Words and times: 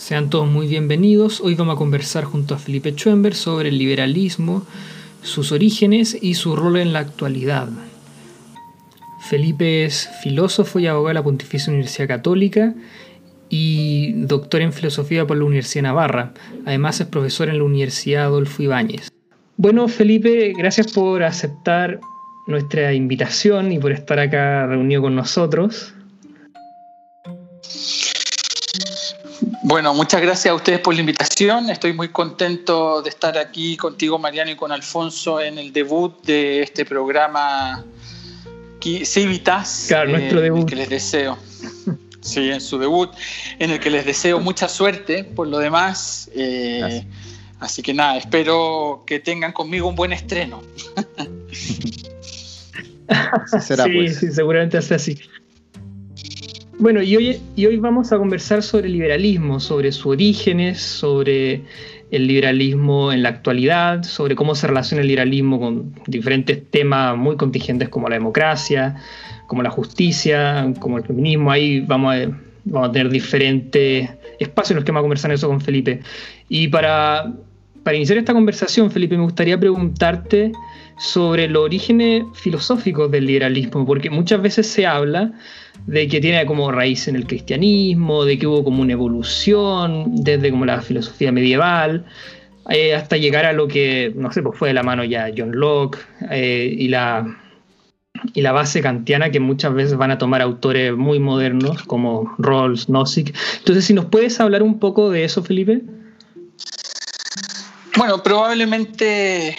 Sean 0.00 0.30
todos 0.30 0.48
muy 0.48 0.66
bienvenidos. 0.66 1.42
Hoy 1.42 1.54
vamos 1.54 1.74
a 1.74 1.78
conversar 1.78 2.24
junto 2.24 2.54
a 2.54 2.58
Felipe 2.58 2.92
Schwember 2.92 3.34
sobre 3.34 3.68
el 3.68 3.76
liberalismo, 3.76 4.64
sus 5.20 5.52
orígenes 5.52 6.16
y 6.18 6.36
su 6.36 6.56
rol 6.56 6.78
en 6.78 6.94
la 6.94 7.00
actualidad. 7.00 7.68
Felipe 9.28 9.84
es 9.84 10.08
filósofo 10.22 10.78
y 10.78 10.86
abogado 10.86 11.08
de 11.08 11.14
la 11.14 11.22
Pontificia 11.22 11.70
Universidad 11.70 12.08
Católica 12.08 12.74
y 13.50 14.12
doctor 14.14 14.62
en 14.62 14.72
filosofía 14.72 15.26
por 15.26 15.36
la 15.36 15.44
Universidad 15.44 15.82
de 15.82 15.88
Navarra. 15.88 16.32
Además 16.64 16.98
es 17.02 17.06
profesor 17.06 17.50
en 17.50 17.58
la 17.58 17.64
Universidad 17.64 18.24
Adolfo 18.24 18.62
Ibáñez. 18.62 19.10
Bueno, 19.58 19.86
Felipe, 19.86 20.54
gracias 20.56 20.90
por 20.92 21.22
aceptar 21.22 22.00
nuestra 22.46 22.94
invitación 22.94 23.70
y 23.70 23.78
por 23.78 23.92
estar 23.92 24.18
acá 24.18 24.66
reunido 24.66 25.02
con 25.02 25.14
nosotros. 25.14 25.92
Bueno, 29.62 29.92
muchas 29.92 30.22
gracias 30.22 30.52
a 30.52 30.54
ustedes 30.54 30.80
por 30.80 30.94
la 30.94 31.00
invitación. 31.00 31.68
Estoy 31.68 31.92
muy 31.92 32.08
contento 32.08 33.02
de 33.02 33.10
estar 33.10 33.36
aquí 33.36 33.76
contigo, 33.76 34.18
Mariano, 34.18 34.50
y 34.50 34.56
con 34.56 34.72
Alfonso 34.72 35.40
en 35.40 35.58
el 35.58 35.72
debut 35.72 36.24
de 36.24 36.62
este 36.62 36.86
programa 36.86 37.84
Civitas. 38.80 39.84
Claro, 39.88 40.10
nuestro 40.10 40.40
debut. 40.40 40.66
Que 40.66 40.76
les 40.76 40.88
deseo. 40.88 41.36
Sí, 42.22 42.50
en 42.50 42.60
su 42.60 42.78
debut, 42.78 43.10
en 43.58 43.70
el 43.70 43.80
que 43.80 43.90
les 43.90 44.04
deseo 44.04 44.40
mucha 44.40 44.68
suerte 44.68 45.24
por 45.24 45.46
lo 45.46 45.58
demás. 45.58 46.30
Eh, 46.34 47.04
así 47.60 47.82
que 47.82 47.94
nada, 47.94 48.16
espero 48.16 49.04
que 49.06 49.20
tengan 49.20 49.52
conmigo 49.52 49.88
un 49.88 49.94
buen 49.94 50.12
estreno. 50.12 50.62
será, 53.60 53.84
sí, 53.84 53.90
pues. 53.94 54.18
sí, 54.18 54.32
seguramente 54.32 54.80
sea 54.82 54.96
así. 54.96 55.18
Bueno, 56.80 57.02
y 57.02 57.14
hoy, 57.14 57.38
y 57.56 57.66
hoy 57.66 57.76
vamos 57.76 58.10
a 58.10 58.16
conversar 58.16 58.62
sobre 58.62 58.86
el 58.86 58.94
liberalismo, 58.94 59.60
sobre 59.60 59.92
sus 59.92 60.06
orígenes, 60.06 60.80
sobre 60.80 61.60
el 62.10 62.26
liberalismo 62.26 63.12
en 63.12 63.22
la 63.22 63.28
actualidad, 63.28 64.02
sobre 64.02 64.34
cómo 64.34 64.54
se 64.54 64.66
relaciona 64.66 65.02
el 65.02 65.08
liberalismo 65.08 65.60
con 65.60 65.94
diferentes 66.06 66.70
temas 66.70 67.18
muy 67.18 67.36
contingentes 67.36 67.90
como 67.90 68.08
la 68.08 68.14
democracia, 68.14 68.96
como 69.46 69.62
la 69.62 69.68
justicia, 69.68 70.72
como 70.80 70.96
el 70.96 71.04
feminismo. 71.04 71.50
Ahí 71.50 71.80
vamos 71.80 72.14
a, 72.14 72.30
vamos 72.64 72.88
a 72.88 72.92
tener 72.92 73.10
diferentes 73.10 74.08
espacios 74.38 74.70
en 74.70 74.76
los 74.76 74.84
que 74.86 74.92
vamos 74.92 75.00
a 75.00 75.04
conversar 75.04 75.32
eso 75.32 75.48
con 75.48 75.60
Felipe. 75.60 76.00
Y 76.48 76.68
para, 76.68 77.30
para 77.82 77.96
iniciar 77.96 78.18
esta 78.18 78.32
conversación, 78.32 78.90
Felipe, 78.90 79.16
me 79.16 79.22
gustaría 79.22 79.58
preguntarte 79.58 80.52
sobre 80.98 81.48
los 81.48 81.64
orígenes 81.64 82.24
filosóficos 82.34 83.10
del 83.10 83.26
liberalismo, 83.26 83.86
porque 83.86 84.10
muchas 84.10 84.42
veces 84.42 84.66
se 84.66 84.86
habla 84.86 85.32
de 85.86 86.06
que 86.08 86.20
tiene 86.20 86.44
como 86.44 86.70
raíz 86.70 87.08
en 87.08 87.16
el 87.16 87.26
cristianismo, 87.26 88.24
de 88.24 88.38
que 88.38 88.46
hubo 88.46 88.62
como 88.64 88.82
una 88.82 88.92
evolución 88.92 90.14
desde 90.16 90.50
como 90.50 90.66
la 90.66 90.82
filosofía 90.82 91.32
medieval, 91.32 92.04
eh, 92.68 92.94
hasta 92.94 93.16
llegar 93.16 93.46
a 93.46 93.54
lo 93.54 93.66
que, 93.66 94.12
no 94.14 94.30
sé, 94.30 94.42
pues 94.42 94.58
fue 94.58 94.68
de 94.68 94.74
la 94.74 94.82
mano 94.82 95.02
ya 95.02 95.30
John 95.34 95.52
Locke 95.52 95.98
eh, 96.30 96.72
y, 96.76 96.88
la, 96.88 97.38
y 98.34 98.42
la 98.42 98.52
base 98.52 98.82
kantiana 98.82 99.30
que 99.30 99.40
muchas 99.40 99.72
veces 99.72 99.96
van 99.96 100.10
a 100.10 100.18
tomar 100.18 100.42
autores 100.42 100.94
muy 100.94 101.18
modernos 101.18 101.82
como 101.84 102.34
Rawls, 102.36 102.90
Nozick. 102.90 103.34
Entonces, 103.58 103.86
si 103.86 103.94
nos 103.94 104.04
puedes 104.04 104.38
hablar 104.38 104.62
un 104.62 104.78
poco 104.78 105.10
de 105.10 105.24
eso, 105.24 105.42
Felipe. 105.42 105.80
Bueno, 107.96 108.22
probablemente 108.22 109.56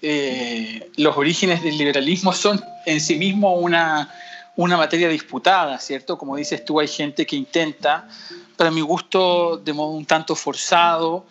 eh, 0.00 0.90
los 0.96 1.16
orígenes 1.16 1.62
del 1.62 1.76
liberalismo 1.76 2.32
son 2.32 2.62
en 2.86 3.00
sí 3.00 3.16
mismo 3.16 3.54
una 3.54 4.12
una 4.56 4.76
materia 4.76 5.08
disputada, 5.08 5.78
¿cierto? 5.80 6.16
Como 6.16 6.36
dices 6.36 6.64
tú, 6.64 6.78
hay 6.78 6.86
gente 6.86 7.26
que 7.26 7.34
intenta, 7.34 8.06
para 8.56 8.70
mi 8.70 8.82
gusto, 8.82 9.56
de 9.56 9.72
modo 9.72 9.90
un 9.90 10.06
tanto 10.06 10.36
forzado, 10.36 11.26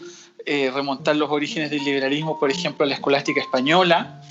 eh, 0.45 0.70
remontar 0.73 1.16
los 1.16 1.32
orígenes 1.32 1.70
del 1.70 1.86
liberalismo, 1.86 2.38
por 2.38 2.52
ejemplo, 2.52 2.83
a 2.83 2.89
la 2.89 2.95
escolástica 2.95 3.39
española. 3.39 4.22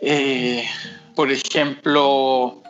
Eh, 0.00 0.66
por 1.14 1.30
ejemplo, 1.30 2.62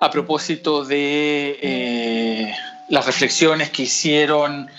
a 0.00 0.10
propósito 0.10 0.86
de 0.86 2.54
las 2.88 3.04
reflexiones 3.04 3.68
que 3.68 3.82
hicieron 3.82 4.70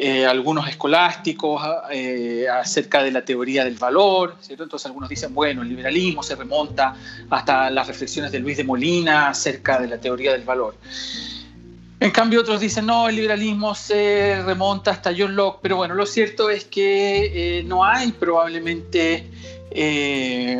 eh, 0.00 0.24
algunos 0.24 0.68
escolásticos 0.68 1.60
eh, 1.90 2.46
acerca 2.48 3.02
de 3.02 3.10
la 3.10 3.24
teoría 3.24 3.64
del 3.64 3.74
valor, 3.74 4.36
¿cierto? 4.40 4.62
Entonces 4.62 4.86
algunos 4.86 5.08
dicen, 5.08 5.34
bueno, 5.34 5.62
el 5.62 5.68
liberalismo 5.68 6.22
se 6.22 6.36
remonta 6.36 6.94
hasta 7.28 7.68
las 7.68 7.88
reflexiones 7.88 8.30
de 8.30 8.38
Luis 8.38 8.56
de 8.56 8.62
Molina 8.62 9.30
acerca 9.30 9.80
de 9.80 9.88
la 9.88 9.98
teoría 9.98 10.30
del 10.30 10.44
valor. 10.44 10.76
En 11.98 12.12
cambio 12.12 12.42
otros 12.42 12.60
dicen, 12.60 12.86
no, 12.86 13.08
el 13.08 13.16
liberalismo 13.16 13.74
se 13.74 14.40
remonta 14.44 14.92
hasta 14.92 15.12
John 15.18 15.34
Locke, 15.34 15.58
pero 15.62 15.78
bueno, 15.78 15.96
lo 15.96 16.06
cierto 16.06 16.48
es 16.48 16.64
que 16.64 17.58
eh, 17.58 17.64
no 17.64 17.82
hay 17.84 18.12
probablemente 18.12 19.28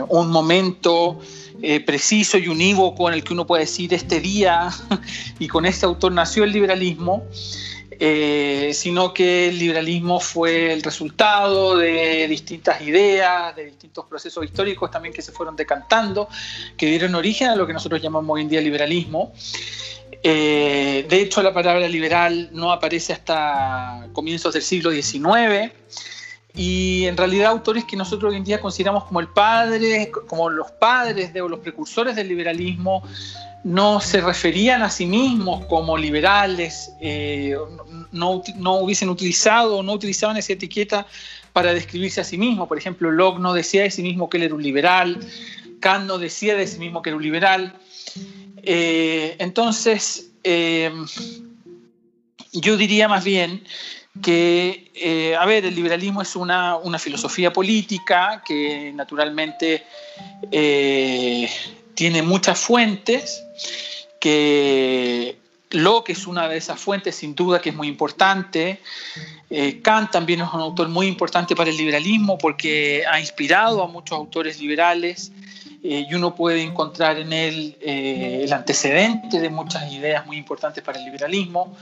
un 0.09 0.31
momento 0.31 1.21
preciso 1.87 2.39
y 2.39 2.49
unívoco 2.49 3.09
en 3.09 3.15
el 3.15 3.23
que 3.23 3.35
uno 3.35 3.47
pueda 3.47 3.61
decir 3.61 3.95
este 3.95 4.19
día 4.19 4.69
y 5.39 5.47
con 5.47 5.65
este 5.65 5.87
autor 5.87 6.11
nació 6.11 6.43
el 6.43 6.51
liberalismo. 6.51 7.25
Eh, 8.01 8.71
sino 8.75 9.13
que 9.13 9.49
el 9.49 9.59
liberalismo 9.59 10.21
fue 10.21 10.73
el 10.73 10.85
resultado 10.85 11.77
de 11.77 12.29
distintas 12.29 12.81
ideas, 12.81 13.57
de 13.57 13.65
distintos 13.65 14.05
procesos 14.07 14.45
históricos 14.45 14.89
también 14.89 15.13
que 15.13 15.21
se 15.21 15.33
fueron 15.33 15.57
decantando, 15.57 16.29
que 16.77 16.87
dieron 16.87 17.17
origen 17.17 17.49
a 17.49 17.57
lo 17.57 17.67
que 17.67 17.73
nosotros 17.73 18.01
llamamos 18.01 18.37
hoy 18.37 18.43
en 18.43 18.49
día 18.51 18.61
liberalismo. 18.61 19.33
Eh, 20.23 21.07
de 21.09 21.21
hecho, 21.21 21.43
la 21.43 21.53
palabra 21.53 21.89
liberal 21.89 22.51
no 22.53 22.71
aparece 22.71 23.13
hasta 23.13 24.07
comienzos 24.13 24.55
del 24.55 24.63
siglo 24.63 24.93
XIX 24.93 25.73
y 26.55 27.07
en 27.07 27.17
realidad 27.17 27.51
autores 27.51 27.85
que 27.85 27.97
nosotros 27.97 28.31
hoy 28.31 28.39
en 28.39 28.45
día 28.45 28.61
consideramos 28.61 29.05
como 29.05 29.21
el 29.21 29.29
padre, 29.29 30.11
como 30.29 30.51
los 30.51 30.71
padres 30.73 31.33
de, 31.33 31.41
o 31.41 31.49
los 31.49 31.61
precursores 31.61 32.17
del 32.17 32.29
liberalismo, 32.29 33.03
no 33.65 34.01
se 34.01 34.21
referían 34.21 34.83
a 34.83 34.91
sí 34.91 35.07
mismos 35.07 35.65
como 35.67 35.97
liberales, 35.97 36.93
eh, 37.01 37.57
no, 38.13 38.43
hubiesen 38.81 39.09
utilizado 39.09 39.79
o 39.79 39.83
no 39.83 39.93
utilizaban 39.93 40.37
esa 40.37 40.53
etiqueta 40.53 41.07
para 41.53 41.75
describirse 41.75 42.21
a 42.21 42.25
sí 42.25 42.39
mismos. 42.39 42.69
Por 42.69 42.79
ejemplo, 42.79 43.11
Locke 43.11 43.41
no 43.41 43.53
decía 43.53 43.83
de 43.83 43.91
sí 43.91 44.03
mismo 44.03 44.31
que 44.31 44.37
él 44.37 44.45
era 44.45 44.55
un 44.55 44.63
liberal, 44.63 45.19
Kant 45.81 46.07
no 46.07 46.19
decía 46.19 46.57
de 46.57 46.67
sí 46.67 46.79
mismo 46.79 47.03
que 47.03 47.11
era 47.11 47.17
un 47.17 47.23
liberal. 47.23 47.75
Eh, 48.63 49.37
entonces, 49.39 50.31
eh, 50.45 50.93
yo 52.53 52.77
diría 52.77 53.09
más 53.09 53.25
bien 53.25 53.65
que, 54.23 55.37
a 55.39 55.47
ver, 55.47 55.65
el 55.65 55.75
liberalismo 55.75 56.23
es 56.23 56.35
una, 56.35 56.77
una 56.77 56.99
filosofía 56.99 57.53
política 57.53 58.43
que 58.45 58.93
naturalmente 58.95 59.85
tiene 61.99 62.23
muchas 62.23 62.61
fuentes, 62.61 63.43
que 64.21 65.37
Locke 65.71 66.11
es 66.11 66.29
una 66.29 66.49
de 66.49 66.57
esas 66.57 66.79
fuentes 66.79 67.17
sin 67.17 67.35
duda 67.35 67.61
que 67.61 67.71
es 67.71 67.75
muy 67.75 67.89
importante. 67.89 68.79
Eh, 69.51 69.81
Kant 69.83 70.13
también 70.13 70.43
es 70.43 70.47
un 70.55 70.61
autor 70.61 70.89
muy 70.91 71.09
importante 71.09 71.57
para 71.57 71.71
el 71.71 71.77
liberalismo 71.77 72.39
porque 72.39 73.03
ha 73.11 73.19
inspirado 73.19 73.83
a 73.83 73.89
muchos 73.89 74.17
autores 74.17 74.61
liberales 74.61 75.33
eh, 75.83 76.07
y 76.09 76.15
uno 76.15 76.37
puede 76.37 76.63
encontrar 76.63 77.19
en 77.19 77.33
él 77.33 77.77
eh, 77.81 78.43
el 78.45 78.53
antecedente 78.53 79.41
de 79.41 79.51
muchas 79.51 79.93
ideas 79.93 80.25
muy 80.25 80.37
importantes 80.37 80.85
para 80.85 81.01
el 81.01 81.05
liberalismo. 81.05 81.77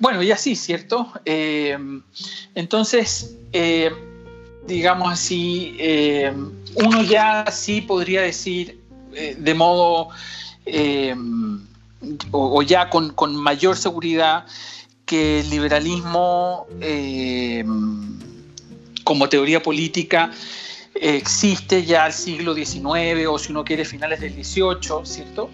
bueno, 0.00 0.24
y 0.24 0.32
así, 0.32 0.56
¿cierto? 0.56 1.12
entonces, 2.56 3.36
digamos 4.66 5.12
así, 5.12 5.76
eh, 5.78 6.32
uno 6.74 7.02
ya 7.02 7.46
sí 7.50 7.80
podría 7.80 8.22
decir 8.22 8.80
eh, 9.14 9.36
de 9.38 9.54
modo, 9.54 10.08
eh, 10.66 11.14
o, 12.30 12.62
ya 12.62 12.88
con, 12.90 13.36
mayor 13.36 13.76
seguridad, 13.76 14.46
que 15.04 15.40
el 15.40 15.50
liberalismo 15.50 16.66
como 19.04 19.28
teoría 19.28 19.62
política 19.62 20.30
existe 20.94 21.84
ya 21.84 22.04
al 22.04 22.12
siglo 22.12 22.54
XIX 22.54 23.26
o 23.28 23.38
si 23.38 23.50
uno 23.50 23.64
quiere 23.64 23.84
finales 23.84 24.20
del 24.20 24.32
XVIII, 24.32 25.04
¿cierto? 25.04 25.50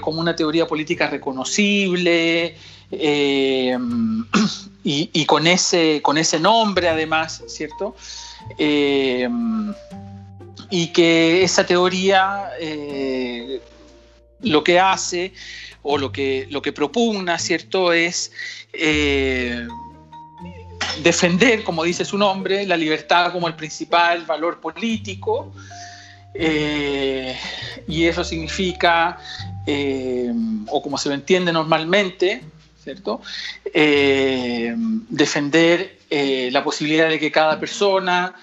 como 0.00 0.20
una 0.20 0.36
teoría 0.36 0.66
política 0.66 1.08
reconocible, 1.08 2.56
eh, 2.92 3.76
y, 4.84 5.24
con, 5.24 5.46
ese, 5.46 6.00
con 6.02 6.18
ese 6.18 6.38
nombre 6.38 6.88
además, 6.88 7.42
¿cierto? 7.46 7.96
Eh, 8.58 9.28
y 10.70 10.88
que 10.88 11.42
esa 11.42 11.66
teoría 11.66 12.50
eh, 12.60 13.60
lo 14.40 14.62
que 14.62 14.78
hace 14.78 15.32
o 15.82 15.98
lo 15.98 16.12
que, 16.12 16.46
lo 16.50 16.60
que 16.62 16.72
propugna, 16.72 17.38
¿cierto? 17.38 17.92
Es 17.92 18.32
defender, 21.02 21.64
como 21.64 21.84
dice 21.84 22.04
su 22.04 22.18
nombre, 22.18 22.66
la 22.66 22.76
libertad 22.76 23.32
como 23.32 23.48
el 23.48 23.54
principal 23.54 24.24
valor 24.24 24.60
político. 24.60 25.52
y 26.34 28.04
eso 28.06 28.24
significa, 28.24 29.18
o 30.68 30.82
como 30.82 30.98
se 30.98 31.08
lo 31.08 31.14
entiende 31.14 31.52
normalmente, 31.52 32.42
¿cierto? 32.82 33.20
Eh, 33.64 34.74
defender 34.76 35.98
eh, 36.10 36.50
la 36.52 36.64
posibilidad 36.64 37.08
de 37.08 37.18
que 37.20 37.30
cada 37.30 37.60
persona 37.60 38.34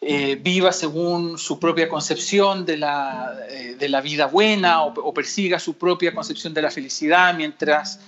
eh, 0.00 0.36
viva 0.40 0.72
según 0.72 1.38
su 1.38 1.58
propia 1.58 1.88
concepción 1.88 2.64
de 2.64 2.78
la, 2.78 3.32
de 3.78 3.88
la 3.88 4.00
vida 4.00 4.26
buena 4.26 4.82
o, 4.82 5.14
persiga 5.14 5.58
su 5.58 5.74
propia 5.74 6.14
concepción 6.14 6.54
de 6.54 6.62
la 6.62 6.70
felicidad 6.70 7.34
mientras 7.34 8.00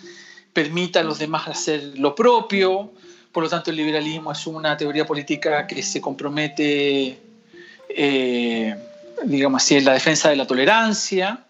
permita 0.52 1.00
a 1.00 1.04
los 1.04 1.19
demás 1.19 1.46
hacer 1.48 1.92
lo 1.96 2.14
propio. 2.14 2.92
Por 3.34 3.42
lo 3.42 3.50
tanto, 3.50 3.70
el 3.70 3.76
liberalismo 3.76 4.32
es 4.32 4.46
una 4.46 4.76
teoría 4.76 5.04
política 5.04 5.66
que 5.66 5.82
se 5.82 6.00
compromete, 6.00 7.19
digamos 9.25 9.62
así, 9.62 9.75
en 9.75 9.84
la 9.84 9.92
defensa 9.92 10.31
de 10.31 10.36
la 10.36 10.46
tolerancia. 10.46 11.44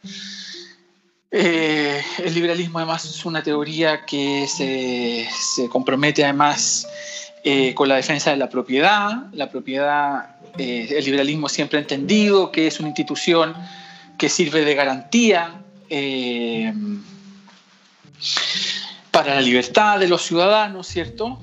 Eh, 1.37 2.01
el 2.19 2.33
liberalismo 2.33 2.79
además 2.79 3.05
es 3.07 3.25
una 3.25 3.43
teoría 3.43 4.07
que 4.07 4.47
se, 4.47 5.69
compromete 5.69 6.23
además 6.23 6.87
eh, 7.43 7.75
con 7.75 7.89
la 7.89 7.97
defensa 7.97 8.31
de 8.31 8.37
la 8.37 8.49
propiedad. 8.49 9.33
La 9.33 9.51
propiedad, 9.51 10.37
eh, 10.57 10.87
el 10.97 11.05
liberalismo 11.05 11.49
siempre 11.49 11.81
ha 11.81 11.83
entendido 11.83 12.53
que 12.53 12.69
es 12.69 12.79
una 12.79 12.91
institución 12.91 13.53
que 14.17 14.29
sirve 14.29 14.65
de 14.65 14.77
garantía 14.77 15.61
para 19.11 19.35
la 19.35 19.41
libertad 19.41 19.99
de 19.99 20.07
los 20.07 20.23
ciudadanos, 20.23 20.87
¿cierto? 20.87 21.41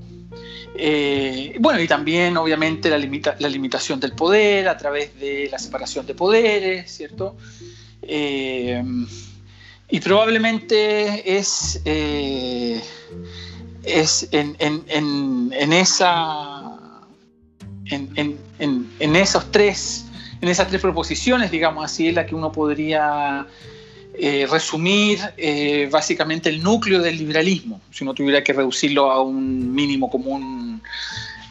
Bueno, 1.60 1.82
y 1.82 1.88
también 1.88 2.38
obviamente 2.38 2.90
la, 2.90 2.98
la, 2.98 3.50
limitación 3.50 4.00
del 4.00 4.14
poder 4.14 4.68
a 4.68 4.78
través 4.78 5.20
de 5.20 5.50
la 5.52 5.60
separación 5.60 6.06
de 6.06 6.16
poderes, 6.16 6.92
¿cierto? 6.92 7.36
Y 9.92 10.00
probablemente 10.00 11.38
es, 11.38 11.82
eh, 11.84 12.82
es 13.84 14.30
en, 14.32 14.56
esa, 15.74 16.78
en, 17.90 19.16
esos 19.18 19.52
tres, 19.52 20.06
en 20.40 20.48
esas 20.48 20.70
tres 20.70 20.82
proposiciones, 20.82 21.52
digamos 21.52 21.84
así, 21.84 22.08
en 22.08 22.16
la 22.16 22.26
que 22.26 22.36
uno 22.36 22.54
podría 22.54 23.46
eh, 24.14 24.46
resumir 24.50 25.20
eh, 25.38 25.88
básicamente 25.90 26.50
el 26.50 26.62
núcleo 26.62 27.02
del 27.02 27.18
liberalismo, 27.18 27.80
si 27.92 28.04
uno 28.04 28.14
tuviera 28.14 28.44
que 28.44 28.52
reducirlo 28.52 29.10
a 29.10 29.22
un 29.22 29.74
mínimo 29.74 30.10
común 30.10 30.82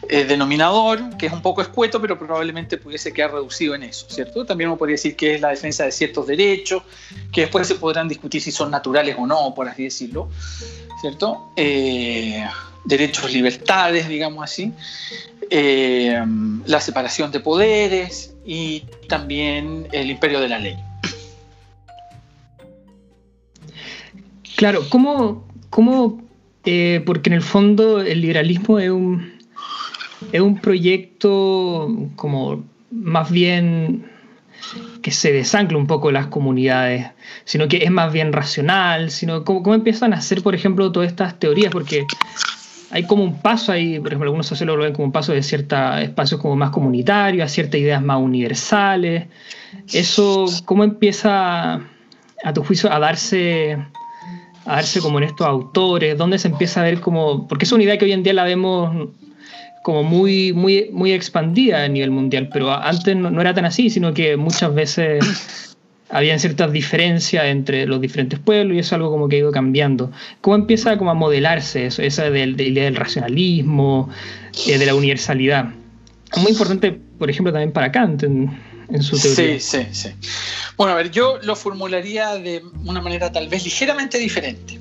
eh, 0.07 0.25
denominador, 0.25 1.17
que 1.17 1.25
es 1.25 1.33
un 1.33 1.41
poco 1.41 1.63
escueto, 1.63 1.99
pero 1.99 2.19
probablemente 2.19 2.77
pudiese 2.77 3.11
quedar 3.13 3.33
reducido 3.33 3.73
en 3.73 3.83
eso, 3.83 4.05
¿cierto? 4.09 4.45
También 4.45 4.69
uno 4.69 4.77
podría 4.77 4.93
decir 4.93 5.15
que 5.15 5.35
es 5.35 5.41
la 5.41 5.49
defensa 5.49 5.85
de 5.85 5.91
ciertos 5.91 6.27
derechos, 6.27 6.83
que 7.33 7.41
después 7.41 7.67
se 7.67 7.75
podrán 7.75 8.07
discutir 8.07 8.41
si 8.41 8.51
son 8.51 8.69
naturales 8.69 9.15
o 9.17 9.25
no, 9.25 9.53
por 9.55 9.67
así 9.67 9.85
decirlo, 9.85 10.29
¿cierto? 11.01 11.51
Derechos, 11.55 13.33
libertades, 13.33 14.07
digamos 14.07 14.43
así, 14.43 14.71
la 15.49 16.79
separación 16.79 17.31
de 17.31 17.39
poderes 17.39 18.35
y 18.45 18.83
también 19.07 19.87
el 19.91 20.11
imperio 20.11 20.39
de 20.39 20.47
la 20.47 20.59
ley. 20.59 20.77
Claro, 24.55 24.81
¿cómo, 24.89 25.47
cómo 25.69 26.21
porque 27.05 27.29
en 27.29 27.33
el 27.33 27.41
fondo 27.41 28.01
el 28.01 28.21
liberalismo 28.21 28.79
es 28.79 28.91
un, 28.91 29.33
es 30.31 30.41
un 30.41 30.59
proyecto 30.59 31.89
como 32.15 32.63
más 32.91 33.31
bien 33.31 34.05
que 35.01 35.11
se 35.11 35.33
desancla 35.33 35.77
un 35.77 35.87
poco 35.87 36.11
las 36.11 36.27
comunidades, 36.27 37.07
sino 37.45 37.67
que 37.67 37.77
es 37.77 37.89
más 37.89 38.13
bien 38.13 38.31
racional, 38.31 39.09
sino 39.09 39.43
cómo, 39.43 39.73
empiezan 39.73 40.13
a 40.13 40.17
hacer, 40.17 40.43
por 40.43 40.53
ejemplo, 40.53 40.91
todas 40.91 41.09
estas 41.09 41.39
teorías, 41.39 41.71
porque 41.71 42.05
hay 42.91 43.03
como 43.03 43.23
un 43.23 43.41
paso 43.41 43.71
ahí, 43.71 43.97
por 43.97 44.09
ejemplo, 44.09 44.27
algunos 44.27 44.45
sociólogos 44.45 44.77
lo 44.77 44.83
ven 44.83 44.93
como 44.93 45.05
un 45.05 45.11
paso 45.11 45.31
de 45.33 45.41
ciertos 45.41 45.79
espacios 46.01 46.39
como 46.39 46.55
más 46.55 46.69
comunitarios, 46.69 47.45
a 47.45 47.49
ciertas 47.49 47.79
ideas 47.79 48.03
más 48.03 48.19
universales. 48.19 49.27
Eso, 49.91 50.45
¿cómo 50.65 50.83
empieza, 50.83 51.81
a 52.43 52.53
tu 52.53 52.63
juicio, 52.63 52.93
a 52.93 52.99
darse, 52.99 53.77
a 54.65 54.75
darse 54.75 54.99
como 54.99 55.17
en 55.17 55.25
estos 55.25 55.47
autores? 55.47 56.17
¿Dónde 56.17 56.39
se 56.39 56.47
empieza 56.47 56.81
a 56.81 56.83
ver 56.83 56.99
como, 56.99 57.47
porque 57.47 57.65
es 57.65 57.71
una 57.71 57.83
idea 57.83 57.97
que 57.97 58.05
hoy 58.05 58.11
en 58.11 58.23
día 58.23 58.33
la 58.33 58.43
vemos 58.43 59.09
como 59.81 60.03
muy, 60.03 60.53
muy, 60.53 60.89
muy 60.91 61.11
expandida 61.11 61.83
a 61.83 61.87
nivel 61.87 62.11
mundial, 62.11 62.49
pero 62.53 62.71
antes 62.71 63.15
no, 63.15 63.41
era 63.41 63.53
tan 63.53 63.65
así, 63.65 63.89
sino 63.89 64.13
que 64.13 64.37
muchas 64.37 64.73
veces 64.73 65.75
habían 66.09 66.39
ciertas 66.39 66.71
diferencias 66.71 67.45
entre 67.45 67.87
los 67.87 67.99
diferentes 67.99 68.39
pueblos 68.39 68.75
y 68.75 68.79
eso 68.79 68.89
es 68.89 68.93
algo 68.93 69.09
como 69.09 69.27
que 69.27 69.37
ha 69.37 69.39
ido 69.39 69.51
cambiando. 69.51 70.11
¿Cómo 70.41 70.55
empieza 70.55 70.97
como 70.97 71.11
a 71.11 71.15
modelarse 71.15 71.87
eso, 71.87 72.01
esa 72.01 72.29
de, 72.29 72.53
de 72.53 72.63
idea 72.63 72.83
del 72.83 72.95
racionalismo, 72.95 74.09
eh, 74.67 74.77
de 74.77 74.85
la 74.85 74.93
universalidad? 74.93 75.69
Muy 76.37 76.51
importante, 76.51 76.97
por 77.17 77.29
ejemplo, 77.29 77.51
también 77.51 77.71
para 77.71 77.91
Kant 77.91 78.23
en, 78.23 78.51
en 78.91 79.03
su 79.03 79.19
teoría. 79.19 79.59
Sí, 79.59 79.59
sí, 79.59 79.87
sí. 79.91 80.09
Bueno, 80.77 80.93
a 80.93 80.95
ver, 80.95 81.11
yo 81.11 81.39
lo 81.43 81.55
formularía 81.55 82.35
de 82.35 82.63
una 82.85 83.01
manera 83.01 83.31
tal 83.31 83.47
vez 83.47 83.63
ligeramente 83.63 84.17
diferente. 84.17 84.79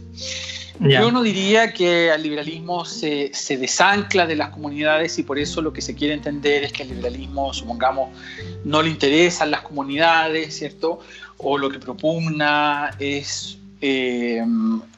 Yo 0.80 1.10
no 1.10 1.22
diría 1.22 1.74
que 1.74 2.08
el 2.08 2.22
liberalismo 2.22 2.86
se, 2.86 3.30
se, 3.34 3.58
desancla 3.58 4.26
de 4.26 4.34
las 4.34 4.48
comunidades 4.48 5.18
y 5.18 5.22
por 5.22 5.38
eso 5.38 5.60
lo 5.60 5.74
que 5.74 5.82
se 5.82 5.94
quiere 5.94 6.14
entender 6.14 6.64
es 6.64 6.72
que 6.72 6.84
el 6.84 6.88
liberalismo, 6.88 7.52
supongamos, 7.52 8.08
no 8.64 8.80
le 8.80 8.88
interesan 8.88 9.50
las 9.50 9.60
comunidades, 9.60 10.56
¿cierto? 10.56 11.00
O 11.36 11.58
lo 11.58 11.68
que 11.68 11.78
propugna 11.78 12.96
es 12.98 13.58
eh, 13.82 14.42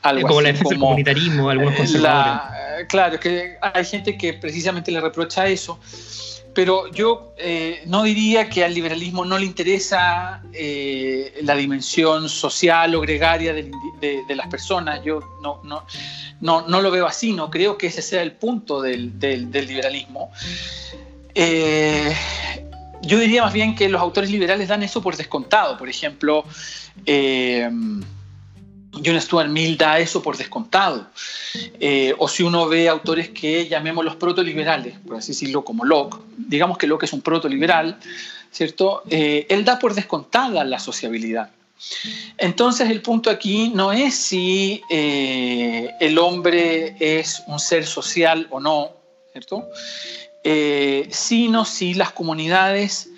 algo 0.03 0.29
como 0.29 0.41
así, 0.41 0.62
como 0.62 0.81
comunitarismo, 0.87 1.50
algunos 1.50 1.75
conservadores. 1.75 2.87
claro, 2.88 3.19
que 3.19 3.56
hay 3.61 3.85
gente 3.85 4.17
que 4.17 4.35
precisamente 4.35 4.93
le 4.93 5.00
reprocha 5.00 5.49
eso 5.49 5.81
pero 6.55 6.91
yo 6.91 7.33
eh, 7.39 7.83
no 7.87 8.03
diría 8.03 8.49
que 8.49 8.65
al 8.65 8.75
liberalismo 8.75 9.25
no 9.25 9.39
le 9.39 9.47
interesa 9.47 10.43
eh, 10.53 11.41
la 11.43 11.55
dimensión 11.55 12.29
social 12.29 12.95
o 12.95 13.01
gregaria 13.01 13.55
de, 13.55 13.71
las 14.29 14.49
personas. 14.49 15.03
Yo 15.05 15.21
no, 15.43 15.61
no, 15.65 15.87
no, 16.41 16.69
no, 16.69 16.81
lo 16.83 16.91
veo 16.91 17.07
así, 17.07 17.33
no 17.33 17.51
creo 17.51 17.79
que 17.79 17.87
ese 17.87 18.03
sea 18.03 18.23
el 18.23 18.33
punto 18.33 18.83
del, 18.83 19.19
del, 19.19 19.51
liberalismo. 19.51 20.31
Eh, 21.35 22.15
yo 23.03 23.19
diría 23.19 23.43
más 23.43 23.53
bien 23.53 23.75
que 23.75 23.89
los 23.89 24.01
autores 24.01 24.31
liberales 24.31 24.69
dan 24.69 24.83
eso 24.83 25.01
por 25.01 25.17
descontado. 25.17 25.79
Por 25.79 25.89
ejemplo, 25.89 26.45
John 28.93 29.21
Stuart 29.21 29.49
Mill 29.49 29.77
da 29.77 29.99
eso 29.99 30.23
por 30.23 30.37
descontado. 30.37 31.06
Eh, 31.81 32.15
o 32.19 32.29
si 32.29 32.43
uno 32.43 32.69
ve 32.69 32.89
autores 32.89 33.31
que 33.31 33.67
llamemos 33.69 34.05
los 34.05 34.17
protoliberales, 34.17 34.99
por 35.06 35.17
así 35.17 35.32
decirlo, 35.32 35.65
como 35.65 35.84
Locke, 35.84 36.19
digamos 36.37 36.77
que 36.79 36.87
Locke 36.87 37.05
es 37.05 37.13
un 37.13 37.22
protoliberal, 37.22 37.99
¿cierto? 38.51 39.03
Eh, 39.08 39.46
él 39.49 39.65
da 39.65 39.79
por 39.79 39.94
descontada 39.94 40.65
la 40.65 40.79
sociabilidad. 40.79 41.51
Entonces 42.39 42.91
el 42.91 43.03
punto 43.03 43.29
aquí 43.29 43.72
no 43.75 43.93
es 43.93 44.15
si 44.15 44.82
eh, 44.89 45.91
el 45.99 46.19
hombre 46.19 46.94
es 47.01 47.43
un 47.49 47.58
ser 47.58 47.87
social 47.87 48.46
o 48.51 48.61
no, 48.61 48.91
¿cierto? 49.32 49.65
sino 51.11 51.65
si 51.65 51.94
las 51.94 52.11
comunidades 52.11 53.11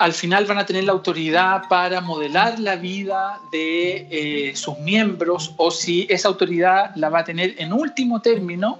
al 0.00 0.14
final 0.14 0.46
van 0.46 0.56
a 0.56 0.64
tener 0.64 0.84
la 0.84 0.92
autoridad 0.92 1.64
para 1.68 2.00
modelar 2.00 2.58
la 2.58 2.76
vida 2.76 3.38
de 3.52 4.06
eh, 4.10 4.56
sus 4.56 4.78
miembros 4.78 5.52
o 5.58 5.70
si 5.70 6.06
esa 6.08 6.28
autoridad 6.28 6.92
la 6.96 7.10
va 7.10 7.18
a 7.18 7.24
tener 7.24 7.54
en 7.58 7.70
último 7.74 8.22
término 8.22 8.78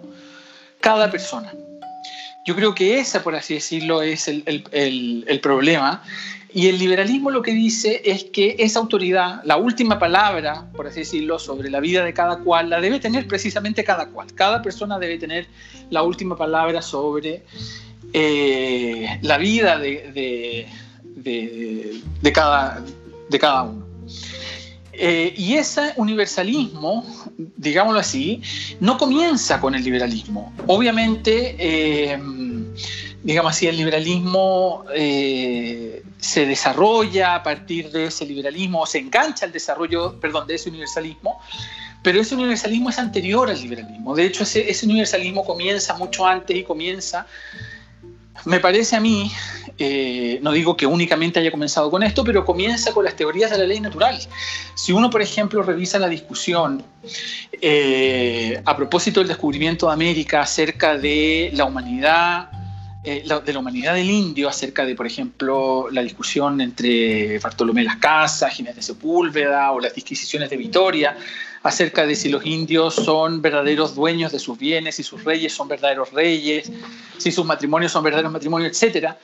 cada 0.80 1.10
persona. 1.10 1.52
Yo 2.46 2.56
creo 2.56 2.74
que 2.74 2.98
esa, 2.98 3.22
por 3.22 3.34
así 3.34 3.52
decirlo, 3.52 4.00
es 4.00 4.28
el, 4.28 5.40
problema. 5.42 6.02
Y 6.54 6.68
el 6.68 6.78
liberalismo 6.78 7.30
lo 7.30 7.42
que 7.42 7.52
dice 7.52 8.00
es 8.02 8.24
que 8.24 8.56
esa 8.58 8.78
autoridad, 8.78 9.42
la 9.44 9.58
última 9.58 9.98
palabra, 9.98 10.64
por 10.74 10.86
así 10.86 11.00
decirlo, 11.00 11.38
sobre 11.38 11.68
la 11.68 11.80
vida 11.80 12.02
de 12.02 12.14
cada 12.14 12.38
cual, 12.38 12.70
la 12.70 12.80
debe 12.80 12.98
tener 12.98 13.28
precisamente 13.28 13.84
cada 13.84 14.06
cual. 14.06 14.32
Cada 14.34 14.62
persona 14.62 14.98
debe 14.98 15.18
tener 15.18 15.48
la 15.90 16.02
última 16.02 16.34
palabra 16.34 16.80
sobre 16.80 17.42
eh, 18.14 19.18
la 19.20 19.36
vida 19.36 19.78
de 19.78 20.10
de, 20.14 20.66
cada, 22.32 22.82
de 23.28 23.38
cada 23.38 23.62
uno. 23.62 23.86
Eh, 25.02 25.32
y 25.34 25.54
ese 25.54 25.94
universalismo, 25.96 27.06
digámoslo 27.56 28.00
así, 28.00 28.42
no 28.80 28.98
comienza 28.98 29.58
con 29.58 29.74
el 29.74 29.82
liberalismo. 29.82 30.52
Obviamente, 30.66 31.56
eh, 31.58 32.18
digamos 33.22 33.52
así, 33.52 33.66
el 33.66 33.78
liberalismo 33.78 34.84
eh, 34.94 36.02
se 36.18 36.44
desarrolla 36.44 37.36
a 37.36 37.42
partir 37.42 37.90
de 37.90 38.06
ese 38.06 38.26
liberalismo, 38.26 38.84
se 38.84 38.98
engancha 38.98 39.46
al 39.46 39.52
desarrollo, 39.52 40.20
perdón, 40.20 40.46
de 40.46 40.56
ese 40.56 40.68
universalismo, 40.68 41.40
pero 42.02 42.20
ese 42.20 42.34
universalismo 42.34 42.90
es 42.90 42.98
anterior 42.98 43.48
al 43.48 43.58
liberalismo. 43.58 44.14
De 44.14 44.26
hecho, 44.26 44.42
ese 44.42 44.84
universalismo 44.84 45.46
comienza 45.46 45.94
mucho 45.96 46.26
antes 46.26 46.54
y 46.54 46.62
comienza 46.62 47.26
me 48.44 48.61
parece 48.61 48.97
a 48.97 49.00
mí, 49.00 49.30
eh, 49.78 50.38
no 50.42 50.52
digo 50.52 50.76
que 50.76 50.87
únicamente 50.87 51.40
haya 51.40 51.50
comenzado 51.50 51.90
con 51.90 52.02
esto, 52.02 52.25
pero 52.25 52.44
comienza 52.44 52.92
con 52.92 53.04
las 53.04 53.16
teorías 53.16 53.50
de 53.50 53.59
la 53.59 53.64
ley 53.64 53.80
natural. 53.80 54.18
Si 54.75 54.92
uno, 54.92 55.11
por 55.11 55.23
ejemplo, 55.23 55.62
revisa 55.62 55.99
la 55.99 56.09
discusión 56.09 56.82
eh, 57.61 58.61
a 58.64 58.76
propósito 58.76 59.20
del 59.20 59.28
descubrimiento 59.28 59.87
de 59.87 59.92
América 59.92 60.42
acerca 60.42 60.97
de 60.97 61.50
la 61.54 61.64
humanidad, 61.64 62.50
eh, 63.02 63.25
de 63.44 63.52
la 63.52 63.59
humanidad 63.59 63.94
del 63.94 64.11
indio, 64.11 64.49
acerca 64.49 64.85
de, 64.85 64.94
por 64.94 65.06
ejemplo, 65.06 65.88
la 65.90 66.02
discusión 66.02 66.61
entre 66.61 67.38
Bartolomé 67.38 67.82
Las 67.82 67.97
Casas, 67.97 68.52
Ginés 68.52 68.76
de 68.76 68.82
Sepúlveda 68.82 69.73
o 69.73 69.80
las 69.80 69.94
disquisiciones 69.94 70.50
de 70.50 70.56
Vitoria, 70.56 71.16
acerca 71.62 72.07
de 72.07 72.14
si 72.14 72.29
los 72.29 72.45
indios 72.47 72.95
son 72.95 73.43
verdaderos 73.43 73.95
dueños 73.95 74.33
de 74.33 74.38
sus 74.38 74.59
bienes, 74.59 74.95
si 74.95 75.02
sus 75.02 75.25
reyes 75.25 75.52
son 75.52 75.69
verdaderos 75.69 76.12
reyes, 76.12 76.71
si 77.19 77.31
sus 77.31 77.45
matrimonios 77.45 77.93
son 77.93 78.02
verdaderos 78.02 78.33
matrimonios, 78.33 78.83
etc. 78.83 79.14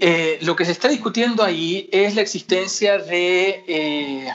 Eh, 0.00 0.38
lo 0.42 0.56
que 0.56 0.64
se 0.64 0.72
está 0.72 0.88
discutiendo 0.88 1.44
ahí 1.44 1.88
es 1.92 2.14
la 2.14 2.22
existencia 2.22 2.98
de, 2.98 3.62
eh, 3.68 4.28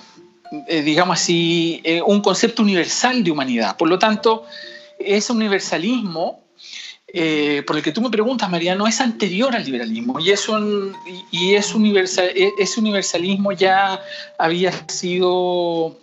eh, 0.68 0.82
digamos 0.82 1.20
así, 1.20 1.82
un 2.06 2.22
concepto 2.22 2.62
universal 2.62 3.24
de 3.24 3.32
humanidad. 3.32 3.76
Por 3.76 3.90
lo 3.90 3.98
tanto, 3.98 4.46
ese 5.00 5.34
universalismo 5.34 6.44
por 7.66 7.76
el 7.76 7.82
que 7.82 7.92
tú 7.92 8.02
me 8.02 8.12
preguntas, 8.12 8.52
Mariano, 8.52 8.86
es 8.86 9.02
anterior 9.02 9.56
al 9.56 9.66
liberalismo 9.66 10.20
y, 10.20 10.30
es 10.30 10.48
es 11.32 11.74
universal, 11.74 12.30
e, 12.36 12.52
ese 12.60 12.80
universalismo 12.80 13.52
ya 13.52 14.00
había 14.38 14.72
sido 14.88 15.98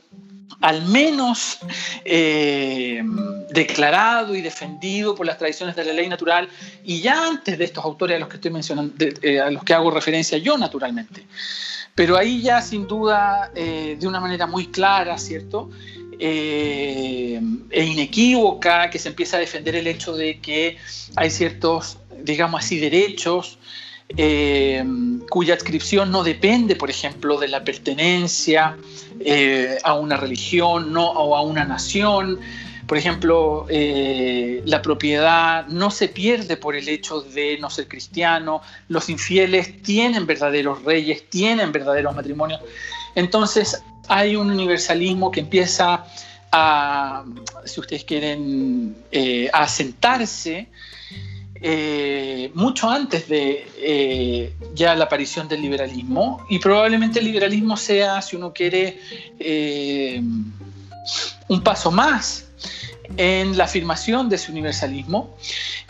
al 0.61 0.87
menos 0.87 1.59
eh, 2.05 3.03
declarado 3.51 4.35
y 4.35 4.41
defendido 4.41 5.15
por 5.15 5.27
las 5.27 5.39
tradiciones 5.39 5.77
de 5.77 5.85
la 5.85 5.93
ley 5.93 6.09
natural 6.09 6.49
y 6.85 7.01
ya 7.01 7.27
antes 7.27 7.59
de 7.59 7.65
estos 7.65 7.85
autores 7.85 8.17
a 8.17 8.21
los 8.21 8.29
que 8.29 8.37
estoy 8.37 8.51
mencionando, 8.51 8.95
eh, 9.23 9.41
a 9.41 9.51
los 9.51 9.63
que 9.65 9.75
hago 9.75 9.91
referencia 9.91 10.39
yo 10.39 10.57
naturalmente. 10.57 11.27
Pero 11.95 12.17
ahí 12.17 12.43
ya 12.43 12.61
sin 12.61 12.87
duda, 12.87 13.51
eh, 13.55 13.97
de 13.99 14.07
una 14.07 14.21
manera 14.21 14.47
muy 14.47 14.69
clara, 14.69 15.19
¿cierto? 15.19 15.71
e 16.19 17.39
inequívoca, 17.71 18.89
que 18.89 18.99
se 18.99 19.11
empieza 19.11 19.37
a 19.37 19.41
defender 19.41 19.77
el 19.77 19.87
hecho 19.87 20.17
de 20.17 20.41
que 20.41 20.79
hay 21.15 21.31
ciertos, 21.31 21.99
digamos 22.23 22.65
así, 22.65 22.79
derechos 22.79 23.59
eh, 24.09 24.85
cuya 25.29 25.55
adscripción 25.55 26.13
no 26.13 26.23
depende, 26.23 26.77
por 26.77 26.91
ejemplo, 26.91 27.39
de 27.39 27.49
la 27.49 27.65
pertenencia 27.65 28.77
eh, 29.21 29.79
a 29.83 29.95
una 29.95 30.17
religión 30.17 30.93
no, 30.93 31.11
o 31.11 31.37
a 31.37 31.43
una 31.43 31.65
nación. 31.65 32.39
Por 32.87 32.99
ejemplo, 32.99 33.67
eh, 33.69 34.63
la 34.65 34.81
propiedad 34.81 35.67
no 35.67 35.91
se 35.91 36.09
pierde 36.09 36.57
por 36.57 36.77
el 36.77 36.89
hecho 36.89 37.21
de 37.21 37.59
no 37.59 37.69
ser 37.69 37.89
cristiano, 37.89 38.63
los 38.89 39.09
infieles 39.09 39.83
tienen 39.83 40.25
verdaderos 40.25 40.85
reyes, 40.85 41.29
tienen 41.29 41.73
verdaderos 41.73 42.15
matrimonios. 42.15 42.61
Entonces 43.17 43.83
hay 44.07 44.37
un 44.37 44.53
universalismo 44.53 45.33
que 45.33 45.41
empieza 45.41 46.07
a, 46.53 47.25
si 47.65 47.81
ustedes 47.81 48.05
quieren, 48.05 48.97
a 49.53 49.63
asentarse 49.63 50.69
eh, 51.61 52.51
mucho 52.55 52.91
antes 52.91 53.29
de 53.29 53.67
eh, 53.79 54.53
ya 54.75 54.95
la 54.95 55.05
aparición 55.05 55.49
del 55.49 55.63
liberalismo 55.63 56.45
y 56.51 56.59
probablemente 56.59 57.19
el 57.21 57.25
liberalismo 57.25 57.77
sea, 57.77 58.21
si 58.21 58.37
uno 58.37 58.53
quiere, 58.53 59.01
eh, 59.39 60.21
un 61.49 61.63
paso 61.63 61.91
más 61.91 62.49
en 63.17 63.57
la 63.57 63.65
afirmación 63.65 64.29
de 64.29 64.37
ese 64.37 64.51
universalismo 64.51 65.37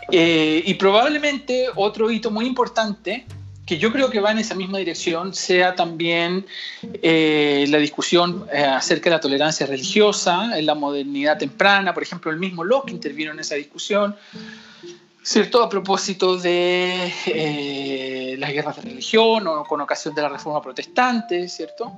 y 0.09 0.73
probablemente 0.75 1.67
otro 1.75 2.09
hito 2.11 2.29
muy 2.29 2.45
importante 2.45 3.25
que 3.65 3.77
yo 3.77 3.91
creo 3.91 4.09
que 4.09 4.21
va 4.21 4.31
en 4.31 4.37
esa 4.37 4.53
misma 4.53 4.77
dirección 4.77 5.33
sea 5.33 5.75
también 5.75 6.45
la 7.01 7.77
discusión 7.79 8.45
acerca 8.53 9.09
de 9.09 9.15
la 9.15 9.19
tolerancia 9.19 9.65
religiosa 9.65 10.57
en 10.57 10.67
la 10.67 10.75
modernidad 10.75 11.39
temprana. 11.39 11.93
Por 11.93 12.03
ejemplo, 12.03 12.29
el 12.29 12.37
mismo 12.37 12.63
Locke 12.63 12.91
intervino 12.91 13.31
en 13.31 13.39
esa 13.39 13.55
discusión. 13.55 14.15
¿Cierto? 15.27 15.61
A 15.61 15.67
propósito 15.67 16.37
de 16.37 17.13
eh, 17.25 18.35
las 18.39 18.49
guerras 18.53 18.77
de 18.77 18.83
religión 18.83 19.45
o 19.45 19.65
con 19.65 19.81
ocasión 19.81 20.15
de 20.15 20.21
la 20.21 20.29
reforma 20.29 20.61
protestante, 20.61 21.49
¿cierto? 21.49 21.91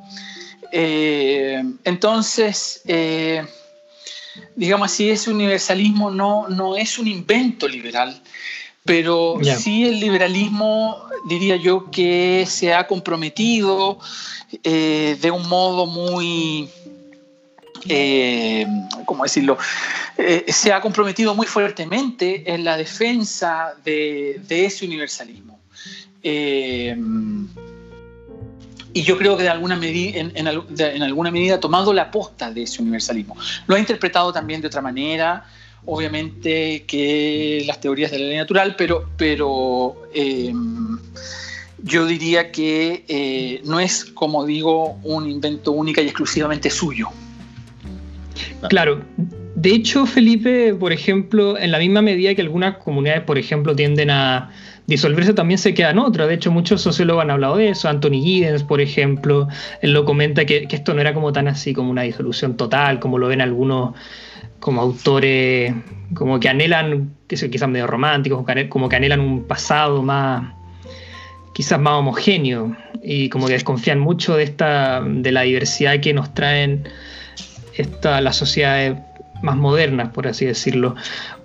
Eh, 0.71 1.61
entonces, 1.83 2.81
eh, 2.87 3.45
digamos 4.55 4.91
así, 4.91 5.11
ese 5.11 5.29
universalismo 5.29 6.09
no, 6.09 6.47
no 6.47 6.75
es 6.75 6.97
un 6.97 7.07
invento 7.07 7.67
liberal, 7.67 8.19
pero 8.83 9.35
sí 9.43 9.85
el 9.85 9.99
liberalismo, 9.99 10.97
diría 11.27 11.55
yo, 11.55 11.91
que 11.91 12.45
se 12.47 12.73
ha 12.73 12.87
comprometido 12.87 13.99
de 14.63 15.31
un 15.31 15.47
modo 15.47 15.85
muy 15.85 16.67
eh, 17.87 18.65
¿cómo 19.05 19.23
decirlo?, 19.23 19.57
eh, 20.17 20.45
se 20.47 20.73
ha 20.73 20.81
comprometido 20.81 21.33
muy 21.35 21.47
fuertemente 21.47 22.51
en 22.53 22.63
la 22.63 22.77
defensa 22.77 23.73
de, 23.83 24.41
ese 24.49 24.85
universalismo. 24.85 25.59
Eh, 26.21 26.95
y 28.91 29.03
yo 29.03 29.17
creo 29.17 29.37
que 29.37 29.43
de 29.43 29.49
alguna 29.49 29.75
medida, 29.75 30.19
en, 30.19 31.03
alguna 31.03 31.31
medida 31.31 31.55
ha 31.55 31.59
tomado 31.59 31.93
la 31.93 32.09
posta 32.11 32.51
de 32.51 32.63
ese 32.63 32.81
universalismo. 32.81 33.37
Lo 33.67 33.75
ha 33.75 33.79
interpretado 33.79 34.33
también 34.33 34.61
de 34.61 34.67
otra 34.67 34.81
manera, 34.81 35.45
obviamente, 35.85 36.85
que 36.87 37.63
las 37.67 37.79
teorías 37.79 38.11
de 38.11 38.19
la 38.19 38.25
ley 38.25 38.37
natural, 38.37 38.75
pero, 38.75 39.09
pero 39.15 39.95
yo 41.83 42.05
diría 42.07 42.51
que 42.51 43.61
no 43.63 43.79
es, 43.79 44.05
como 44.05 44.43
digo, 44.43 44.97
un 45.03 45.29
invento 45.29 45.71
única 45.71 46.01
y 46.01 46.07
exclusivamente 46.07 46.71
suyo. 46.71 47.09
Claro. 48.69 49.01
De 49.55 49.71
hecho, 49.71 50.05
Felipe, 50.05 50.73
por 50.73 50.93
ejemplo, 50.93 51.57
en 51.57 51.71
la 51.71 51.79
misma 51.79 52.01
medida 52.01 52.33
que 52.33 52.41
algunas 52.41 52.77
comunidades, 52.77 53.23
por 53.23 53.37
ejemplo, 53.37 53.75
tienden 53.75 54.09
a 54.09 54.51
disolverse, 54.87 55.33
también 55.33 55.57
se 55.57 55.73
quedan 55.73 55.99
otras. 55.99 56.27
De 56.27 56.35
hecho, 56.35 56.51
muchos 56.51 56.81
sociólogos 56.81 57.23
han 57.23 57.31
hablado 57.31 57.57
de 57.57 57.69
eso. 57.69 57.89
Anthony 57.89 58.21
Giddens, 58.23 58.63
por 58.63 58.81
ejemplo, 58.81 59.47
él 59.81 59.93
lo 59.93 60.05
comenta 60.05 60.45
que, 60.45 60.67
esto 60.69 60.93
no 60.93 61.01
era 61.01 61.13
como 61.13 61.31
tan 61.31 61.47
así 61.47 61.73
como 61.73 61.91
una 61.91 62.03
disolución 62.03 62.57
total, 62.57 62.99
como 62.99 63.17
lo 63.17 63.27
ven 63.27 63.41
algunos 63.41 63.95
como 64.59 64.81
autores, 64.81 65.73
como 66.13 66.39
que 66.39 66.49
anhelan, 66.49 67.13
que 67.27 67.35
quizás 67.49 67.69
medio 67.69 67.87
románticos, 67.87 68.45
como 68.69 68.89
que 68.89 68.95
anhelan 68.95 69.21
un 69.21 69.43
pasado 69.43 70.03
más, 70.03 70.53
quizás 71.53 71.79
más 71.79 71.93
homogéneo, 71.93 72.75
y 73.03 73.29
como 73.29 73.47
que 73.47 73.53
desconfían 73.53 73.99
mucho 73.99 74.35
de 74.35 74.43
esta, 74.43 75.01
de 75.01 75.31
la 75.31 75.43
diversidad 75.43 75.99
que 76.01 76.13
nos 76.13 76.33
traen 76.33 76.89
esta, 77.81 78.21
las 78.21 78.35
sociedades 78.35 78.97
más 79.41 79.55
modernas, 79.55 80.09
por 80.09 80.27
así 80.27 80.45
decirlo. 80.45 80.95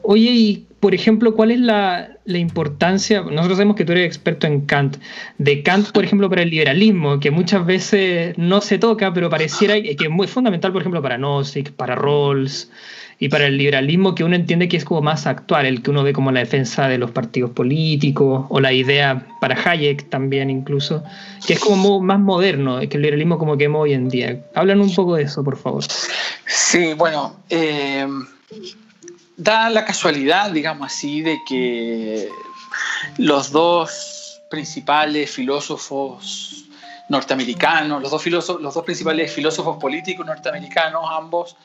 Oye, 0.03 0.31
y 0.31 0.67
por 0.81 0.95
ejemplo, 0.95 1.35
¿cuál 1.35 1.51
es 1.51 1.61
la, 1.61 2.11
importancia? 2.27 3.23
Nosotros 3.23 3.57
sabemos 3.57 3.77
que 3.77 3.87
tú 3.87 3.93
eres 3.93 4.07
experto 4.07 4.47
en 4.47 4.63
Kant, 4.67 4.99
de 5.39 5.63
Kant, 5.63 5.93
por 5.93 6.05
ejemplo, 6.05 6.29
para 6.29 6.43
el 6.43 6.51
liberalismo, 6.51 7.21
que 7.21 7.31
muchas 7.31 7.65
veces 7.65 8.37
no 8.37 8.61
se 8.61 8.79
toca, 8.79 9.15
pero 9.15 9.31
pareciera 9.31 9.81
que 9.81 9.97
es 9.99 10.11
muy 10.11 10.27
fundamental, 10.27 10.73
por 10.73 10.83
ejemplo, 10.83 11.01
para 11.01 11.17
Nozick, 11.17 11.73
para 11.73 11.95
Rawls 11.95 12.71
y 13.19 13.29
para 13.29 13.47
el 13.47 13.57
liberalismo 13.57 14.15
que 14.15 14.25
uno 14.25 14.37
entiende 14.37 14.69
que 14.69 14.77
es 14.77 14.85
como 14.85 15.03
más 15.03 15.27
actual, 15.27 15.67
el 15.67 15.83
que 15.83 15.91
uno 15.91 16.03
ve 16.03 16.13
como 16.13 16.33
la 16.33 16.41
defensa 16.41 16.89
de 16.89 16.99
los 16.99 17.11
partidos 17.11 17.51
políticos 17.51 18.47
o 18.49 18.61
la 18.61 18.73
idea 18.73 19.27
para 19.41 19.57
Hayek 19.63 20.09
también 20.11 20.51
incluso, 20.51 21.03
que 21.47 21.55
es 21.55 21.61
como 21.61 22.01
más 22.01 22.19
moderno 22.19 22.81
que 22.81 22.97
el 22.97 23.03
liberalismo 23.03 23.39
como 23.39 23.57
que 23.57 23.65
vemos 23.65 23.83
hoy 23.83 23.95
en 23.95 24.09
día. 24.09 24.45
Hablan 24.55 24.81
un 24.81 24.95
poco 24.95 25.17
de 25.17 25.25
eso, 25.25 25.45
por 25.45 25.57
favor. 25.57 25.85
Sí, 26.47 26.95
bueno, 26.95 27.37
eh, 27.51 28.07
da 29.37 29.71
la 29.71 29.85
casualidad, 29.85 30.51
digamos 30.51 30.87
así, 30.87 31.23
de 31.23 31.39
que 31.49 32.29
los 33.19 33.51
dos 33.51 34.41
principales 34.51 35.31
filósofos 35.31 36.65
norteamericanos, 37.09 38.01
los 38.03 38.11
dos, 38.11 38.23
filósofos, 38.23 38.63
los 38.63 38.75
dos 38.75 38.85
principales 38.85 39.33
filósofos 39.33 39.77
políticos 39.79 40.25
norteamericanos, 40.27 41.05
ambos, 41.11 41.57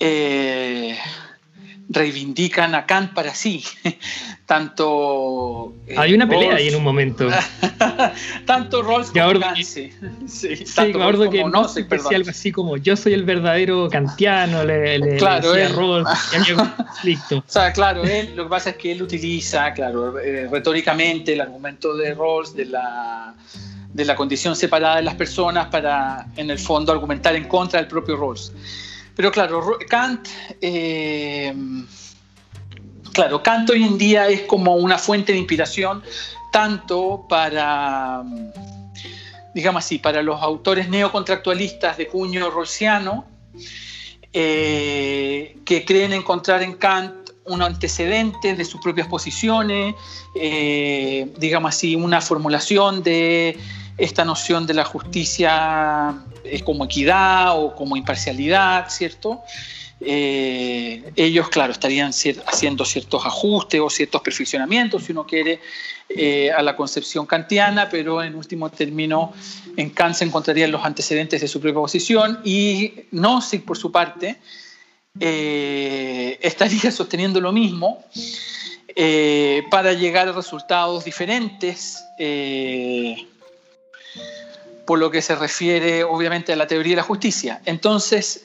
eh, 0.00 0.98
reivindican 1.88 2.74
a 2.74 2.86
Kant 2.86 3.14
para 3.14 3.34
sí. 3.34 3.64
Tanto. 4.46 5.74
Eh, 5.88 5.94
Hay 5.96 6.14
una 6.14 6.28
pelea 6.28 6.54
ahí 6.54 6.68
en 6.68 6.76
un 6.76 6.84
momento. 6.84 7.28
tanto 8.46 8.82
Rawls 8.82 9.10
como 9.10 9.40
Kant. 9.40 9.56
Sí, 9.64 9.92
sí, 10.28 10.64
tanto 10.74 10.98
Rawls 10.98 11.30
que 11.30 11.44
no, 11.44 11.68
sé, 11.68 11.86
algo 12.14 12.30
así 12.30 12.52
como 12.52 12.76
yo 12.76 12.96
soy 12.96 13.14
el 13.14 13.24
verdadero 13.24 13.88
kantiano, 13.90 14.62
le, 14.64 15.16
claro, 15.16 15.52
decía 15.52 15.74
Rawls, 15.74 16.08
O 17.32 17.42
sea, 17.46 17.72
claro, 17.72 18.04
él, 18.04 18.36
lo 18.36 18.44
que 18.44 18.50
pasa 18.50 18.70
es 18.70 18.76
que 18.76 18.92
él 18.92 19.02
utiliza, 19.02 19.72
claro, 19.72 20.18
eh, 20.20 20.48
retóricamente 20.50 21.32
el 21.32 21.40
argumento 21.40 21.96
de 21.96 22.14
Rawls 22.14 22.54
de 22.54 22.66
la 22.66 23.34
de 23.92 24.04
la 24.04 24.14
condición 24.14 24.54
separada 24.54 24.96
de 24.96 25.02
las 25.02 25.14
personas 25.14 25.68
para, 25.68 26.26
en 26.36 26.50
el 26.50 26.58
fondo, 26.58 26.92
argumentar 26.92 27.34
en 27.34 27.48
contra 27.48 27.80
del 27.80 27.88
propio 27.88 28.16
Rawls. 28.16 28.52
Pero 29.16 29.32
claro, 29.32 29.78
Kant, 29.88 30.28
eh, 30.60 31.52
claro, 33.12 33.42
Kant 33.42 33.70
hoy 33.70 33.82
en 33.82 33.96
día 33.96 34.28
es 34.28 34.42
como 34.42 34.76
una 34.76 34.98
fuente 34.98 35.32
de 35.32 35.38
inspiración 35.38 36.02
tanto 36.52 37.26
para, 37.26 38.22
digamos 39.54 39.84
así, 39.84 39.98
para 39.98 40.22
los 40.22 40.40
autores 40.42 40.88
neocontractualistas 40.90 41.96
de 41.96 42.08
cuño 42.08 42.50
rolsiano, 42.50 43.24
eh, 44.32 45.56
que 45.64 45.84
creen 45.86 46.12
encontrar 46.12 46.62
en 46.62 46.74
Kant 46.74 47.30
un 47.46 47.62
antecedente 47.62 48.54
de 48.54 48.64
sus 48.66 48.82
propias 48.82 49.06
posiciones, 49.06 49.94
eh, 50.34 51.32
digamos 51.38 51.74
así, 51.74 51.96
una 51.96 52.20
formulación 52.20 53.02
de 53.02 53.58
esta 53.96 54.26
noción 54.26 54.66
de 54.66 54.74
la 54.74 54.84
justicia 54.84 56.14
eh, 56.50 56.62
como 56.64 56.84
equidad 56.84 57.58
o 57.60 57.74
como 57.74 57.96
imparcialidad, 57.96 58.88
¿cierto? 58.88 59.42
Eh, 60.00 61.10
ellos, 61.16 61.48
claro, 61.48 61.72
estarían 61.72 62.10
haciendo 62.10 62.84
ciertos 62.84 63.24
ajustes 63.24 63.80
o 63.80 63.88
ciertos 63.88 64.20
perfeccionamientos, 64.20 65.04
si 65.04 65.12
uno 65.12 65.26
quiere, 65.26 65.60
eh, 66.08 66.50
a 66.52 66.62
la 66.62 66.76
concepción 66.76 67.24
kantiana, 67.26 67.88
pero 67.88 68.22
en 68.22 68.34
último 68.34 68.70
término, 68.70 69.32
en 69.76 69.90
Kant 69.90 70.14
se 70.14 70.24
encontrarían 70.24 70.70
los 70.70 70.84
antecedentes 70.84 71.40
de 71.40 71.48
su 71.48 71.60
propia 71.60 71.80
posición 71.80 72.40
y 72.44 72.92
Nozick, 73.12 73.64
por 73.64 73.78
su 73.78 73.90
parte, 73.90 74.36
eh, 75.18 76.38
estaría 76.42 76.90
sosteniendo 76.90 77.40
lo 77.40 77.52
mismo 77.52 78.04
para 79.70 79.92
llegar 79.92 80.26
a 80.26 80.32
resultados 80.32 81.04
diferentes 81.04 82.02
por 84.86 84.98
lo 84.98 85.10
que 85.10 85.20
se 85.20 85.34
refiere 85.34 86.04
obviamente 86.04 86.52
a 86.52 86.56
la 86.56 86.66
teoría 86.66 86.92
de 86.92 86.96
la 86.96 87.02
justicia. 87.02 87.60
Entonces, 87.64 88.44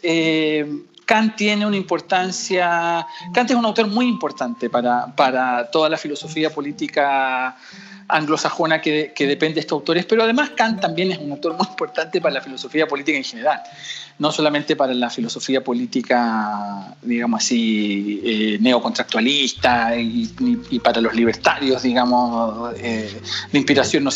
Kant 1.12 1.36
tiene 1.36 1.66
una 1.66 1.76
importancia, 1.76 3.06
Kant 3.34 3.50
es 3.52 3.58
un 3.58 3.66
autor 3.66 3.88
muy 3.88 4.08
importante 4.08 4.70
para, 4.70 5.70
toda 5.70 5.90
la 5.90 5.98
filosofía 5.98 6.50
política 6.50 7.58
anglosajona 8.08 8.80
que, 8.80 9.14
depende 9.18 9.56
de 9.56 9.60
estos 9.60 9.76
autores, 9.76 10.06
pero 10.06 10.24
además 10.24 10.52
Kant 10.52 10.80
también 10.80 11.12
es 11.12 11.18
un 11.18 11.34
autor 11.34 11.58
muy 11.58 11.68
importante 11.68 12.22
para 12.22 12.36
la 12.36 12.42
filosofía 12.42 12.88
política 12.88 13.18
en 13.18 13.26
general, 13.26 13.62
no 14.20 14.32
solamente 14.32 14.78
para 14.78 14.94
la 14.94 15.10
filosofía 15.10 15.62
política, 15.62 16.96
digamos 17.02 17.44
así, 17.44 18.22
eh, 18.24 18.58
neocontractualista 18.62 19.98
y, 19.98 20.80
para 20.82 21.02
los 21.02 21.14
libertarios, 21.14 21.84
digamos, 21.84 22.74
eh, 22.78 23.20
de 23.52 23.58
inspiración 23.58 24.06
no 24.06 24.12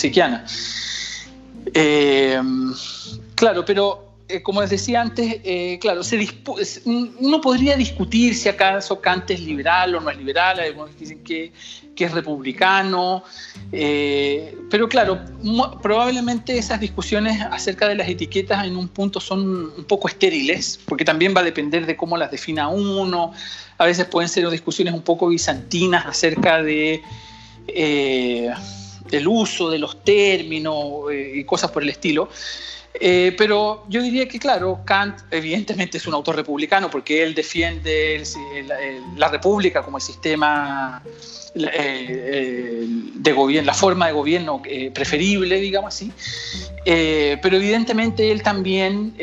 Eh, 1.73 2.41
claro, 3.35 3.65
pero 3.65 4.05
eh, 4.27 4.41
como 4.41 4.61
les 4.61 4.69
decía 4.69 5.01
antes, 5.01 5.39
eh, 5.43 5.77
claro, 5.79 6.01
uno 6.85 7.41
podría 7.41 7.77
discutir 7.77 8.35
si 8.35 8.49
acaso 8.49 8.99
Kant 8.99 9.31
es 9.31 9.39
liberal 9.39 9.95
o 9.95 10.01
no 10.01 10.09
es 10.09 10.17
liberal, 10.17 10.59
algunos 10.59 10.97
dicen 10.97 11.23
que, 11.23 11.51
es 11.97 12.11
republicano, 12.11 13.23
pero 13.71 14.89
claro, 14.89 15.17
probablemente 15.81 16.57
esas 16.57 16.81
discusiones 16.81 17.41
acerca 17.41 17.87
de 17.87 17.95
las 17.95 18.09
etiquetas 18.09 18.65
en 18.65 18.75
un 18.75 18.89
punto 18.89 19.21
son 19.21 19.71
un 19.77 19.85
poco 19.85 20.09
estériles, 20.09 20.77
porque 20.85 21.05
también 21.05 21.33
va 21.33 21.39
a 21.39 21.45
depender 21.45 21.85
de 21.85 21.95
cómo 21.95 22.17
las 22.17 22.31
defina 22.31 22.67
uno, 22.67 23.31
a 23.77 23.85
veces 23.85 24.07
pueden 24.07 24.27
ser 24.27 24.49
discusiones 24.49 24.93
un 24.93 25.03
poco 25.03 25.29
bizantinas 25.29 26.05
acerca 26.05 26.61
de... 26.61 27.01
del 29.09 29.27
uso 29.27 29.69
de 29.69 29.79
los 29.79 30.03
términos 30.03 31.11
y 31.13 31.43
cosas 31.43 31.71
por 31.71 31.83
el 31.83 31.89
estilo. 31.89 32.29
Eh, 32.99 33.35
pero 33.37 33.83
yo 33.89 34.01
diría 34.01 34.27
que, 34.27 34.39
claro, 34.39 34.79
Kant 34.85 35.19
evidentemente 35.31 35.97
es 35.97 36.07
un 36.07 36.13
autor 36.13 36.37
republicano 36.37 36.89
porque 36.89 37.23
él 37.23 37.35
defiende 37.35 38.23
la 39.17 39.27
república 39.27 39.83
como 39.83 39.97
el 39.97 40.03
sistema 40.03 41.03
eh, 41.55 42.85
de 43.15 43.31
gobierno, 43.33 43.67
la 43.67 43.73
forma 43.73 44.07
de 44.07 44.13
gobierno 44.13 44.61
eh, 44.65 44.91
preferible, 44.91 45.59
digamos 45.59 45.93
así. 45.93 46.11
pero 46.85 47.57
evidentemente 47.57 48.31
él 48.31 48.41
también, 48.41 49.13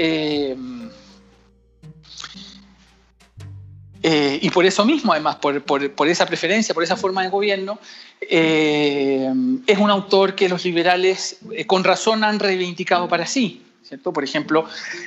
y 4.02 4.50
por 4.50 4.66
eso 4.66 4.84
mismo, 4.84 5.12
además, 5.12 5.36
por, 5.36 5.62
por, 5.62 6.08
esa 6.08 6.26
preferencia, 6.26 6.74
por 6.74 6.82
esa 6.82 6.96
forma 6.96 7.22
de 7.22 7.28
gobierno, 7.28 7.78
es 8.20 9.78
un 9.78 9.90
autor 9.90 10.34
que 10.34 10.48
los 10.48 10.64
liberales 10.64 11.38
con 11.66 11.84
razón 11.84 12.24
han 12.24 12.38
reivindicado 12.40 13.08
para 13.08 13.26
sí. 13.26 13.62
Por 13.98 14.24
ejemplo, 14.24 14.66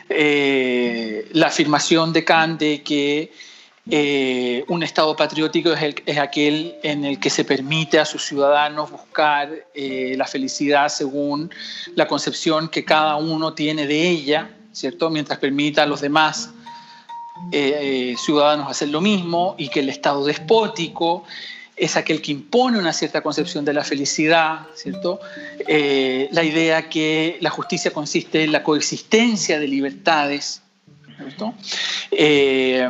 eh, 0.10 1.28
la 1.34 1.48
afirmación 1.48 2.14
de 2.14 2.24
Kant 2.24 2.60
de 2.60 2.84
que 2.84 3.32
eh, 3.90 4.64
un 4.68 4.84
Estado 4.84 5.16
patriótico 5.16 5.72
es, 5.74 6.18
aquel 6.18 6.76
en 6.84 7.04
el 7.04 7.20
que 7.20 7.30
se 7.30 7.46
permite 7.46 8.00
a 8.00 8.06
sus 8.06 8.24
ciudadanos 8.24 8.92
buscar 8.92 9.50
eh, 9.74 10.14
la 10.18 10.26
felicidad 10.26 10.90
según 10.90 11.50
la 11.96 12.08
concepción 12.08 12.70
que 12.70 12.86
cada 12.86 13.16
uno 13.16 13.54
tiene 13.54 13.88
de 13.88 14.08
ella, 14.10 14.50
¿cierto? 14.72 15.10
mientras 15.10 15.40
permita 15.40 15.84
a 15.84 15.86
los 15.88 16.02
demás 16.02 16.52
ciudadanos 18.18 18.70
hacer 18.70 18.90
lo 18.90 19.02
mismo 19.02 19.56
y 19.58 19.70
que 19.70 19.82
el 19.82 19.90
Estado 19.90 20.26
despótico 20.26 21.24
es 21.76 21.98
aquel 21.98 22.22
que 22.22 22.32
impone 22.32 22.78
una 22.78 22.94
cierta 22.94 23.22
concepción 23.22 23.66
de 23.66 23.74
la 23.74 23.84
felicidad, 23.84 24.68
¿cierto? 24.76 25.20
Eh, 25.68 26.30
la 26.32 26.44
idea 26.44 26.90
que 26.90 27.38
la 27.42 27.50
justicia 27.50 27.92
consiste 27.92 28.44
en 28.44 28.52
la 28.52 28.64
coexistencia 28.64 29.60
de 29.60 29.68
libertades, 29.68 30.62
¿cierto? 31.18 31.54
Eh, 32.12 32.88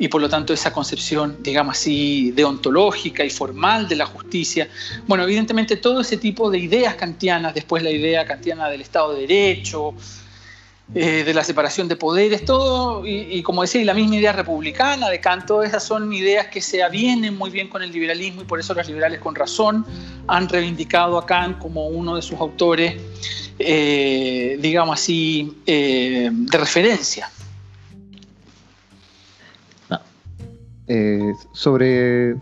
y 0.00 0.08
por 0.08 0.20
lo 0.20 0.28
tanto 0.28 0.52
esa 0.52 0.72
concepción, 0.72 1.38
digamos 1.42 1.76
así, 1.76 2.30
deontológica 2.32 3.24
y 3.24 3.30
formal 3.30 3.88
de 3.88 3.96
la 3.96 4.06
justicia. 4.06 4.68
Bueno, 5.06 5.24
evidentemente 5.24 5.76
todo 5.76 6.02
ese 6.02 6.18
tipo 6.18 6.50
de 6.50 6.58
ideas 6.58 6.94
kantianas, 6.94 7.54
después 7.54 7.82
la 7.82 7.90
idea 7.90 8.26
kantiana 8.26 8.68
del 8.68 8.82
Estado 8.82 9.14
de 9.14 9.22
Derecho, 9.22 9.94
eh, 10.94 11.22
de 11.22 11.34
la 11.34 11.44
separación 11.44 11.86
de 11.86 11.96
poderes, 11.96 12.46
todo, 12.46 13.06
y, 13.06 13.42
como 13.42 13.60
decía, 13.60 13.84
la 13.84 13.92
misma 13.92 14.16
idea 14.16 14.32
republicana 14.32 15.10
de 15.10 15.20
Kant, 15.20 15.44
todas 15.44 15.68
esas 15.68 15.82
son 15.82 16.10
ideas 16.14 16.46
que 16.46 16.62
se 16.62 16.82
avienen 16.82 17.36
muy 17.36 17.50
bien 17.50 17.68
con 17.68 17.82
el 17.82 17.92
liberalismo 17.92 18.40
y 18.40 18.46
por 18.46 18.58
eso 18.58 18.72
los 18.72 18.86
liberales 18.88 19.20
con 19.20 19.34
razón 19.34 19.84
han 20.28 20.48
reivindicado 20.48 21.18
a 21.18 21.26
Kant 21.26 21.58
como 21.58 21.88
uno 21.88 22.16
de 22.16 22.22
sus 22.22 22.40
autores, 22.40 22.94
eh, 23.58 24.56
digamos 24.60 24.98
así, 24.98 25.58
eh, 25.66 26.30
de 26.32 26.58
referencia. 26.58 27.30
Sobre 31.52 32.34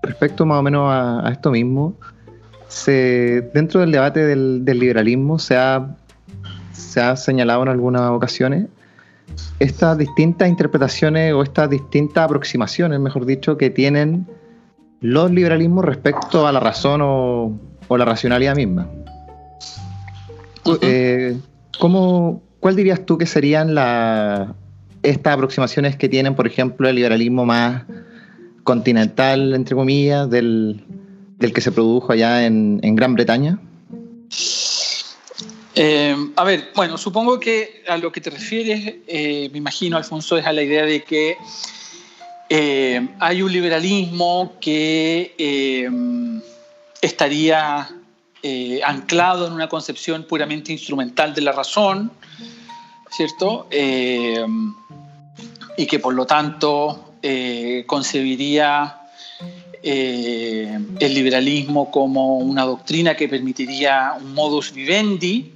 respecto 0.00 0.46
más 0.46 0.60
o 0.60 0.62
menos 0.62 0.88
a, 0.90 1.28
esto 1.30 1.50
mismo, 1.50 1.94
se, 2.68 3.50
dentro 3.52 3.80
del 3.80 3.92
debate 3.92 4.24
del 4.24 4.64
liberalismo 4.64 5.38
se 5.38 5.56
ha 5.56 5.94
se 6.76 7.00
ha 7.00 7.16
señalado 7.16 7.62
en 7.62 7.68
algunas 7.68 8.10
ocasiones, 8.10 8.66
estas 9.58 9.98
distintas 9.98 10.48
interpretaciones 10.48 11.32
o 11.32 11.42
estas 11.42 11.70
distintas 11.70 12.24
aproximaciones, 12.24 13.00
mejor 13.00 13.26
dicho, 13.26 13.56
que 13.56 13.70
tienen 13.70 14.26
los 15.00 15.30
liberalismos 15.30 15.84
respecto 15.84 16.46
a 16.46 16.52
la 16.52 16.60
razón 16.60 17.00
o, 17.02 17.58
la 17.88 18.04
racionalidad 18.04 18.56
misma. 18.56 18.88
Eh, 20.82 21.38
¿Cuál 21.78 22.76
dirías 22.76 23.04
tú 23.06 23.16
que 23.16 23.26
serían 23.26 23.70
estas 25.02 25.34
aproximaciones 25.34 25.96
que 25.96 26.08
tienen, 26.08 26.34
por 26.34 26.46
ejemplo, 26.46 26.88
el 26.88 26.96
liberalismo 26.96 27.44
más 27.44 27.84
continental, 28.64 29.54
entre 29.54 29.76
comillas, 29.76 30.28
del, 30.28 30.84
que 31.38 31.60
se 31.60 31.70
produjo 31.70 32.12
allá 32.12 32.44
en, 32.44 32.80
en 32.82 32.96
Gran 32.96 33.14
Bretaña? 33.14 33.60
Eh, 35.78 36.16
a 36.36 36.44
ver, 36.44 36.70
bueno, 36.74 36.96
supongo 36.96 37.38
que 37.38 37.84
a 37.86 37.98
lo 37.98 38.10
que 38.10 38.22
te 38.22 38.30
refieres, 38.30 38.94
eh, 39.06 39.50
me 39.52 39.58
imagino, 39.58 39.98
Alfonso, 39.98 40.38
es 40.38 40.46
a 40.46 40.52
la 40.54 40.62
idea 40.62 40.86
de 40.86 41.04
que 41.04 41.36
eh, 42.48 43.06
hay 43.20 43.42
un 43.42 43.52
liberalismo 43.52 44.54
que 44.58 45.90
estaría 47.02 47.90
anclado 48.84 49.48
en 49.48 49.52
una 49.52 49.68
concepción 49.68 50.24
puramente 50.24 50.72
instrumental 50.72 51.34
de 51.34 51.42
la 51.42 51.52
razón, 51.52 52.10
¿cierto? 53.10 53.68
y 53.70 54.46
que 55.86 55.98
por 55.98 56.14
lo 56.14 56.26
tanto 56.26 57.16
concebiría 57.86 59.00
el 59.82 61.14
liberalismo 61.14 61.90
como 61.90 62.38
una 62.38 62.64
doctrina 62.64 63.16
que 63.16 63.28
permitiría 63.28 64.14
un 64.18 64.32
modus 64.32 64.72
vivendi 64.72 65.55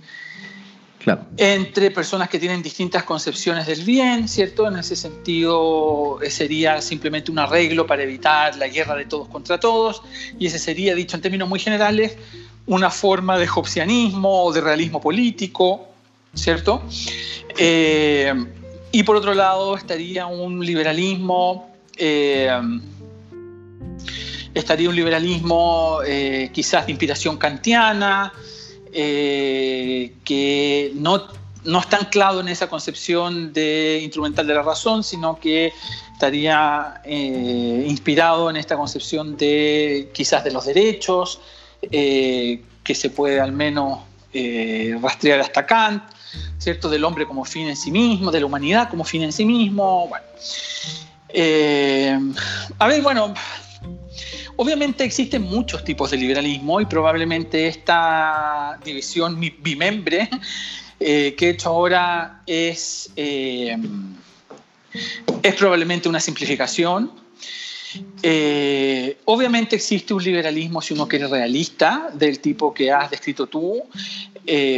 entre 1.37 1.91
personas 1.91 2.29
que 2.29 2.39
tienen 2.39 2.63
distintas 2.63 3.05
concepciones 3.05 3.67
del 3.67 3.85
bien, 3.85 4.29
¿cierto? 4.29 4.69
En 4.69 4.77
ese 4.77 4.97
sentido 4.97 6.21
eh, 6.23 6.31
sería 6.31 6.81
simplemente 6.81 7.31
un 7.31 7.39
arreglo 7.39 7.87
para 7.87 8.03
evitar 8.03 8.57
la 8.57 8.69
guerra 8.69 8.97
de 8.97 9.07
todos 9.07 9.29
contra 9.29 9.59
todos, 9.59 10.03
y 10.39 10.47
ese 10.47 10.59
sería, 10.59 10.95
dicho 10.95 11.17
en 11.17 11.23
términos 11.23 11.49
muy 11.49 11.61
generales, 11.61 12.17
una 12.67 12.91
forma 12.91 13.39
de 13.39 13.49
hobbesianismo 13.49 14.45
o 14.45 14.53
de 14.53 14.61
realismo 14.61 15.01
político, 15.01 15.89
¿cierto? 16.35 16.83
Eh, 17.59 18.33
y 18.93 19.03
por 19.03 19.17
otro 19.17 19.35
lado 19.35 19.77
estaría 19.77 20.27
un 20.27 20.65
liberalismo 20.65 21.71
eh, 21.97 22.51
estaría 24.55 24.89
un 24.89 24.97
liberalismo 24.97 26.01
eh, 26.07 26.51
quizás 26.53 26.87
de 26.87 26.93
inspiración 26.93 27.37
kantiana, 27.37 28.33
eh, 28.93 30.15
que 30.25 30.93
no, 30.95 31.29
no 31.65 31.81
está 31.81 31.99
anclado 31.99 32.41
en 32.41 32.49
esa 32.49 32.69
concepción 32.69 33.53
de 33.53 34.01
instrumental 34.03 34.47
de 34.47 34.55
la 34.55 34.63
razón, 34.63 35.05
sino 35.05 35.39
que 35.39 35.73
estaría 36.13 37.01
eh, 37.05 37.87
inspirado 37.89 38.51
en 38.51 38.57
esta 38.57 38.77
concepción 38.77 39.37
de 39.37 40.11
quizás 40.13 40.45
de 40.45 40.51
los 40.51 40.67
derechos, 40.67 41.41
que 41.81 42.95
se 42.95 43.09
puede 43.09 43.41
al 43.41 43.53
menos 43.53 44.01
rastrear 45.01 45.41
hasta 45.41 45.65
Kant, 45.65 46.03
¿cierto? 46.59 46.91
Del 46.91 47.05
hombre 47.05 47.27
como 47.27 47.45
fin 47.47 47.69
en 47.69 47.77
sí 47.77 47.91
mismo, 47.91 48.31
de 48.31 48.41
la 48.41 48.47
humanidad 48.47 48.91
como 48.91 49.05
fin 49.05 49.23
en 49.23 49.33
sí 49.33 49.47
mismo. 49.47 50.09
Bueno. 50.09 50.27
a 52.79 52.87
ver, 52.87 53.03
bueno, 53.03 53.35
Obviamente 54.63 55.05
existen 55.05 55.41
muchos 55.41 55.83
tipos 55.85 56.11
de 56.11 56.19
liberalismo 56.19 56.83
y 56.83 56.85
probablemente 56.85 57.67
esta 57.67 58.79
división 58.85 59.41
bimembre 59.41 60.29
eh, 61.01 61.35
que 61.35 61.47
he 61.47 61.51
hecho 61.53 61.71
ahora 61.71 62.43
es, 62.47 63.11
eh, 63.17 63.75
es 65.43 65.55
probablemente 65.55 66.11
una 66.11 66.21
simplificación. 66.21 67.11
Eh, 68.23 69.17
obviamente 69.25 69.77
existe 69.77 70.13
un 70.13 70.23
liberalismo, 70.23 70.83
si 70.83 70.93
uno 70.93 71.09
quiere 71.09 71.27
realista, 71.27 72.11
del 72.13 72.41
tipo 72.41 72.75
que 72.75 72.93
has 72.93 73.11
descrito 73.11 73.47
tú, 73.47 73.83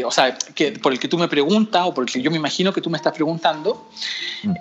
o 0.04 0.10
sea, 0.12 0.38
que, 0.54 0.70
por 0.70 0.92
el 0.92 1.00
que 1.00 1.08
tú 1.08 1.18
me 1.18 1.26
preguntas 1.26 1.82
o 1.86 1.92
por 1.92 2.04
el 2.04 2.12
que 2.12 2.22
yo 2.22 2.30
me 2.30 2.36
imagino 2.36 2.72
que 2.72 2.80
tú 2.80 2.88
me 2.88 2.98
estás 2.98 3.14
preguntando. 3.14 3.90
Mm 4.44 4.52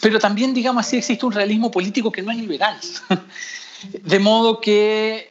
pero 0.00 0.18
también, 0.18 0.54
digamos 0.54 0.86
así, 0.86 0.96
existe 0.96 1.26
un 1.26 1.32
realismo 1.32 1.70
político 1.70 2.12
que 2.12 2.22
no 2.22 2.30
es 2.30 2.38
liberal. 2.38 2.78
De 4.02 4.18
modo 4.18 4.60
que, 4.60 5.28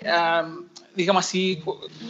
digamos 0.95 1.25
así, 1.25 1.61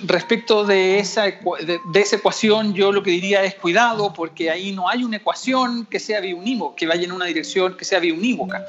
respecto 0.05 0.63
de 0.63 0.99
esa, 0.99 1.23
de, 1.23 1.99
esa 1.99 2.15
ecuación, 2.15 2.73
yo 2.73 2.91
lo 2.91 3.01
que 3.01 3.11
diría 3.11 3.43
es 3.43 3.55
cuidado, 3.55 4.13
porque 4.13 4.51
ahí 4.51 4.71
no 4.71 4.87
hay 4.87 5.03
una 5.03 5.17
ecuación 5.17 5.85
que 5.87 5.99
sea 5.99 6.21
biunívoca, 6.21 6.75
que 6.75 6.87
vaya 6.87 7.03
en 7.03 7.11
una 7.11 7.25
dirección 7.25 7.75
que 7.75 7.85
sea 7.85 7.99
biunívoca. 7.99 8.65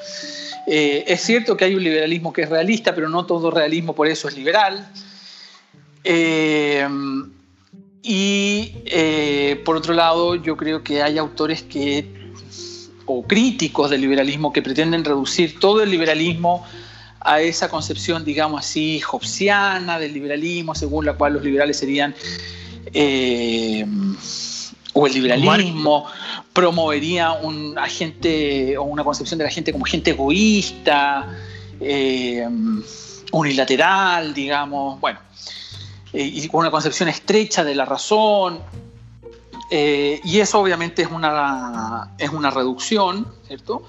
Eh, 0.66 1.04
es 1.06 1.20
cierto 1.20 1.56
que 1.56 1.66
hay 1.66 1.74
un 1.74 1.84
liberalismo 1.84 2.32
que 2.32 2.42
es 2.42 2.48
realista, 2.48 2.94
pero 2.94 3.08
no 3.08 3.26
todo 3.26 3.50
realismo 3.50 3.94
por 3.94 4.08
eso 4.08 4.28
es 4.28 4.36
liberal. 4.36 4.90
Eh, 6.04 6.88
y 8.02 8.72
eh, 8.86 9.60
por 9.64 9.76
otro 9.76 9.94
lado, 9.94 10.34
yo 10.34 10.56
creo 10.56 10.82
que 10.82 11.02
hay 11.02 11.18
autores 11.18 11.62
que 11.62 12.17
o 13.08 13.22
críticos 13.22 13.90
del 13.90 14.02
liberalismo 14.02 14.52
que 14.52 14.62
pretenden 14.62 15.04
reducir 15.04 15.58
todo 15.58 15.82
el 15.82 15.90
liberalismo 15.90 16.64
a 17.20 17.40
esa 17.40 17.68
concepción, 17.68 18.24
digamos 18.24 18.60
así, 18.60 19.00
hobbesiana 19.10 19.98
del 19.98 20.12
liberalismo, 20.12 20.74
según 20.74 21.06
la 21.06 21.14
cual 21.14 21.34
los 21.34 21.42
liberales 21.42 21.78
serían, 21.78 22.14
eh, 22.92 23.84
o 24.92 25.06
el 25.06 25.12
liberalismo 25.12 26.06
promovería 26.52 27.32
un 27.32 27.78
agente 27.78 28.76
o 28.78 28.84
una 28.84 29.04
concepción 29.04 29.38
de 29.38 29.44
la 29.44 29.50
gente 29.50 29.72
como 29.72 29.84
gente 29.84 30.10
egoísta, 30.10 31.26
eh, 31.80 32.46
unilateral, 33.32 34.34
digamos, 34.34 35.00
bueno, 35.00 35.18
eh, 36.12 36.22
y 36.22 36.46
con 36.48 36.60
una 36.60 36.70
concepción 36.70 37.08
estrecha 37.08 37.64
de 37.64 37.74
la 37.74 37.84
razón, 37.84 38.60
eh, 39.70 40.20
y 40.24 40.40
eso 40.40 40.60
obviamente 40.60 41.02
es 41.02 41.10
una, 41.10 42.14
es 42.18 42.30
una 42.30 42.50
reducción, 42.50 43.26
¿cierto? 43.46 43.82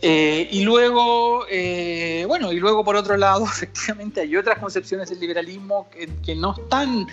Eh, 0.00 0.48
y 0.50 0.62
luego, 0.62 1.46
eh, 1.50 2.24
bueno, 2.26 2.52
y 2.52 2.58
luego 2.58 2.84
por 2.84 2.96
otro 2.96 3.16
lado, 3.16 3.44
efectivamente 3.52 4.20
hay 4.20 4.36
otras 4.36 4.58
concepciones 4.58 5.10
del 5.10 5.20
liberalismo 5.20 5.88
que, 5.90 6.34
no 6.34 6.54
están 6.54 7.06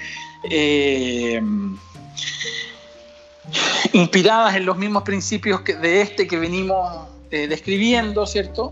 inspiradas 3.94 4.56
en 4.56 4.66
los 4.66 4.78
mismos 4.78 5.04
principios 5.04 5.62
que 5.62 5.76
de 5.76 6.02
este 6.02 6.28
que 6.28 6.38
venimos 6.38 7.08
describiendo, 7.30 8.26
¿cierto? 8.26 8.72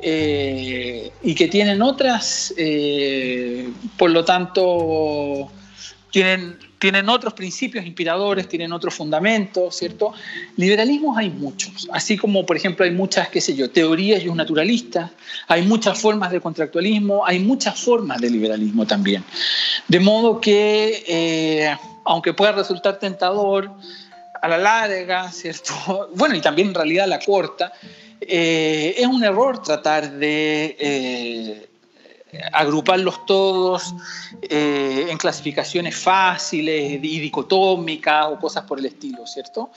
y 0.00 1.34
que 1.34 1.48
tienen 1.48 1.82
otras, 1.82 2.54
por 3.96 4.10
lo 4.10 4.24
tanto, 4.24 5.50
tienen 6.12 6.56
tienen 6.78 7.08
otros 7.08 7.32
principios 7.34 7.86
inspiradores, 7.86 8.48
tienen 8.48 8.72
otros 8.72 8.94
fundamentos, 8.94 9.76
¿cierto? 9.76 10.12
Liberalismos 10.56 11.16
hay 11.16 11.30
muchos, 11.30 11.88
así 11.92 12.16
como, 12.16 12.44
por 12.44 12.56
ejemplo, 12.56 12.84
hay 12.84 12.90
muchas, 12.90 13.28
qué 13.28 13.40
sé 13.40 13.54
yo, 13.54 13.70
teorías 13.70 14.22
y 14.22 14.28
un 14.28 14.36
naturalista, 14.36 15.10
hay 15.48 15.62
muchas 15.62 15.98
formas 15.98 16.30
de 16.30 16.40
contractualismo, 16.40 17.24
hay 17.24 17.38
muchas 17.38 17.78
formas 17.80 18.20
de 18.20 18.30
liberalismo 18.30 18.86
también. 18.86 19.24
De 19.88 20.00
modo 20.00 20.40
que, 20.40 21.04
eh, 21.06 21.76
aunque 22.04 22.34
pueda 22.34 22.52
resultar 22.52 22.98
tentador, 22.98 23.70
a 24.42 24.48
la 24.48 24.58
larga, 24.58 25.30
¿cierto? 25.32 26.08
Bueno, 26.14 26.34
y 26.34 26.40
también 26.40 26.68
en 26.68 26.74
realidad 26.74 27.04
a 27.04 27.08
la 27.08 27.18
corta, 27.18 27.72
eh, 28.20 28.94
es 28.96 29.06
un 29.06 29.22
error 29.24 29.62
tratar 29.62 30.10
de... 30.12 30.76
Eh, 30.78 31.68
agruparlos 32.52 33.24
todos 33.26 33.94
eh, 34.42 35.06
en 35.08 35.16
clasificaciones 35.16 35.94
fáciles 35.96 36.92
y 37.02 37.20
dicotómicas 37.20 38.26
o 38.26 38.38
cosas 38.38 38.64
por 38.64 38.78
el 38.78 38.86
estilo, 38.86 39.26
¿cierto? 39.26 39.70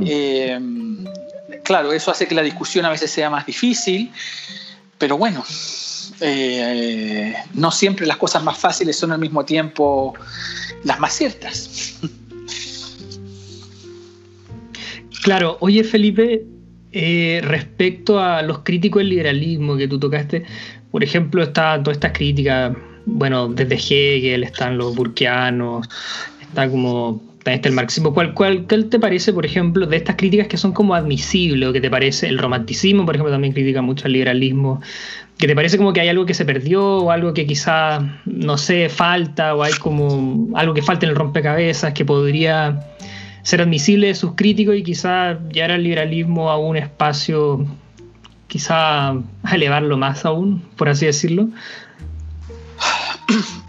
Eh, 0.00 0.58
claro, 1.62 1.92
eso 1.92 2.10
hace 2.10 2.26
que 2.26 2.34
la 2.34 2.42
discusión 2.42 2.84
a 2.84 2.90
veces 2.90 3.10
sea 3.10 3.28
más 3.30 3.44
difícil, 3.46 4.10
pero 4.98 5.18
bueno, 5.18 5.44
eh, 6.20 7.34
no 7.54 7.70
siempre 7.70 8.06
las 8.06 8.16
cosas 8.16 8.42
más 8.42 8.58
fáciles 8.58 8.96
son 8.96 9.12
al 9.12 9.18
mismo 9.18 9.44
tiempo 9.44 10.14
las 10.84 10.98
más 10.98 11.12
ciertas. 11.12 11.98
Claro, 15.22 15.56
oye 15.60 15.84
Felipe, 15.84 16.44
respecto 17.42 18.18
a 18.18 18.42
los 18.42 18.60
críticos 18.60 19.00
del 19.00 19.10
liberalismo 19.10 19.76
que 19.76 19.86
tú 19.86 20.00
tocaste, 20.00 20.44
por 20.92 21.02
ejemplo, 21.02 21.42
está 21.42 21.82
todas 21.82 21.96
estas 21.96 22.12
críticas, 22.12 22.76
bueno, 23.06 23.48
desde 23.48 23.74
Hegel 23.74 24.44
están 24.44 24.78
los 24.78 24.94
burkeanos, 24.94 25.88
está 26.40 26.68
como 26.68 27.20
está 27.50 27.68
el 27.68 27.74
marxismo. 27.74 28.14
¿Cuál, 28.14 28.34
cuál, 28.34 28.66
¿Cuál 28.68 28.86
te 28.88 29.00
parece, 29.00 29.32
por 29.32 29.44
ejemplo, 29.44 29.86
de 29.86 29.96
estas 29.96 30.16
críticas 30.16 30.46
que 30.46 30.56
son 30.56 30.72
como 30.72 30.94
admisibles 30.94 31.68
o 31.68 31.72
que 31.72 31.80
te 31.80 31.90
parece 31.90 32.28
el 32.28 32.38
romanticismo, 32.38 33.04
por 33.04 33.16
ejemplo, 33.16 33.32
también 33.32 33.52
critica 33.52 33.82
mucho 33.82 34.06
el 34.06 34.12
liberalismo? 34.12 34.80
¿Que 35.38 35.48
te 35.48 35.56
parece 35.56 35.76
como 35.76 35.92
que 35.92 36.00
hay 36.00 36.08
algo 36.08 36.24
que 36.24 36.34
se 36.34 36.44
perdió 36.44 36.98
o 36.98 37.10
algo 37.10 37.34
que 37.34 37.46
quizá, 37.46 38.20
no 38.26 38.58
sé, 38.58 38.88
falta 38.88 39.56
o 39.56 39.62
hay 39.64 39.72
como 39.72 40.48
algo 40.54 40.74
que 40.74 40.82
falta 40.82 41.06
en 41.06 41.10
el 41.10 41.16
rompecabezas 41.16 41.94
que 41.94 42.04
podría 42.04 42.86
ser 43.42 43.60
admisible 43.60 44.08
de 44.08 44.14
sus 44.14 44.34
críticos 44.36 44.76
y 44.76 44.84
quizá 44.84 45.40
llevar 45.48 45.72
al 45.72 45.82
liberalismo 45.82 46.50
a 46.50 46.58
un 46.58 46.76
espacio 46.76 47.66
quizá 48.52 49.14
elevarlo 49.50 49.96
más 49.96 50.26
aún, 50.26 50.60
por 50.76 50.90
así 50.90 51.06
decirlo? 51.06 51.48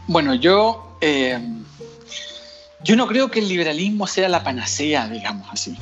Bueno, 0.07 0.35
yo, 0.35 0.97
eh, 0.99 1.39
yo 2.83 2.97
no 2.97 3.07
creo 3.07 3.31
que 3.31 3.39
el 3.39 3.47
liberalismo 3.47 4.07
sea 4.07 4.27
la 4.27 4.43
panacea, 4.43 5.07
digamos 5.07 5.47
así. 5.49 5.77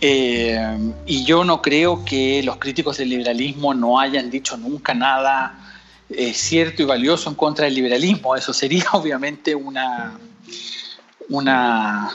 Eh, 0.00 0.94
y 1.04 1.24
yo 1.24 1.42
no 1.42 1.60
creo 1.60 2.04
que 2.04 2.44
los 2.44 2.58
críticos 2.58 2.98
del 2.98 3.08
liberalismo 3.08 3.74
no 3.74 3.98
hayan 3.98 4.30
dicho 4.30 4.56
nunca 4.56 4.94
nada 4.94 5.58
eh, 6.08 6.32
cierto 6.32 6.82
y 6.82 6.84
valioso 6.84 7.28
en 7.28 7.34
contra 7.34 7.64
del 7.64 7.74
liberalismo. 7.74 8.36
Eso 8.36 8.52
sería 8.52 8.84
obviamente 8.92 9.52
una, 9.56 10.16
una, 11.28 12.08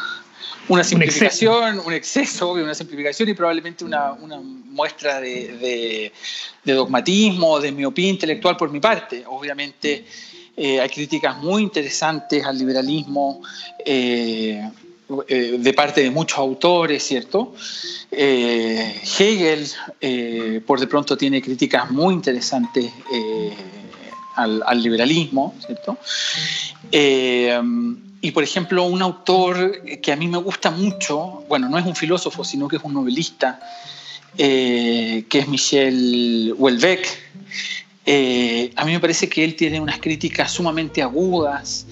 una 0.68 0.84
simplificación, 0.84 1.80
un 1.86 1.94
exceso, 1.94 2.54
una 2.54 2.74
simplificación 2.74 3.30
y 3.30 3.34
probablemente 3.34 3.86
una, 3.86 4.16
muestra 4.66 5.22
de, 5.22 6.12
dogmatismo, 6.64 7.60
de 7.60 7.72
miopía 7.72 8.10
intelectual 8.10 8.58
por 8.58 8.72
mi 8.72 8.80
parte. 8.80 9.24
Obviamente 9.28 10.06
eh, 10.58 10.80
hay 10.80 10.90
críticas 10.90 11.38
muy 11.38 11.62
interesantes 11.64 12.44
al 12.46 12.58
liberalismo 12.58 13.42
eh, 13.86 14.70
eh, 15.28 15.58
de 15.60 15.74
parte 15.74 16.02
de 16.02 16.10
muchos 16.10 16.40
autores, 16.40 17.04
¿cierto? 17.04 17.54
Hegel, 18.12 19.68
por 20.66 20.80
de 20.80 20.88
pronto, 20.88 21.16
tiene 21.18 21.42
críticas 21.42 21.92
muy 21.92 22.14
interesantes 22.16 22.92
al, 24.36 24.64
al, 24.66 24.82
liberalismo, 24.82 25.54
¿cierto? 25.66 25.98
Y 28.26 28.32
por 28.32 28.44
ejemplo, 28.44 28.86
un 28.86 29.04
autor 29.04 29.84
que 30.02 30.12
a 30.12 30.16
mí 30.16 30.28
me 30.28 30.40
gusta 30.40 30.72
mucho, 30.72 31.44
bueno, 31.48 31.70
no 31.70 31.78
es 31.78 31.86
un 31.86 31.96
filósofo, 31.96 32.44
sino 32.44 32.68
que 32.68 32.78
es 32.78 32.84
un 32.84 32.96
novelista, 32.96 33.60
eh, 34.36 35.26
que 35.30 35.38
es 35.38 35.48
Michel 35.48 36.56
Houellebecq, 36.58 37.06
eh, 38.04 38.72
a 38.76 38.84
mí 38.84 38.94
me 38.94 39.00
parece 39.00 39.30
que 39.30 39.44
él 39.44 39.56
tiene 39.56 39.80
unas 39.80 40.00
críticas 40.00 40.52
sumamente 40.52 41.04
agudas 41.04 41.86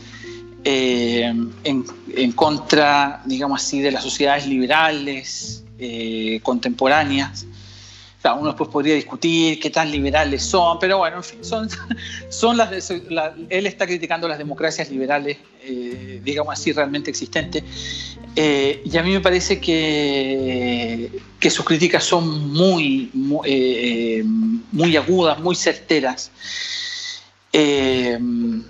eh, 0.63 1.31
en, 1.63 2.31
contra, 2.31 3.21
digamos 3.25 3.63
así, 3.63 3.81
de 3.81 3.91
las 3.91 4.01
sociedades 4.01 4.47
liberales 4.47 5.63
contemporáneas, 6.41 7.45
uno 8.31 8.47
después 8.47 8.69
podría 8.69 8.95
discutir 8.95 9.59
qué 9.59 9.69
tan 9.69 9.91
liberales 9.91 10.43
son, 10.43 10.79
pero 10.79 10.99
bueno, 10.99 11.17
en 11.17 11.23
fin, 11.23 11.43
son, 11.43 11.67
son 12.29 12.55
las, 12.55 12.89
él 12.89 13.65
está 13.65 13.85
criticando 13.85 14.27
las 14.27 14.37
democracias 14.37 14.89
liberales, 14.89 15.37
eh, 15.61 16.21
digamos 16.23 16.57
así, 16.57 16.71
realmente 16.71 17.09
existentes. 17.09 17.63
Eh, 18.35 18.81
y 18.85 18.97
a 18.97 19.03
mí 19.03 19.11
me 19.11 19.19
parece 19.19 19.59
que, 19.59 21.11
que 21.39 21.49
sus 21.49 21.65
críticas 21.65 22.05
son 22.05 22.53
muy, 22.53 23.11
eh, 23.45 24.23
muy 24.71 24.95
agudas, 24.95 25.39
muy 25.39 25.55
certeras. 25.55 26.31
pero 27.51 28.63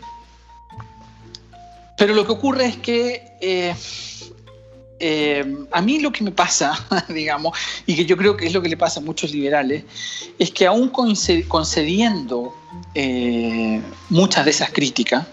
lo 2.14 2.26
que 2.26 2.32
ocurre 2.32 2.66
es 2.66 2.78
que 2.78 3.76
eh, 5.06 5.66
a 5.74 5.82
mí 5.82 6.00
lo 6.00 6.14
que 6.14 6.24
me 6.24 6.32
pasa, 6.32 6.72
digamos, 7.10 7.58
y 7.86 7.94
que 7.94 8.06
yo 8.06 8.16
creo 8.16 8.38
que 8.38 8.48
es 8.48 8.54
lo 8.54 8.62
que 8.62 8.70
le 8.70 8.78
pasa 8.78 9.02
a 9.02 9.04
muchos 9.04 9.32
liberales, 9.32 9.84
es 10.40 10.50
que 10.52 10.66
aún 10.66 10.88
concediendo 10.88 12.56
eh, 12.96 13.82
muchas 14.10 14.46
de 14.46 14.52
esas 14.52 14.72
críticas, 14.72 15.28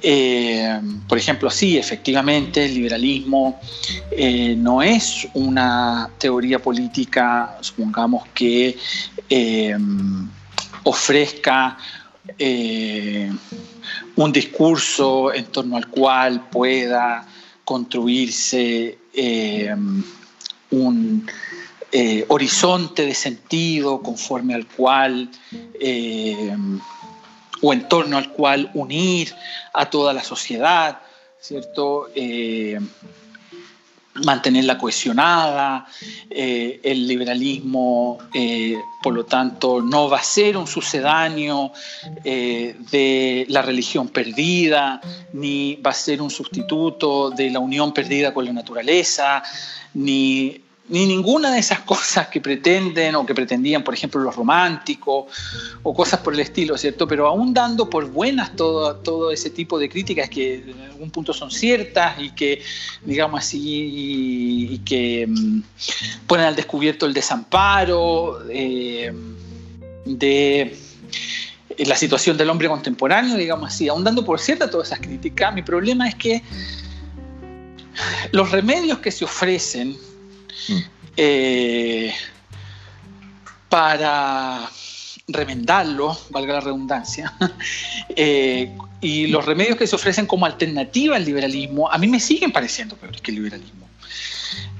eh, 0.00 0.80
por 1.06 1.18
ejemplo, 1.18 1.50
sí, 1.50 1.76
efectivamente, 1.76 2.64
el 2.64 2.72
liberalismo 2.72 3.60
no 4.56 4.82
es 4.82 5.28
una 5.34 6.08
teoría 6.16 6.58
política, 6.58 7.58
supongamos, 7.60 8.26
que 8.32 8.78
ofrezca 10.82 11.76
un 14.16 14.32
discurso 14.32 15.34
en 15.34 15.44
torno 15.44 15.76
al 15.76 15.88
cual 15.88 16.48
pueda 16.48 17.26
construirse 17.72 18.98
eh, 19.14 19.74
un 20.70 21.26
eh, 21.90 22.22
horizonte 22.28 23.06
de 23.06 23.14
sentido 23.14 24.02
conforme 24.02 24.52
al 24.52 24.66
cual 24.66 25.30
eh, 25.80 26.54
o 27.62 27.72
en 27.72 27.88
torno 27.88 28.18
al 28.18 28.30
cual 28.30 28.70
unir 28.74 29.34
a 29.72 29.88
toda 29.88 30.12
la 30.12 30.22
sociedad, 30.22 31.00
¿cierto? 31.40 32.08
Mantenerla 34.14 34.76
cohesionada, 34.76 35.86
eh, 36.28 36.80
el 36.82 37.06
liberalismo, 37.06 38.18
eh, 38.34 38.76
por 39.02 39.14
lo 39.14 39.24
tanto, 39.24 39.80
no 39.80 40.08
va 40.08 40.18
a 40.18 40.22
ser 40.22 40.56
un 40.56 40.66
sucedáneo 40.66 41.72
eh, 42.22 42.76
de 42.90 43.46
la 43.48 43.62
religión 43.62 44.08
perdida, 44.08 45.00
ni 45.32 45.76
va 45.76 45.90
a 45.90 45.94
ser 45.94 46.20
un 46.20 46.30
sustituto 46.30 47.30
de 47.30 47.50
la 47.50 47.58
unión 47.58 47.92
perdida 47.92 48.34
con 48.34 48.44
la 48.44 48.52
naturaleza, 48.52 49.42
ni 49.94 50.61
ni 50.88 51.06
ninguna 51.06 51.52
de 51.52 51.60
esas 51.60 51.80
cosas 51.92 52.28
que 52.28 52.40
pretenden 52.40 53.14
o 53.14 53.24
que 53.24 53.34
pretendían, 53.34 53.84
por 53.84 53.94
ejemplo, 53.94 54.20
los 54.20 54.34
románticos 54.34 55.26
o 55.82 55.94
cosas 55.94 56.20
por 56.20 56.34
el 56.34 56.40
estilo, 56.40 56.76
¿cierto? 56.76 57.06
Pero 57.06 57.26
aún 57.26 57.54
dando 57.54 57.88
por 57.88 58.06
buenas 58.10 58.54
todo, 58.56 58.96
todo 58.96 59.30
ese 59.30 59.50
tipo 59.50 59.78
de 59.78 59.88
críticas 59.88 60.28
que 60.28 60.56
en 60.56 60.80
algún 60.82 61.10
punto 61.10 61.32
son 61.32 61.50
ciertas 61.50 62.18
y 62.18 62.30
que, 62.30 62.62
digamos 63.04 63.40
así, 63.40 63.60
y, 64.70 64.78
que 64.78 65.26
mm, 65.26 65.62
ponen 66.26 66.46
al 66.46 66.56
descubierto 66.56 67.06
el 67.06 67.14
desamparo 67.14 68.40
eh, 68.50 69.12
de 70.04 70.76
la 71.78 71.96
situación 71.96 72.36
del 72.36 72.50
hombre 72.50 72.68
contemporáneo, 72.68 73.36
digamos 73.36 73.72
así, 73.72 73.88
aún 73.88 74.04
dando 74.04 74.24
por 74.24 74.40
cierta 74.40 74.68
todas 74.70 74.88
esas 74.88 75.00
críticas, 75.00 75.54
mi 75.54 75.62
problema 75.62 76.08
es 76.08 76.14
que 76.14 76.42
los 78.30 78.50
remedios 78.50 78.98
que 78.98 79.10
se 79.10 79.24
ofrecen 79.24 79.96
eh, 81.16 82.14
para 83.68 84.68
remendarlo, 85.28 86.18
valga 86.30 86.54
la 86.54 86.60
redundancia, 86.60 87.32
eh, 88.16 88.74
y 89.00 89.26
los 89.28 89.44
remedios 89.44 89.76
que 89.76 89.86
se 89.86 89.96
ofrecen 89.96 90.26
como 90.26 90.46
alternativa 90.46 91.16
al 91.16 91.24
liberalismo, 91.24 91.90
a 91.90 91.98
mí 91.98 92.06
me 92.06 92.20
siguen 92.20 92.52
pareciendo 92.52 92.96
peores 92.96 93.20
que 93.20 93.30
el 93.30 93.36
liberalismo. 93.36 93.88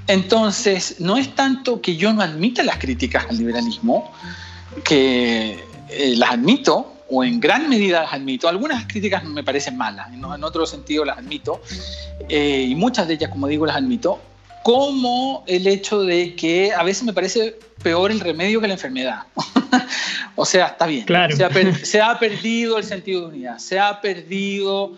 Entonces, 0.07 0.97
no 0.99 1.17
es 1.17 1.35
tanto 1.35 1.81
que 1.81 1.97
yo 1.97 2.13
no 2.13 2.23
admita 2.23 2.63
las 2.63 2.79
críticas 2.79 3.27
al 3.29 3.39
liberalismo, 3.39 4.13
que 4.85 5.65
eh, 5.89 6.15
las 6.17 6.31
admito, 6.31 6.89
o 7.09 7.25
en 7.25 7.41
gran 7.41 7.69
medida 7.69 8.03
las 8.03 8.13
admito. 8.13 8.49
Algunas 8.49 8.87
críticas 8.87 9.23
me 9.25 9.45
parecen 9.45 9.77
malas, 9.77 10.09
en 10.13 10.45
otro 10.45 10.67
sentido 10.67 11.05
las 11.05 11.19
admito, 11.19 11.61
y 12.29 12.75
muchas 12.75 13.07
de 13.07 13.15
ellas, 13.15 13.31
como 13.31 13.47
digo, 13.47 13.67
las 13.67 13.77
admito, 13.77 14.21
como 14.63 15.45
el 15.47 15.67
hecho 15.67 16.03
de 16.03 16.35
que 16.35 16.73
a 16.73 16.83
veces 16.83 17.03
me 17.03 17.13
parece 17.13 17.59
peor 17.83 18.11
el 18.11 18.21
remedio 18.21 18.61
que 18.61 18.69
la 18.69 18.75
enfermedad. 18.75 19.23
o 20.37 20.45
sea, 20.45 20.67
está 20.69 20.87
bien. 20.87 21.07
Se, 21.85 22.01
ha 22.01 22.19
perdido 22.19 22.79
el 22.79 22.85
sentido 22.85 23.23
de 23.23 23.27
unidad, 23.29 23.59
se 23.59 23.79
ha 23.79 24.01
perdido 24.01 24.97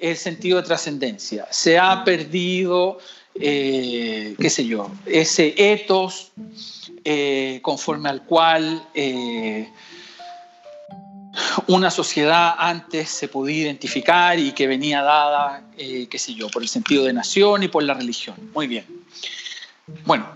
el 0.00 0.16
sentido 0.16 0.60
de 0.60 0.66
trascendencia, 0.66 1.46
se 1.50 1.78
ha 1.78 2.04
perdido, 2.04 2.98
eh, 3.34 4.34
qué 4.38 4.50
sé 4.50 4.66
yo, 4.66 4.90
ese 5.06 5.54
ethos 5.56 6.32
eh, 7.04 7.60
conforme 7.62 8.10
al 8.10 8.24
cual 8.24 8.86
eh, 8.92 9.70
una 11.66 11.90
sociedad 11.90 12.54
antes 12.58 13.08
se 13.08 13.28
podía 13.28 13.62
identificar 13.62 14.38
y 14.38 14.52
que 14.52 14.66
venía 14.66 15.02
dada, 15.02 15.64
qué 15.76 16.18
sé 16.18 16.34
yo, 16.34 16.48
por 16.48 16.62
el 16.62 16.68
sentido 16.68 17.04
de 17.04 17.12
nación 17.14 17.62
y 17.62 17.68
por 17.68 17.82
la 17.82 17.94
religión. 17.94 18.36
Muy 18.52 18.66
bien. 18.66 19.05
Bueno, 20.04 20.26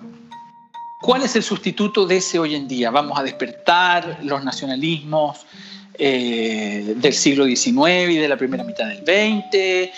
¿cuál 1.00 1.22
es 1.22 1.34
el 1.34 1.42
sustituto 1.42 2.06
de 2.06 2.18
ese 2.18 2.38
hoy 2.38 2.54
en 2.54 2.68
día? 2.68 2.92
Vamos 2.92 3.18
a 3.18 3.24
despertar 3.24 4.20
los 4.22 4.44
nacionalismos 4.44 5.44
eh, 5.94 6.94
del 6.96 7.12
siglo 7.12 7.46
XIX 7.46 8.10
y 8.10 8.16
de 8.16 8.28
la 8.28 8.36
primera 8.36 8.62
mitad 8.62 8.86
del 8.86 8.98
XX. 8.98 9.92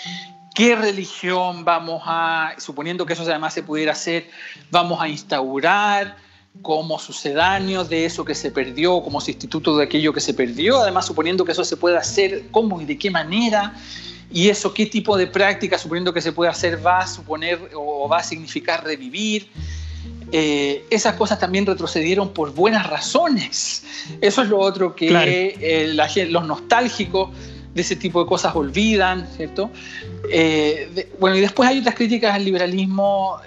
¿Qué 0.55 0.75
religión 0.75 1.63
vamos 1.63 2.01
a, 2.05 2.55
suponiendo 2.57 3.05
que 3.05 3.13
eso 3.13 3.21
además 3.23 3.53
se 3.53 3.61
pudiera 3.61 3.91
hacer, 3.91 4.27
vamos 4.71 4.99
a 4.99 5.07
instaurar 5.07 6.17
como 6.63 6.97
sucedáneo 6.97 7.83
de 7.83 8.05
eso 8.05 8.25
que 8.25 8.33
se 8.33 8.49
perdió, 8.49 9.03
como 9.03 9.21
sustituto 9.21 9.77
de 9.77 9.83
aquello 9.83 10.13
que 10.13 10.19
se 10.19 10.33
perdió? 10.33 10.81
Además, 10.81 11.05
suponiendo 11.05 11.45
que 11.45 11.51
eso 11.51 11.63
se 11.63 11.77
pueda 11.77 11.99
hacer, 11.99 12.49
¿cómo 12.49 12.81
y 12.81 12.85
de 12.85 12.97
qué 12.97 13.11
manera? 13.11 13.75
Y 14.33 14.49
eso 14.49 14.73
qué 14.73 14.87
tipo 14.87 15.15
de 15.15 15.27
práctica, 15.27 15.77
suponiendo 15.77 16.11
que 16.11 16.19
se 16.19 16.31
puede 16.31 16.49
hacer, 16.49 16.83
va 16.85 16.99
a 16.99 17.07
suponer 17.07 17.69
o 17.75 18.09
va 18.09 18.17
a 18.17 18.23
significar 18.23 18.83
revivir. 18.83 19.47
Eh, 20.31 20.83
esas 20.89 21.13
cosas 21.15 21.39
también 21.39 21.67
retrocedieron 21.67 22.33
por 22.33 22.51
buenas 22.51 22.89
razones. 22.89 23.83
Eso 24.19 24.41
es 24.41 24.49
lo 24.49 24.57
otro 24.57 24.95
que 24.95 25.55
eh, 25.61 26.27
los 26.29 26.47
nostálgicos 26.47 27.29
de 27.75 27.81
ese 27.81 27.95
tipo 27.95 28.23
de 28.23 28.27
cosas 28.27 28.55
olvidan, 28.55 29.27
¿cierto? 29.37 29.69
Eh, 30.31 31.11
bueno, 31.19 31.35
y 31.37 31.41
después 31.41 31.69
hay 31.69 31.77
otras 31.79 31.93
críticas 31.93 32.33
al 32.33 32.43
liberalismo 32.43 33.37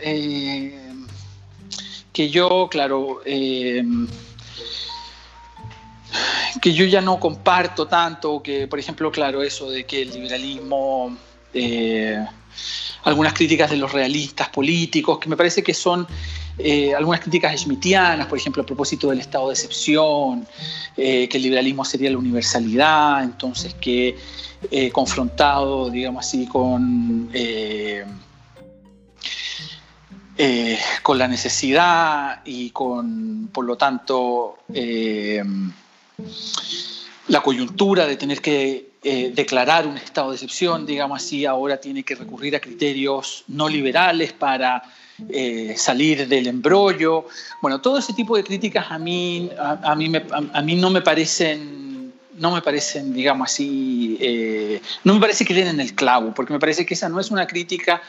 que 2.12 2.30
yo, 2.30 2.68
claro, 2.70 3.22
que 6.60 6.72
yo 6.72 6.84
ya 6.84 7.00
no 7.00 7.18
comparto 7.18 7.86
tanto, 7.86 8.42
que 8.42 8.66
por 8.66 8.78
ejemplo, 8.78 9.10
claro, 9.10 9.42
eso 9.42 9.70
de 9.70 9.84
que 9.84 10.02
el 10.02 10.10
liberalismo, 10.10 11.16
eh, 11.52 12.24
algunas 13.04 13.32
críticas 13.32 13.70
de 13.70 13.76
los 13.76 13.92
realistas 13.92 14.48
políticos, 14.48 15.18
que 15.18 15.28
me 15.28 15.36
parece 15.36 15.62
que 15.62 15.74
son 15.74 16.06
eh, 16.58 16.94
algunas 16.94 17.20
críticas 17.20 17.60
schmittianas, 17.60 18.26
por 18.26 18.38
ejemplo, 18.38 18.62
a 18.62 18.66
propósito 18.66 19.10
del 19.10 19.20
estado 19.20 19.48
de 19.48 19.54
excepción, 19.54 20.46
eh, 20.96 21.28
que 21.28 21.36
el 21.36 21.42
liberalismo 21.42 21.84
sería 21.84 22.10
la 22.10 22.18
universalidad, 22.18 23.22
entonces 23.22 23.74
que 23.74 24.16
confrontado, 24.92 25.90
digamos 25.90 26.26
así, 26.26 26.46
con... 26.46 27.30
con 31.02 31.18
la 31.18 31.28
necesidad 31.28 32.42
y 32.44 32.70
con, 32.70 33.48
por 33.52 33.64
lo 33.64 33.76
tanto, 33.76 34.58
la 37.28 37.42
coyuntura 37.42 38.06
de 38.06 38.16
tener 38.16 38.40
que 38.40 38.90
eh, 39.02 39.32
declarar 39.34 39.86
un 39.86 39.96
estado 39.96 40.30
de 40.30 40.36
excepción, 40.36 40.86
digamos 40.86 41.22
así, 41.22 41.44
ahora 41.44 41.80
tiene 41.80 42.02
que 42.02 42.14
recurrir 42.14 42.56
a 42.56 42.60
criterios 42.60 43.44
no 43.48 43.68
liberales 43.68 44.32
para 44.32 44.82
eh, 45.30 45.74
salir 45.76 46.28
del 46.28 46.46
embrollo. 46.46 47.26
Bueno, 47.62 47.80
todo 47.80 47.98
ese 47.98 48.12
tipo 48.12 48.36
de 48.36 48.44
críticas 48.44 48.86
a 48.90 48.98
mí, 48.98 49.50
a, 49.58 49.94
mí, 49.94 50.12
a, 50.52 50.62
mí 50.62 50.76
no 50.76 50.90
me 50.90 51.00
parecen, 51.00 52.12
no 52.34 52.50
me 52.52 52.62
parecen, 52.62 53.14
digamos 53.14 53.50
así, 53.50 54.18
eh, 54.20 54.80
no 55.04 55.14
me 55.14 55.20
parece 55.20 55.44
que 55.44 55.54
den 55.54 55.68
en 55.68 55.80
el 55.80 55.94
clavo, 55.94 56.34
porque 56.34 56.52
me 56.52 56.60
parece 56.60 56.84
que 56.84 56.94
esa 56.94 57.08
no 57.08 57.18
es 57.18 57.30
una 57.30 57.46
crítica, 57.46 58.02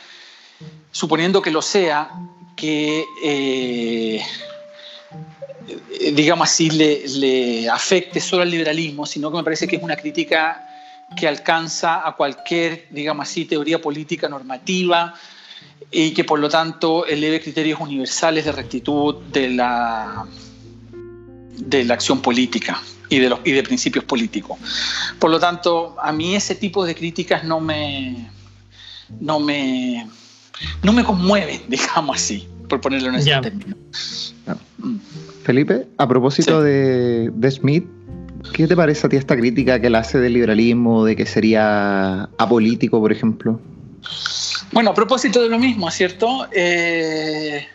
suponiendo 0.92 1.42
que 1.42 1.52
lo 1.52 1.62
sea, 1.62 2.10
que 2.58 3.06
eh, 3.24 4.22
digamos 6.14 6.50
así, 6.50 6.70
le, 6.70 7.70
afecte 7.70 8.20
solo 8.20 8.44
al 8.44 8.52
liberalismo, 8.52 9.06
sino 9.06 9.32
que 9.32 9.38
me 9.38 9.44
parece 9.44 9.68
que 9.68 9.76
es 9.76 9.84
una 9.84 9.96
crítica 9.96 10.68
que 11.16 11.28
alcanza 11.28 12.08
a 12.08 12.16
cualquier, 12.16 12.88
digamos 12.90 13.30
así, 13.30 13.46
teoría 13.46 13.82
política 13.82 14.28
normativa 14.28 15.14
y 15.90 16.12
que 16.12 16.24
por 16.24 16.40
lo 16.40 16.50
tanto 16.50 17.06
eleve 17.06 17.42
criterios 17.42 17.80
universales 17.80 18.46
de 18.46 18.52
rectitud 18.52 19.16
de 19.32 19.50
la, 19.50 20.26
de 21.58 21.86
la 21.86 21.94
acción 21.94 22.22
política 22.22 22.82
y 23.10 23.20
de, 23.20 23.30
los, 23.30 23.40
y 23.46 23.52
de 23.52 23.64
principios 23.64 24.04
políticos. 24.06 24.58
Por 25.20 25.32
lo 25.32 25.40
tanto, 25.40 25.96
a 26.02 26.12
mí 26.12 26.36
ese 26.36 26.56
tipo 26.56 26.86
de 26.86 26.94
críticas 26.94 27.44
no 27.44 27.60
me, 27.62 28.30
no 29.20 29.40
me, 29.40 30.08
no 30.84 30.94
me 30.94 31.04
conmueven, 31.04 31.62
digamos 31.68 32.18
así, 32.18 32.48
por 32.68 32.82
ponerlo 32.82 33.10
en 33.10 33.16
ese 33.16 33.40
término. 33.42 33.76
Felipe, 35.48 35.88
a 35.98 36.06
propósito 36.06 36.62
de, 36.62 37.32
de 37.34 37.52
Smith, 37.52 37.86
¿qué 38.54 38.68
te 38.68 38.76
parece 38.76 39.08
a 39.08 39.10
ti 39.10 39.16
esta 39.16 39.38
crítica 39.38 39.80
que 39.80 39.88
él 39.88 39.96
hace 39.96 40.20
del 40.20 40.34
liberalismo, 40.34 41.06
de 41.06 41.16
que 41.16 41.26
sería 41.26 42.24
apolítico, 42.38 43.00
por 43.00 43.14
ejemplo? 43.14 43.58
Bueno, 44.74 44.90
a 44.90 44.94
propósito 44.94 45.42
de 45.42 45.48
lo 45.48 45.58
mismo, 45.58 45.90
¿cierto? 45.90 46.50
Eh, 46.52 47.66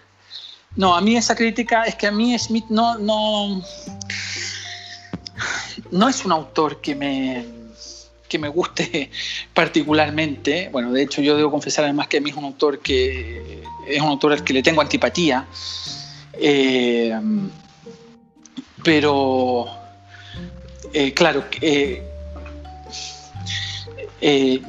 no, 0.76 0.94
a 0.94 1.00
mí 1.00 1.16
esa 1.16 1.34
crítica 1.34 1.84
es 1.84 1.94
que 1.94 2.06
a 2.06 2.12
mí 2.12 2.38
Smith 2.38 2.66
no, 2.68 2.98
no, 2.98 3.62
no 5.90 6.08
es 6.10 6.26
un 6.26 6.32
autor 6.32 6.82
que 6.82 6.94
me, 6.94 7.42
que 8.28 8.38
me 8.38 8.48
guste 8.48 9.10
particularmente. 9.54 10.68
Bueno, 10.70 10.92
de 10.92 11.04
hecho 11.04 11.22
yo 11.22 11.38
debo 11.38 11.50
confesar 11.50 11.86
además 11.86 12.08
que 12.08 12.18
a 12.18 12.20
mí 12.20 12.28
es 12.28 12.36
un 12.36 12.44
autor 12.44 12.80
que 12.80 13.62
es 13.88 14.02
un 14.02 14.08
autor 14.08 14.32
al 14.34 14.44
que 14.44 14.52
le 14.52 14.62
tengo 14.62 14.82
antipatía. 14.82 15.46
Eh, 16.34 17.18
pero, 18.84 19.66
eh, 20.92 21.12
claro, 21.14 21.44
eh, 21.60 22.02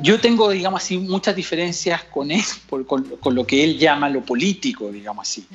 yo 0.01 0.19
tengo, 0.19 0.49
digamos 0.49 0.83
así, 0.83 0.97
muchas 0.97 1.35
diferencias 1.35 2.03
con 2.05 2.31
él, 2.31 2.43
con, 2.87 3.35
lo 3.35 3.45
que 3.45 3.63
él 3.63 3.77
llama 3.77 4.09
lo 4.09 4.21
político, 4.21 4.91
digamos 4.91 5.29
así. 5.29 5.45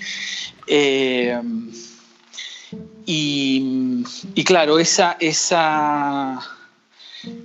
Y, 3.10 4.44
claro, 4.44 4.78
esa, 4.78 5.16
esa, 5.18 6.38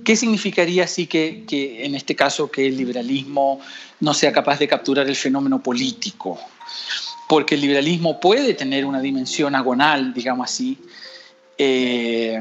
¿qué 0.04 0.14
significaría 0.14 0.84
así 0.84 1.06
que, 1.06 1.44
que, 1.48 1.86
en 1.86 1.94
este 1.94 2.14
caso 2.14 2.50
que 2.50 2.66
el 2.66 2.76
liberalismo 2.76 3.60
no 4.00 4.12
sea 4.12 4.30
capaz 4.30 4.58
de 4.58 4.68
capturar 4.68 5.08
el 5.08 5.16
fenómeno 5.16 5.62
político? 5.62 6.38
Porque 7.28 7.54
el 7.54 7.62
liberalismo 7.62 8.20
puede 8.20 8.52
tener 8.52 8.84
una 8.84 9.00
dimensión 9.00 9.54
agonal, 9.54 10.12
digamos 10.12 10.50
así, 10.50 10.76
eh, 11.58 12.40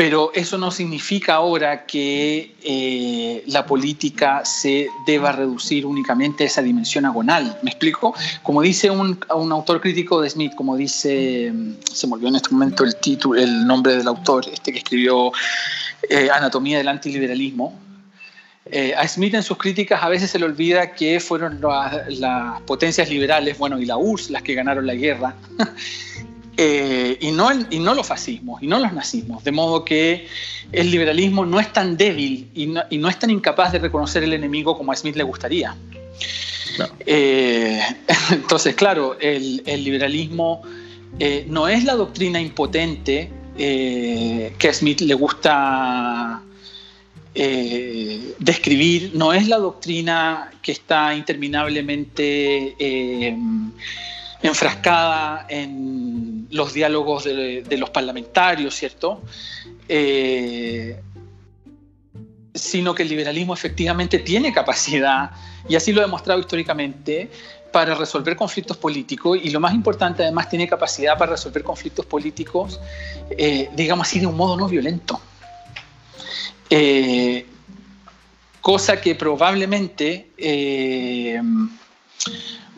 pero 0.00 0.32
eso 0.32 0.56
no 0.56 0.70
significa 0.70 1.34
ahora 1.34 1.84
que 1.84 2.54
eh, 2.62 3.44
la 3.48 3.66
política 3.66 4.46
se 4.46 4.88
deba 5.06 5.30
reducir 5.30 5.84
únicamente 5.84 6.44
a 6.44 6.46
esa 6.46 6.62
dimensión 6.62 7.04
agonal. 7.04 7.58
¿Me 7.62 7.68
explico? 7.68 8.14
Como 8.42 8.62
dice 8.62 8.88
un, 8.88 9.18
autor 9.28 9.78
crítico 9.82 10.22
de 10.22 10.30
Smith, 10.30 10.54
como 10.54 10.74
dice, 10.74 11.52
se 11.92 12.06
me 12.06 12.14
olvidó 12.14 12.28
en 12.30 12.36
este 12.36 12.48
momento 12.48 12.84
el 12.84 12.96
título, 12.96 13.38
el 13.38 13.66
nombre 13.66 13.94
del 13.94 14.08
autor, 14.08 14.46
este 14.50 14.72
que 14.72 14.78
escribió 14.78 15.32
eh, 16.08 16.30
Anatomía 16.32 16.78
del 16.78 16.88
antiliberalismo. 16.88 17.78
Eh, 18.64 18.94
a 18.96 19.06
Smith 19.06 19.34
en 19.34 19.42
sus 19.42 19.58
críticas 19.58 20.02
a 20.02 20.08
veces 20.08 20.30
se 20.30 20.38
le 20.38 20.46
olvida 20.46 20.92
que 20.92 21.20
fueron 21.20 21.60
las 21.60 22.62
potencias 22.62 23.10
liberales, 23.10 23.58
bueno, 23.58 23.78
y 23.78 23.84
la 23.84 23.98
URSS 23.98 24.30
las 24.30 24.42
que 24.42 24.54
ganaron 24.54 24.86
la 24.86 24.94
guerra. 24.94 25.34
Eh, 26.62 27.16
y, 27.22 27.32
no 27.32 27.48
y 27.70 27.78
no 27.78 27.94
los 27.94 28.06
fascismos 28.06 28.62
y 28.62 28.66
no 28.66 28.78
los 28.78 28.92
nazismos. 28.92 29.42
De 29.42 29.50
modo 29.50 29.82
que 29.82 30.26
el 30.72 30.90
liberalismo 30.90 31.46
no 31.46 31.58
es 31.58 31.72
tan 31.72 31.96
débil 31.96 32.50
y 32.54 32.66
no, 32.66 33.08
es 33.08 33.18
tan 33.18 33.30
incapaz 33.30 33.72
de 33.72 33.78
reconocer 33.78 34.24
el 34.24 34.34
enemigo 34.34 34.76
como 34.76 34.92
a 34.92 34.96
Smith 34.96 35.16
le 35.16 35.22
gustaría. 35.22 35.74
Eh, 37.06 37.80
entonces, 38.30 38.74
claro, 38.74 39.16
el, 39.18 39.62
liberalismo 39.64 40.60
eh, 41.18 41.46
no 41.48 41.66
es 41.66 41.84
la 41.84 41.94
doctrina 41.94 42.38
impotente 42.38 43.30
que 43.56 44.68
a 44.68 44.74
Smith 44.74 45.00
le 45.00 45.14
gusta 45.14 46.42
describir, 47.32 49.12
no 49.14 49.32
es 49.32 49.48
la 49.48 49.56
doctrina 49.56 50.52
que 50.60 50.72
está 50.72 51.14
interminablemente 51.14 52.74
enfrascada 54.42 55.46
en 55.48 56.46
los 56.50 56.72
diálogos 56.72 57.24
de, 57.24 57.76
los 57.78 57.90
parlamentarios, 57.90 58.74
¿cierto? 58.74 59.22
Eh, 59.88 61.00
sino 62.54 62.94
que 62.94 63.02
el 63.02 63.08
liberalismo 63.08 63.54
efectivamente 63.54 64.18
tiene 64.18 64.52
capacidad, 64.52 65.30
y 65.68 65.76
así 65.76 65.92
lo 65.92 66.00
ha 66.00 66.04
demostrado 66.04 66.40
históricamente, 66.40 67.30
para 67.70 67.94
resolver 67.94 68.34
conflictos 68.34 68.76
políticos 68.76 69.38
y 69.40 69.50
lo 69.50 69.60
más 69.60 69.72
importante 69.72 70.24
además 70.24 70.48
tiene 70.48 70.66
capacidad 70.66 71.16
para 71.16 71.32
resolver 71.32 71.62
conflictos 71.62 72.04
políticos, 72.04 72.80
eh, 73.30 73.70
digamos 73.76 74.08
así, 74.08 74.18
de 74.18 74.26
un 74.26 74.36
modo 74.36 74.56
no 74.56 74.68
violento. 74.68 75.20
Eh, 76.68 77.46
cosa 78.60 79.00
que 79.00 79.14
probablemente 79.14 80.30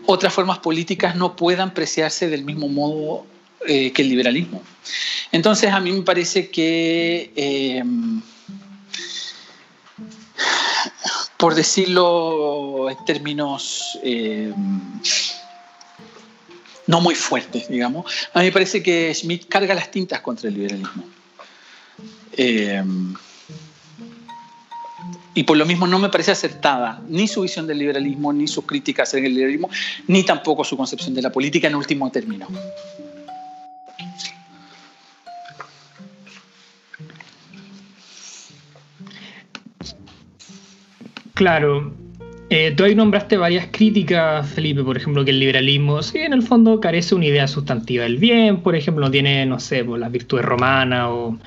otras 0.06 0.32
formas 0.32 0.58
políticas 0.58 1.16
no 1.16 1.36
puedan 1.36 1.74
preciarse 1.74 2.28
del 2.28 2.44
mismo 2.44 2.68
modo 2.68 3.26
eh, 3.66 3.92
que 3.92 4.02
el 4.02 4.08
liberalismo. 4.08 4.62
Entonces 5.30 5.70
a 5.70 5.80
mí 5.80 5.92
me 5.92 6.02
parece 6.02 6.50
que, 6.50 7.32
eh, 7.36 7.84
por 11.36 11.54
decirlo 11.54 12.90
en 12.90 13.04
términos 13.04 13.98
eh, 14.02 14.52
no 16.86 17.00
muy 17.00 17.14
fuertes, 17.14 17.68
digamos, 17.68 18.12
a 18.34 18.40
mí 18.40 18.46
me 18.46 18.52
parece 18.52 18.82
que 18.82 19.14
Schmidt 19.14 19.48
carga 19.48 19.74
las 19.74 19.90
tintas 19.90 20.20
contra 20.20 20.48
el 20.48 20.54
liberalismo 20.54 21.04
y 25.34 25.44
por 25.44 25.56
lo 25.56 25.64
mismo 25.66 25.86
no 25.86 25.98
me 25.98 26.08
parece 26.08 26.32
acertada 26.32 27.00
ni 27.08 27.26
su 27.26 27.42
visión 27.42 27.66
del 27.66 27.78
liberalismo, 27.78 28.32
ni 28.32 28.46
sus 28.46 28.64
críticas 28.66 29.14
en 29.14 29.24
el 29.24 29.34
liberalismo, 29.34 29.70
ni 30.06 30.24
tampoco 30.24 30.64
su 30.64 30.76
concepción 30.76 31.14
de 31.14 31.22
la 31.22 31.30
política 31.30 31.68
en 31.68 31.74
último 31.74 32.10
término. 32.10 32.48
Claro. 41.34 41.92
Eh, 42.50 42.74
tú 42.76 42.84
ahí 42.84 42.94
nombraste 42.94 43.38
varias 43.38 43.68
críticas, 43.72 44.46
Felipe, 44.46 44.84
por 44.84 44.98
ejemplo, 44.98 45.24
que 45.24 45.30
el 45.30 45.38
liberalismo, 45.38 46.02
sí, 46.02 46.18
en 46.18 46.34
el 46.34 46.42
fondo 46.42 46.80
carece 46.80 47.14
una 47.14 47.24
idea 47.24 47.48
sustantiva 47.48 48.04
del 48.04 48.18
bien, 48.18 48.60
por 48.62 48.76
ejemplo, 48.76 49.06
no 49.06 49.10
tiene, 49.10 49.46
no 49.46 49.58
sé, 49.58 49.82
pues, 49.82 49.98
las 49.98 50.12
virtudes 50.12 50.44
romanas 50.44 51.08
o 51.10 51.38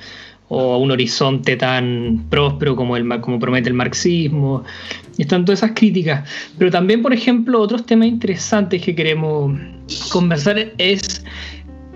o 0.48 0.78
un 0.78 0.90
horizonte 0.90 1.56
tan 1.56 2.26
próspero 2.30 2.76
como, 2.76 2.96
el, 2.96 3.08
como 3.20 3.38
promete 3.38 3.68
el 3.68 3.74
marxismo. 3.74 4.64
Están 5.18 5.44
todas 5.44 5.60
esas 5.60 5.72
críticas. 5.74 6.28
Pero 6.58 6.70
también, 6.70 7.02
por 7.02 7.12
ejemplo, 7.12 7.60
otros 7.60 7.84
temas 7.86 8.08
interesantes 8.08 8.82
que 8.82 8.94
queremos 8.94 9.58
conversar 10.10 10.72
es 10.78 11.24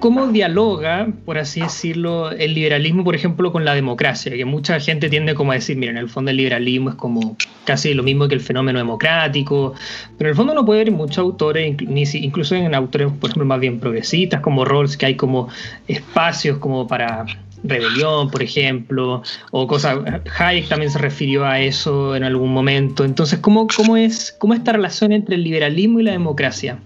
cómo 0.01 0.29
dialoga, 0.29 1.09
por 1.27 1.37
así 1.39 1.61
decirlo, 1.61 2.31
el 2.33 2.55
liberalismo, 2.55 3.05
por 3.05 3.15
ejemplo, 3.15 3.53
con 3.53 3.65
la 3.67 3.75
democracia, 3.75 4.33
que 4.33 4.47
mucha 4.47 4.81
gente 4.81 5.11
tiende 5.11 5.35
como 5.35 5.53
a 5.53 5.57
decir, 5.57 5.77
mira, 5.77 5.93
en 5.93 5.99
el 5.99 6.09
fondo 6.09 6.31
el 6.31 6.39
liberalismo 6.39 6.91
es 6.91 6.97
como 6.97 7.37
casi 7.65 7.93
lo 7.93 8.03
mismo 8.03 8.27
que 8.27 8.35
el 8.35 8.41
fenómeno 8.41 8.79
democrático, 8.79 9.75
pero 10.17 10.29
en 10.29 10.33
el 10.33 10.37
fondo 10.37 10.55
no 10.55 10.65
puede 10.65 10.81
haber 10.81 10.93
muchos 10.93 11.19
autores, 11.19 11.77
incluso 11.79 12.55
en 12.55 12.75
autores, 12.75 13.09
por 13.21 13.29
ejemplo, 13.29 13.45
más 13.45 13.61
bien 13.61 13.79
progresistas, 13.79 14.41
como 14.41 14.65
Rawls, 14.65 14.97
que 14.97 15.07
hay 15.07 15.17
como 15.17 15.49
espacios 15.87 16.59
como 16.59 16.87
para 16.87 17.27
rebelión, 17.62 18.31
por 18.31 18.42
ejemplo, 18.42 19.23
o 19.51 19.66
cosas. 19.66 19.99
Hayek 20.38 20.68
también 20.68 20.90
se 20.90 20.99
refirió 20.99 21.44
a 21.44 21.61
eso 21.61 22.16
en 22.16 22.25
algún 22.25 22.53
momento. 22.53 23.05
Entonces, 23.05 23.38
¿cómo, 23.40 23.66
cómo 23.66 23.96
es 23.96 24.35
cómo 24.38 24.55
esta 24.55 24.73
relación 24.73 25.12
entre 25.12 25.37
el 25.37 25.44
liberalismo 25.44 26.01
y 26.01 26.05
la 26.05 26.12
democracia? 26.12 26.79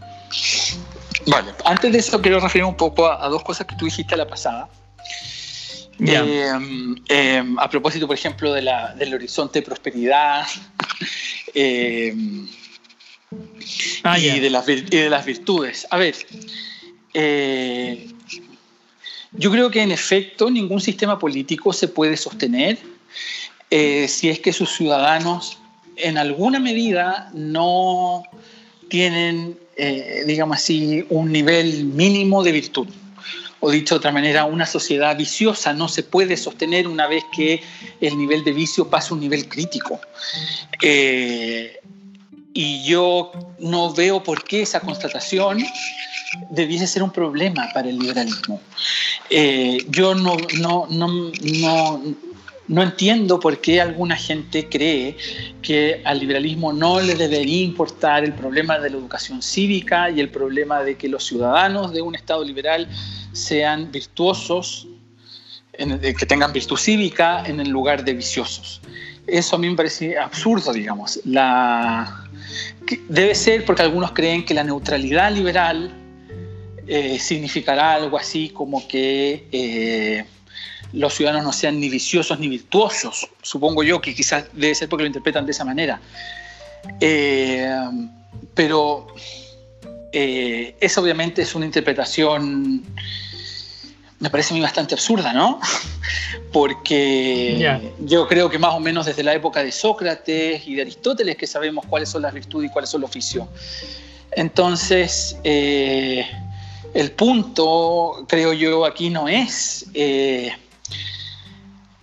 Vale, 1.27 1.53
antes 1.65 1.93
de 1.93 1.99
eso 1.99 2.21
quiero 2.21 2.41
referir 2.41 2.65
un 2.65 2.77
poco 2.77 3.11
a, 3.11 3.29
dos 3.29 3.43
cosas 3.43 3.67
que 3.67 3.77
tú 3.77 3.87
dijiste 3.87 4.17
la 4.17 4.27
pasada. 4.27 4.69
Eh, 6.01 6.51
eh, 7.09 7.45
a 7.57 7.71
propósito, 7.71 8.07
por 8.07 8.17
ejemplo, 8.17 8.53
de 8.53 8.63
la, 8.63 8.95
del 8.95 9.15
horizonte 9.15 9.61
de 9.61 9.65
prosperidad 9.65 10.45
eh, 11.55 12.15
ah, 14.03 14.19
y, 14.19 14.41
de 14.41 14.51
las, 14.51 14.69
y, 14.69 14.83
de 14.83 15.09
las, 15.09 15.25
virtudes. 15.25 15.87
A 15.91 15.97
ver, 15.97 16.17
yo 19.35 19.51
creo 19.51 19.71
que 19.71 19.83
en 19.83 19.91
efecto 19.91 20.51
ningún 20.51 20.81
sistema 20.81 21.19
político 21.19 21.73
se 21.73 21.89
puede 21.89 22.17
sostener 22.17 22.79
eh, 23.71 24.07
si 24.09 24.31
es 24.31 24.39
que 24.39 24.53
sus 24.53 24.71
ciudadanos 24.71 25.59
en 25.97 26.19
alguna 26.19 26.61
medida 26.61 27.31
no 27.33 28.23
tienen, 28.89 29.59
eh, 29.77 30.23
digamos 30.27 30.59
así, 30.59 31.05
un 31.11 31.33
nivel 31.33 31.85
mínimo 31.85 32.43
de 32.45 32.53
virtud. 32.53 32.89
O 33.61 33.71
dicho 33.71 33.95
de 33.95 33.99
otra 33.99 34.13
manera, 34.13 34.45
una 34.45 34.67
sociedad 34.67 35.17
viciosa 35.17 35.73
no 35.73 35.89
se 35.89 36.03
puede 36.03 36.37
sostener 36.37 36.87
una 36.87 37.07
vez 37.07 37.25
que 37.35 37.63
el 38.01 38.19
nivel 38.19 38.45
de 38.45 38.53
vicio 38.53 38.89
pasa 38.91 39.11
a 39.11 39.15
un 39.15 39.21
nivel 39.21 39.49
crítico. 39.49 40.01
Eh, 40.83 41.81
y 42.53 42.85
yo 42.85 43.33
no 43.59 43.93
veo 43.93 44.23
por 44.23 44.45
qué 44.45 44.63
esa 44.63 44.81
constatación 44.81 45.65
debiese 46.51 46.87
ser 46.87 47.03
un 47.03 47.11
problema 47.11 47.69
para 47.73 47.89
el 47.89 47.99
liberalismo. 47.99 48.61
yo 49.89 50.15
no, 50.15 50.37
no, 50.61 50.87
no, 50.91 51.09
no, 51.43 52.03
no 52.67 52.83
entiendo 52.83 53.39
por 53.41 53.61
qué 53.61 53.81
alguna 53.81 54.17
gente 54.17 54.69
cree 54.69 55.17
que 55.61 56.01
al 56.05 56.19
liberalismo 56.19 56.73
no 56.73 57.01
le 57.01 57.15
debería 57.15 57.63
importar 57.63 58.25
el 58.25 58.33
problema 58.33 58.79
de 58.79 58.91
la 58.91 58.97
educación 58.97 59.43
cívica 59.43 60.11
y 60.11 60.21
el 60.21 60.31
problema 60.31 60.83
de 60.83 60.97
que 60.97 61.09
los 61.09 61.25
ciudadanos 61.25 61.93
de 61.93 62.01
un 62.01 62.15
Estado 62.15 62.43
liberal 62.45 62.89
sean 63.33 63.91
virtuosos, 63.91 64.87
que 65.77 66.27
tengan 66.27 66.53
virtud 66.53 66.77
cívica 66.77 67.45
en 67.47 67.61
el 67.61 67.69
lugar 67.69 68.05
de 68.05 68.15
viciosos. 68.15 68.81
Eso 69.27 69.57
a 69.57 69.59
mí 69.59 69.69
me 69.69 69.77
parece 69.77 70.19
absurdo, 70.19 70.73
digamos. 70.73 71.21
La, 71.25 72.29
debe 73.09 73.35
ser 73.35 73.65
porque 73.65 73.83
algunos 73.83 74.13
creen 74.13 74.45
que 74.45 74.55
la 74.55 74.65
neutralidad 74.65 75.33
liberal 75.33 76.04
eh, 76.87 77.19
significará 77.19 77.95
algo 77.95 78.17
así 78.17 78.51
como 78.51 78.87
que... 78.87 79.47
Eh, 79.53 80.25
los 80.93 81.13
ciudadanos 81.15 81.45
no 81.45 81.53
sean 81.53 81.81
ni 81.81 81.89
viciosos 81.89 82.39
ni 82.39 82.49
virtuosos. 82.49 83.29
Supongo 83.43 83.83
yo 83.83 84.01
que 84.01 84.15
quizás 84.15 84.45
debe 84.53 84.77
ser 84.77 84.89
porque 84.89 85.03
lo 85.03 85.09
interpretan 85.09 85.45
de 85.45 85.51
esa 85.51 85.65
manera. 85.65 86.01
Eh, 87.01 87.69
pero 88.55 89.09
eh, 90.13 90.77
esa 90.81 91.01
obviamente 91.01 91.43
es 91.43 91.55
una 91.57 91.67
interpretación, 91.67 92.85
me 94.21 94.31
parece 94.31 94.55
a 94.55 94.57
mí 94.57 94.61
bastante 94.61 94.95
absurda, 94.95 95.33
¿no? 95.33 95.61
Porque 96.53 97.81
yo 97.99 98.29
creo 98.29 98.49
que 98.49 98.61
más 98.61 98.75
o 98.75 98.81
menos 98.81 99.07
desde 99.07 99.25
la 99.25 99.35
época 99.35 99.65
de 99.65 99.73
Sócrates 99.73 100.69
y 100.69 100.77
de 100.77 100.83
Aristóteles 100.83 101.37
que 101.37 101.49
sabemos 101.49 101.85
cuáles 101.87 102.11
son 102.11 102.23
las 102.23 102.33
virtudes 102.33 102.71
y 102.71 102.73
cuáles 102.73 102.91
son 102.91 103.01
los 103.01 103.11
oficios. 103.11 103.49
Entonces, 104.31 105.37
eh, 105.43 106.31
el 106.95 107.13
punto, 107.13 108.25
creo 108.29 108.53
yo, 108.53 108.85
aquí 108.85 109.11
no 109.11 109.29
es 109.29 109.87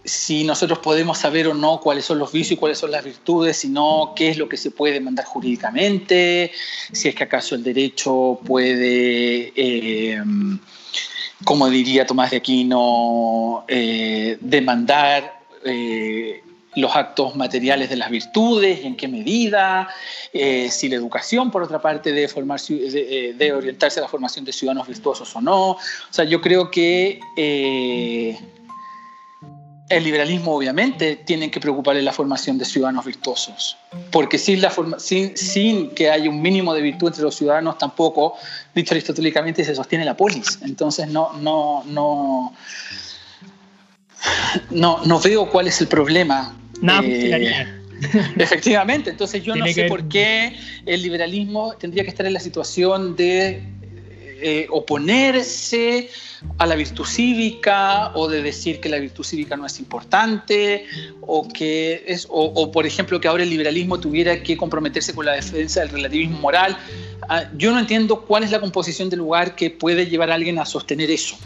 si 0.04 0.44
nosotros 0.44 0.80
podemos 0.80 1.18
saber 1.18 1.48
o 1.48 1.54
no 1.54 1.80
cuáles 1.80 2.06
son 2.06 2.20
los 2.20 2.32
vicios 2.32 2.54
y 2.54 2.56
cuáles 2.58 2.80
son 2.80 2.92
las 2.92 3.04
virtudes, 3.04 3.58
sino 3.58 4.14
qué 4.16 4.30
es 4.30 4.38
lo 4.38 4.50
que 4.50 4.58
se 4.58 4.72
puede 4.72 4.96
demandar 4.96 5.26
jurídicamente, 5.26 6.52
si 6.92 7.08
es 7.08 7.16
que 7.16 7.24
acaso 7.24 7.56
el 7.56 7.64
derecho 7.64 8.40
puede, 8.46 9.54
eh, 9.56 10.22
como 11.44 11.70
diría 11.70 12.06
Tomás 12.06 12.32
de 12.32 12.38
Aquino, 12.38 13.64
eh, 13.68 14.38
demandar 14.42 15.40
eh, 15.66 16.44
los 16.76 16.96
actos 16.96 17.36
materiales 17.36 17.90
de 17.90 17.98
las 17.98 18.10
virtudes 18.10 18.86
en 18.86 18.96
qué 18.96 19.08
medida, 19.08 19.90
si 20.32 20.90
la 20.90 20.96
educación, 20.96 21.52
por 21.52 21.64
otra 21.64 21.82
parte, 21.82 22.12
debe, 22.12 22.28
formar, 22.28 22.62
debe 22.62 23.54
orientarse 23.54 24.00
a 24.00 24.04
la 24.04 24.10
formación 24.10 24.46
de 24.46 24.54
ciudadanos 24.54 24.88
virtuosos 24.88 25.36
o 25.36 25.42
no. 25.42 25.72
O 25.72 25.80
sea, 26.10 26.26
yo 26.26 26.40
creo 26.40 26.72
que 26.72 27.20
el 29.92 30.04
liberalismo 30.06 30.56
obviamente 30.56 31.18
tiene 31.18 31.52
que 31.52 31.60
preocuparle 31.60 32.02
la 32.02 32.14
formación 32.14 32.58
de 32.58 32.64
ciudadanos 32.64 33.06
virtuosos, 33.06 33.78
porque 34.10 34.38
sin, 34.38 34.62
la 34.62 34.72
sin, 34.98 35.90
que 35.90 36.10
haya 36.10 36.30
un 36.30 36.42
mínimo 36.42 36.74
de 36.74 36.82
virtud 36.82 37.08
entre 37.08 37.24
los 37.24 37.36
ciudadanos 37.36 37.78
tampoco, 37.78 38.36
dicho 38.74 38.94
aristotélicamente, 38.94 39.66
se 39.66 39.76
sostiene 39.76 40.06
la 40.06 40.16
polis. 40.16 40.60
Entonces 40.62 41.10
no, 41.10 41.34
no, 41.34 41.84
no, 41.88 42.54
no, 44.70 45.04
no 45.06 45.20
veo 45.20 45.50
cuál 45.50 45.68
es 45.68 45.82
el 45.82 45.88
problema. 45.88 46.56
Eh, 47.04 47.68
efectivamente, 48.38 49.12
entonces 49.12 49.44
yo 49.44 49.56
no 49.56 49.68
sé 49.68 49.86
por 49.86 50.08
qué 50.08 50.58
el 50.86 51.02
liberalismo 51.02 51.76
tendría 51.78 52.04
que 52.04 52.10
estar 52.10 52.26
en 52.26 52.34
la 52.34 52.40
situación 52.40 53.16
de 53.16 53.64
eh, 54.44 54.66
oponerse 54.72 56.10
a 56.58 56.66
la 56.66 56.74
virtud 56.74 57.06
cívica 57.06 58.12
o 58.16 58.28
de 58.28 58.42
decir 58.42 58.80
que 58.80 58.90
la 58.90 58.98
virtud 58.98 59.24
cívica 59.24 59.56
no 59.56 59.68
es 59.68 59.80
importante 59.80 60.86
o 61.22 61.48
que 61.48 62.04
es 62.08 62.26
o, 62.28 62.72
por 62.72 62.88
ejemplo 62.88 63.22
que 63.22 63.28
ahora 63.28 63.44
el 63.44 63.52
liberalismo 63.52 64.00
tuviera 64.00 64.42
que 64.42 64.58
comprometerse 64.58 65.14
con 65.14 65.28
la 65.28 65.34
defensa 65.34 65.82
del 65.82 65.90
relativismo 65.90 66.40
moral. 66.40 66.76
Ah, 67.30 67.44
yo 67.56 67.72
no 67.72 67.78
entiendo 67.78 68.22
cuál 68.22 68.44
es 68.44 68.50
la 68.50 68.60
composición 68.60 69.12
del 69.12 69.20
lugar 69.20 69.56
que 69.56 69.70
puede 69.70 70.08
llevar 70.08 70.32
a 70.32 70.34
alguien 70.34 70.58
a 70.58 70.66
sostener 70.66 71.12
eso 71.12 71.38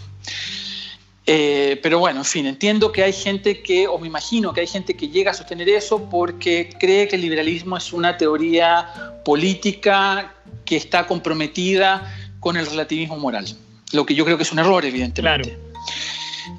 eh, 1.25 1.79
pero 1.81 1.99
bueno, 1.99 2.19
en 2.19 2.25
fin, 2.25 2.45
entiendo 2.45 2.91
que 2.91 3.03
hay 3.03 3.13
gente 3.13 3.61
que, 3.61 3.87
o 3.87 3.97
me 3.97 4.07
imagino 4.07 4.53
que 4.53 4.61
hay 4.61 4.67
gente 4.67 4.95
que 4.95 5.09
llega 5.09 5.31
a 5.31 5.33
sostener 5.33 5.69
eso 5.69 6.09
porque 6.09 6.69
cree 6.79 7.07
que 7.07 7.15
el 7.15 7.21
liberalismo 7.21 7.77
es 7.77 7.93
una 7.93 8.17
teoría 8.17 9.19
política 9.23 10.33
que 10.65 10.77
está 10.77 11.07
comprometida 11.07 12.13
con 12.39 12.57
el 12.57 12.65
relativismo 12.65 13.17
moral 13.17 13.55
lo 13.95 14.05
que 14.05 14.13
yo 14.13 14.25
creo 14.25 14.37
que 14.37 14.43
es 14.43 14.51
un 14.51 14.59
error, 14.59 14.85
evidentemente. 14.85 15.57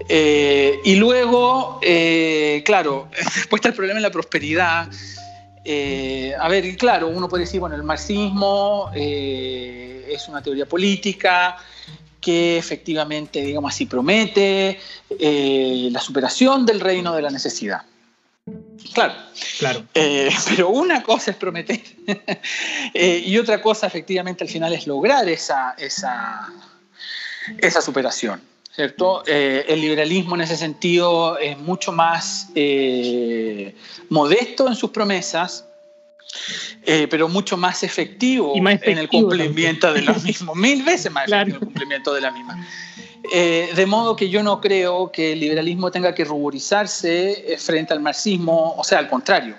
Eh, 0.08 0.80
y 0.84 0.96
luego, 0.96 1.78
eh, 1.82 2.62
claro, 2.64 3.08
después 3.34 3.60
está 3.60 3.68
el 3.68 3.74
problema 3.74 3.98
de 3.98 4.02
la 4.02 4.10
prosperidad. 4.10 4.88
Eh, 5.64 6.34
a 6.38 6.48
ver, 6.48 6.76
claro, 6.76 7.08
uno 7.08 7.28
puede 7.28 7.44
decir, 7.44 7.60
bueno, 7.60 7.76
el 7.76 7.82
marxismo 7.82 8.90
es 8.94 10.28
una 10.28 10.42
teoría 10.42 10.66
política 10.66 11.56
que 12.26 12.58
efectivamente, 12.58 13.40
digamos 13.40 13.72
así, 13.72 13.86
promete 13.86 14.80
la 15.20 16.00
superación 16.00 16.66
del 16.66 16.80
reino 16.80 17.14
de 17.14 17.22
la 17.22 17.30
necesidad. 17.30 17.82
Claro, 18.92 19.14
claro. 19.60 19.84
pero 19.92 20.70
una 20.70 21.04
cosa 21.04 21.30
es 21.30 21.36
prometer 21.36 21.80
y 22.94 23.38
otra 23.38 23.62
cosa 23.62 23.86
efectivamente 23.86 24.42
al 24.42 24.50
final 24.50 24.72
es 24.72 24.88
lograr 24.88 25.28
esa, 25.28 25.76
esa, 25.78 26.48
esa 27.58 27.80
superación. 27.80 28.40
¿cierto? 28.74 29.22
Eh, 29.26 29.64
el 29.68 29.80
liberalismo 29.80 30.34
en 30.34 30.40
ese 30.40 30.56
sentido 30.56 31.38
es 31.38 31.56
mucho 31.58 31.92
más 31.92 32.48
eh, 32.56 33.74
modesto 34.10 34.66
en 34.66 34.74
sus 34.74 34.90
promesas, 34.90 35.65
eh, 36.84 37.06
pero 37.10 37.28
mucho 37.28 37.56
más 37.56 37.82
efectivo, 37.82 38.54
en 38.56 38.98
el 38.98 39.08
cumplimiento 39.08 39.92
de 39.92 40.02
las 40.02 40.22
mismas, 40.22 40.56
mil 40.56 40.82
veces 40.82 41.10
más 41.12 41.26
efectivo 41.26 41.56
en 41.56 41.62
el 41.62 41.68
cumplimiento 41.68 42.14
de 42.14 42.20
la 42.20 42.30
misma. 42.30 42.66
de 43.32 43.86
modo 43.86 44.16
que 44.16 44.28
yo 44.28 44.42
no 44.42 44.60
creo 44.60 45.10
que 45.10 45.32
el 45.32 45.40
liberalismo 45.40 45.90
tenga 45.90 46.14
que 46.14 46.24
ruborizarse 46.24 47.56
frente 47.58 47.92
al 47.92 48.00
marxismo, 48.00 48.74
o 48.76 48.84
sea, 48.84 48.98
al 48.98 49.08
contrario. 49.08 49.56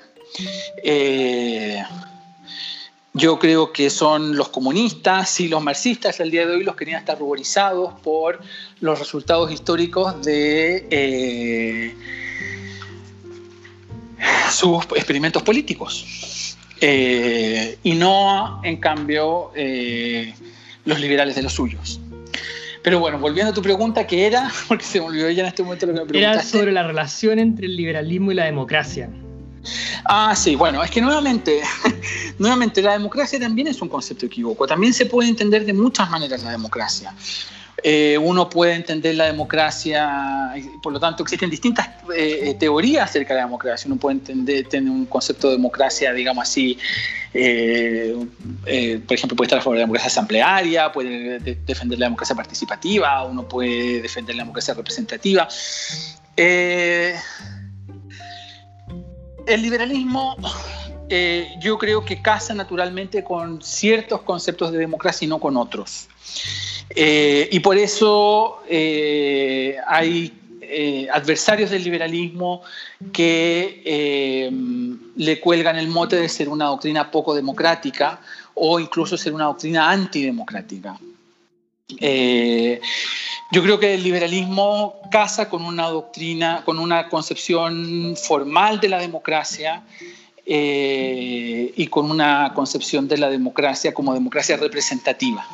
Yo 3.18 3.39
creo 3.39 3.74
que 3.74 3.89
son 3.89 4.38
los 4.38 4.49
comunistas 4.49 5.39
y 5.39 5.47
los 5.47 5.63
marxistas 5.63 6.20
al 6.20 6.30
día 6.30 6.45
de 6.45 6.55
hoy 6.55 6.63
los 6.63 6.76
que 6.76 6.86
querían 6.86 6.99
estar 6.99 7.18
ruborizados 7.18 7.99
por 8.01 8.39
los 8.80 8.99
resultados 8.99 9.51
históricos 9.51 10.24
de 10.24 10.88
eh, 10.91 11.95
sus 14.51 14.86
experimentos 14.95 15.41
políticos. 15.41 16.05
Eh, 16.82 17.78
y 17.84 17.93
no, 17.93 18.61
en 18.63 18.78
cambio, 18.78 19.51
eh, 19.55 20.34
los 20.86 20.99
liberales 20.99 21.36
de 21.36 21.43
los 21.43 21.53
suyos. 21.53 21.99
Pero 22.84 22.99
bueno, 22.99 23.19
volviendo 23.19 23.51
a 23.51 23.53
tu 23.53 23.61
pregunta, 23.61 24.07
¿qué 24.07 24.28
era? 24.28 24.51
Porque 24.67 24.86
se 24.86 24.99
me 24.99 25.07
olvidó 25.07 25.30
ya 25.30 25.41
en 25.41 25.47
este 25.47 25.63
momento 25.63 25.86
lo 25.88 25.93
que 25.93 25.99
me 25.99 26.05
preguntaste. 26.05 26.39
Era 26.39 26.59
sobre 26.59 26.71
la 26.71 26.84
relación 26.84 27.39
entre 27.39 27.65
el 27.65 27.75
liberalismo 27.75 28.32
y 28.32 28.36
la 28.36 28.45
democracia. 28.45 29.09
Ah, 30.05 30.34
sí, 30.36 30.55
bueno, 30.55 30.82
es 30.84 30.89
que 30.91 31.01
nuevamente, 31.01 31.61
nuevamente 32.39 32.82
la 32.82 32.93
democracia 32.93 33.39
también 33.39 33.67
es 33.67 33.82
un 33.82 33.89
concepto 33.89 34.25
equívoco. 34.25 34.65
También 34.65 34.93
se 34.93 35.05
puede 35.05 35.28
entender 35.28 35.65
de 35.65 35.73
muchas 35.73 36.09
maneras 36.09 36.43
la 36.43 36.51
democracia. 36.51 37.13
Eh, 37.84 38.17
uno 38.17 38.49
puede 38.49 38.73
entender 38.73 39.15
la 39.15 39.25
democracia, 39.25 40.53
por 40.82 40.91
lo 40.91 40.99
tanto 40.99 41.21
existen 41.21 41.49
distintas 41.49 41.89
eh, 42.15 42.55
teorías 42.59 43.09
acerca 43.09 43.34
de 43.34 43.41
la 43.41 43.45
democracia. 43.45 43.88
Uno 43.88 43.99
puede 43.99 44.17
entender, 44.17 44.67
tener 44.67 44.89
un 44.89 45.05
concepto 45.05 45.47
de 45.49 45.57
democracia, 45.57 46.11
digamos 46.13 46.43
así, 46.43 46.78
eh, 47.34 48.15
por 49.05 49.15
ejemplo, 49.15 49.36
puede 49.36 49.47
estar 49.47 49.59
a 49.59 49.61
favor 49.61 49.75
de 49.75 49.82
la 49.82 49.86
democracia 49.86 50.07
asamblearia, 50.07 50.91
puede 50.91 51.39
defender 51.39 51.99
la 51.99 52.07
democracia 52.07 52.36
participativa, 52.36 53.23
uno 53.25 53.47
puede 53.47 54.01
defender 54.01 54.36
la 54.36 54.43
democracia 54.43 54.73
representativa 54.73 55.47
el 59.47 59.61
liberalismo 59.61 60.36
eh, 61.09 61.55
yo 61.59 61.78
creo 61.78 62.03
que 62.03 62.21
casa 62.21 62.53
naturalmente 62.53 63.23
con 63.23 63.61
ciertos 63.61 64.21
conceptos 64.21 64.71
de 64.71 64.78
democracia 64.78 65.25
y 65.25 65.30
no 65.30 65.39
con 65.39 65.55
otros. 65.55 66.07
Eh, 66.89 67.49
y 67.51 67.59
por 67.59 67.77
eso 67.77 68.61
eh, 68.67 69.77
hay 69.88 70.33
adversarios 71.11 71.69
del 71.69 71.83
liberalismo 71.83 72.61
que 73.13 74.51
le 75.15 75.39
cuelgan 75.39 75.77
el 75.77 75.88
mote 75.88 76.17
de 76.17 76.27
ser 76.27 76.49
una 76.49 76.65
doctrina 76.65 77.09
poco 77.09 77.33
democrática 77.33 78.19
o 78.53 78.79
incluso 78.79 79.17
ser 79.17 79.33
una 79.33 79.45
doctrina 79.45 79.89
antidemocrática. 79.89 80.99
Yo 83.49 83.63
creo 83.63 83.79
que 83.79 83.93
el 83.93 84.03
liberalismo 84.03 84.95
casa 85.09 85.47
con 85.47 85.63
una 85.63 85.88
doctrina, 85.88 86.63
con 86.65 86.79
una 86.79 87.07
concepción 87.07 88.15
formal 88.17 88.81
de 88.81 88.89
la 88.89 88.99
democracia 88.99 89.83
eh, 90.45 91.73
y 91.75 91.88
con 91.88 92.11
una 92.11 92.51
concepción 92.53 93.07
de 93.07 93.17
la 93.17 93.29
democracia 93.29 93.93
como 93.93 94.13
democracia 94.13 94.57
representativa. 94.57 95.47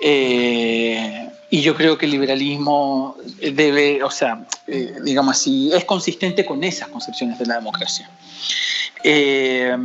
Eh, 0.00 1.28
y 1.50 1.62
yo 1.62 1.74
creo 1.74 1.96
que 1.96 2.06
el 2.06 2.12
liberalismo 2.12 3.16
debe, 3.40 4.02
o 4.02 4.10
sea, 4.10 4.46
eh, 4.66 4.96
digamos 5.02 5.36
así, 5.36 5.70
es 5.72 5.84
consistente 5.84 6.44
con 6.44 6.62
esas 6.62 6.88
concepciones 6.88 7.38
de 7.38 7.46
la 7.46 7.56
democracia. 7.56 8.10
Eh, 9.02 9.76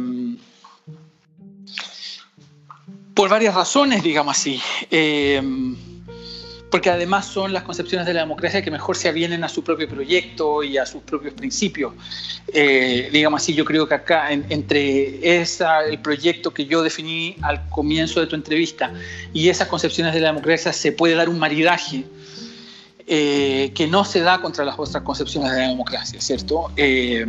por 3.14 3.30
varias 3.30 3.53
razones, 3.53 4.01
digamos 4.03 4.38
así 4.38 4.59
porque 6.74 6.89
además 6.89 7.28
son 7.28 7.53
las 7.53 7.61
concepciones 7.61 8.07
de 8.07 8.15
la 8.15 8.21
democracia 8.21 8.63
que 8.63 8.71
mejor 8.71 8.97
se 8.97 9.07
avienen 9.07 9.43
a 9.43 9.47
su 9.47 9.63
propio 9.63 9.88
proyecto 9.88 10.63
y 10.63 10.80
a 10.80 10.88
sus 10.88 11.03
propios 11.03 11.36
principios. 11.36 11.93
Eh, 12.51 13.09
digamos 13.13 13.43
así, 13.43 13.53
yo 13.53 13.63
creo 13.63 13.88
que 13.88 13.93
acá, 13.93 14.32
entre 14.32 15.39
esa, 15.39 15.82
el 15.86 15.99
proyecto 15.99 16.51
que 16.51 16.65
yo 16.65 16.82
definí 16.82 17.36
al 17.43 17.69
comienzo 17.69 18.21
de 18.21 18.26
tu 18.26 18.36
entrevista 18.36 18.91
y 19.36 19.49
esas 19.49 19.67
concepciones 19.67 20.15
de 20.15 20.21
la 20.21 20.30
democracia, 20.30 20.74
se 20.74 20.91
puede 20.91 21.13
dar 21.13 21.30
un 21.30 21.38
maridaje 21.38 22.05
eh, 23.05 23.71
que 23.76 23.86
no 23.86 24.03
se 24.03 24.21
da 24.21 24.41
contra 24.41 24.65
las 24.65 24.74
otras 24.80 25.03
concepciones 25.03 25.51
de 25.51 25.59
la 25.59 25.67
democracia, 25.67 26.19
¿cierto? 26.21 26.71
Eh, 26.76 27.24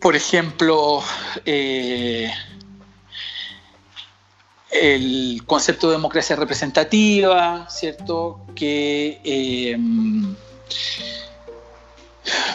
por 0.00 0.16
ejemplo, 0.16 1.00
el 4.74 5.42
concepto 5.46 5.88
de 5.88 5.96
democracia 5.96 6.34
representativa, 6.34 7.68
¿cierto? 7.70 8.40
Que 8.54 9.20
eh, 9.22 9.78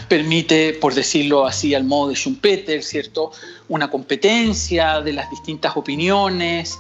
permite, 0.07 0.73
por 0.73 0.93
decirlo 0.93 1.45
así 1.45 1.73
al 1.73 1.85
modo 1.85 2.09
de 2.09 2.15
Schumpeter, 2.15 2.83
¿cierto? 2.83 3.31
Una 3.69 3.89
competencia 3.89 4.99
de 5.01 5.13
las 5.13 5.29
distintas 5.29 5.77
opiniones 5.77 6.77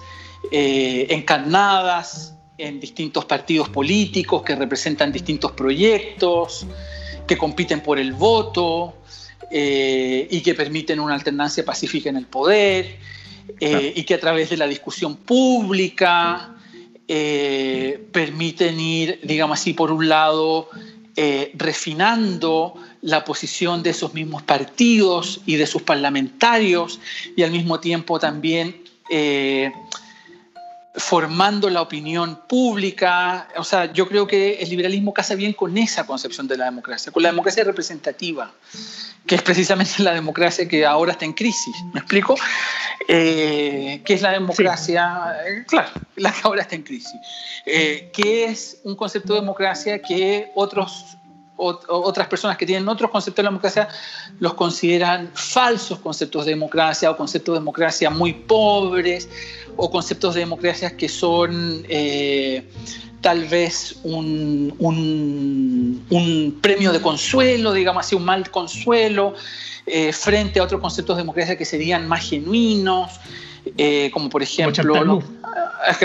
eh, 0.51 1.07
encarnadas 1.09 2.35
en 2.57 2.79
distintos 2.79 3.23
partidos 3.23 3.69
políticos 3.69 4.43
que 4.43 4.55
representan 4.55 5.11
distintos 5.11 5.53
proyectos, 5.53 6.67
que 7.25 7.37
compiten 7.37 7.81
por 7.81 7.97
el 7.97 8.11
voto 8.11 8.95
eh, 9.49 10.27
y 10.29 10.41
que 10.41 10.53
permiten 10.53 10.99
una 10.99 11.13
alternancia 11.13 11.63
pacífica 11.63 12.09
en 12.09 12.17
el 12.17 12.25
poder 12.25 12.97
eh, 13.59 13.93
y 13.95 14.03
que 14.03 14.13
a 14.13 14.19
través 14.19 14.49
de 14.49 14.57
la 14.57 14.67
discusión 14.67 15.15
pública 15.15 16.55
eh, 17.07 18.07
permiten 18.11 18.79
ir, 18.79 19.19
digamos 19.23 19.59
así, 19.59 19.73
por 19.73 19.91
un 19.91 20.07
lado, 20.07 20.69
eh, 21.15 21.51
refinando 21.55 22.75
la 23.01 23.23
posición 23.25 23.81
de 23.81 23.91
esos 23.91 24.13
mismos 24.13 24.43
partidos 24.43 25.41
y 25.45 25.55
de 25.55 25.65
sus 25.65 25.81
parlamentarios 25.81 26.99
y 27.35 27.43
al 27.43 27.51
mismo 27.51 27.79
tiempo 27.79 28.19
también 28.19 28.83
formando 30.95 31.69
la 31.69 31.81
opinión 31.81 32.41
pública. 32.47 33.47
O 33.57 33.63
sea, 33.63 33.91
yo 33.93 34.07
creo 34.07 34.27
que 34.27 34.55
el 34.55 34.69
liberalismo 34.69 35.13
casa 35.13 35.35
bien 35.35 35.53
con 35.53 35.77
esa 35.77 36.05
concepción 36.05 36.47
de 36.47 36.57
la 36.57 36.65
democracia, 36.65 37.11
con 37.11 37.23
la 37.23 37.29
democracia 37.29 37.63
representativa 37.63 38.51
que 39.29 39.35
es 39.35 39.43
precisamente 39.43 40.01
la 40.01 40.13
democracia 40.13 40.67
que 40.67 40.85
ahora 40.87 41.11
está 41.11 41.23
en 41.23 41.33
crisis. 41.33 41.75
¿Me 41.93 41.99
explico? 41.99 42.35
Eh, 43.07 44.01
¿Qué 44.03 44.15
es 44.15 44.23
la 44.23 44.31
democracia? 44.31 45.35
Eh, 45.45 45.65
claro, 45.67 45.89
la 46.15 46.31
que 46.31 46.39
ahora 46.43 46.63
está 46.63 46.75
en 46.75 46.81
crisis. 46.81 47.13
Eh, 47.63 48.09
¿Qué 48.11 48.45
es 48.45 48.81
un 48.83 48.95
concepto 48.95 49.33
de 49.33 49.41
democracia 49.41 50.01
que 50.01 50.51
otros, 50.55 51.17
otras 51.59 52.27
personas 52.27 52.57
que 52.57 52.65
tienen 52.65 52.87
otros 52.87 53.11
conceptos 53.11 53.43
de 53.43 53.49
democracia 53.49 53.89
los 54.39 54.53
consideran 54.53 55.29
falsos 55.33 55.99
conceptos 55.99 56.45
de 56.45 56.51
democracia 56.51 57.11
o 57.11 57.17
conceptos 57.17 57.53
de 57.53 57.59
democracia 57.59 58.09
muy 58.09 58.33
pobres 58.33 59.27
o 59.75 59.91
conceptos 59.91 60.35
de 60.35 60.39
democracia 60.41 60.95
que 60.95 61.09
son 61.09 61.83
tal 63.21 63.45
vez 63.45 63.97
un, 64.03 64.73
un, 64.79 66.59
premio 66.61 66.91
de 66.91 67.01
consuelo, 67.01 67.73
digamos 67.73 68.05
así, 68.05 68.15
un 68.15 68.25
mal 68.25 68.49
consuelo, 68.49 69.33
eh, 69.85 70.13
frente 70.13 70.59
a 70.59 70.63
otros 70.63 70.81
conceptos 70.81 71.17
de 71.17 71.23
democracia 71.23 71.57
que 71.57 71.65
serían 71.65 72.07
más 72.07 72.29
genuinos, 72.29 73.19
eh, 73.77 74.09
como 74.13 74.29
por 74.29 74.43
ejemplo, 74.43 75.21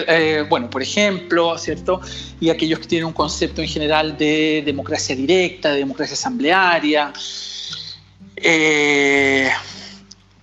eh, 0.07 0.44
bueno, 0.48 0.70
por 0.70 0.82
ejemplo, 0.82 1.57
¿cierto? 1.59 2.00
Y 2.40 2.50
aquellos 2.50 2.78
que 2.80 2.86
tienen 2.86 3.07
un 3.07 3.12
concepto 3.12 3.62
en 3.62 3.68
general 3.68 4.16
de 4.16 4.62
democracia 4.64 5.14
directa, 5.16 5.72
de 5.72 5.78
democracia 5.78 6.14
asamblearia. 6.14 7.12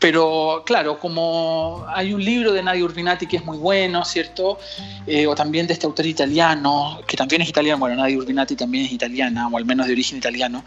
Pero 0.01 0.63
claro, 0.65 0.97
como 0.97 1.85
hay 1.87 2.11
un 2.11 2.25
libro 2.25 2.53
de 2.53 2.63
Nadia 2.63 2.83
Urbinati 2.83 3.27
que 3.27 3.37
es 3.37 3.45
muy 3.45 3.59
bueno, 3.59 4.03
¿cierto? 4.03 4.57
Eh, 5.05 5.27
o 5.27 5.35
también 5.35 5.67
de 5.67 5.73
este 5.73 5.85
autor 5.85 6.07
italiano, 6.07 7.01
que 7.07 7.15
también 7.15 7.43
es 7.43 7.49
italiano, 7.49 7.77
bueno, 7.77 7.97
Nadia 7.97 8.17
Urbinati 8.17 8.55
también 8.55 8.85
es 8.85 8.91
italiana, 8.93 9.47
o 9.47 9.57
al 9.57 9.63
menos 9.63 9.85
de 9.85 9.93
origen 9.93 10.17
italiano, 10.17 10.65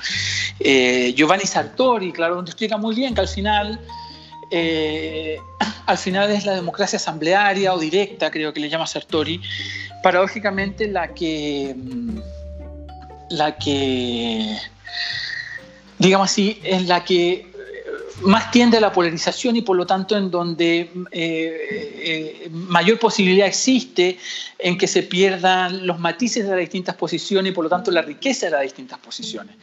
eh, 0.61 1.13
Giovanni 1.17 1.47
Sartori, 1.47 2.13
claro, 2.13 2.37
donde 2.37 2.53
explica 2.53 2.77
muy 2.77 2.95
bien 2.95 3.13
que 3.13 3.23
al 3.23 3.29
final, 3.29 3.81
eh, 4.57 5.37
al 5.87 5.99
final 5.99 6.31
es 6.31 6.47
la 6.47 6.55
democracia 6.55 6.97
asamblearia 6.97 7.75
o 7.75 7.79
directa, 7.79 8.31
creo 8.31 8.53
que 8.53 8.61
le 8.61 8.69
llama 8.69 8.87
Sartori, 8.87 9.41
paradójicamente 10.01 10.87
la 10.87 11.13
que, 11.13 11.75
mm, 11.77 12.19
la 13.31 13.59
que, 13.59 14.57
digamos 15.99 16.31
así, 16.31 16.61
en 16.63 16.87
la 16.87 17.05
que 17.05 17.53
más 18.23 18.53
tiende 18.53 18.77
a 18.77 18.81
la 18.81 18.93
polarización 18.93 19.57
y 19.57 19.63
por 19.63 19.77
lo 19.77 19.87
tanto 19.87 20.17
en 20.17 20.31
donde 20.31 20.89
eh, 21.11 22.45
eh, 22.47 22.49
mayor 22.53 23.01
posibilidad 23.01 23.49
existe 23.49 24.19
en 24.57 24.79
que 24.79 24.87
se 24.87 25.03
pierdan 25.03 25.85
los 25.85 25.99
matices 25.99 26.45
de 26.45 26.51
las 26.51 26.61
distintas 26.61 26.95
posiciones 26.95 27.51
y 27.51 27.55
por 27.55 27.65
lo 27.65 27.71
tanto 27.71 27.91
la 27.91 28.03
riqueza 28.03 28.47
de 28.47 28.53
las 28.53 28.63
distintas 28.63 29.01
posiciones. 29.01 29.57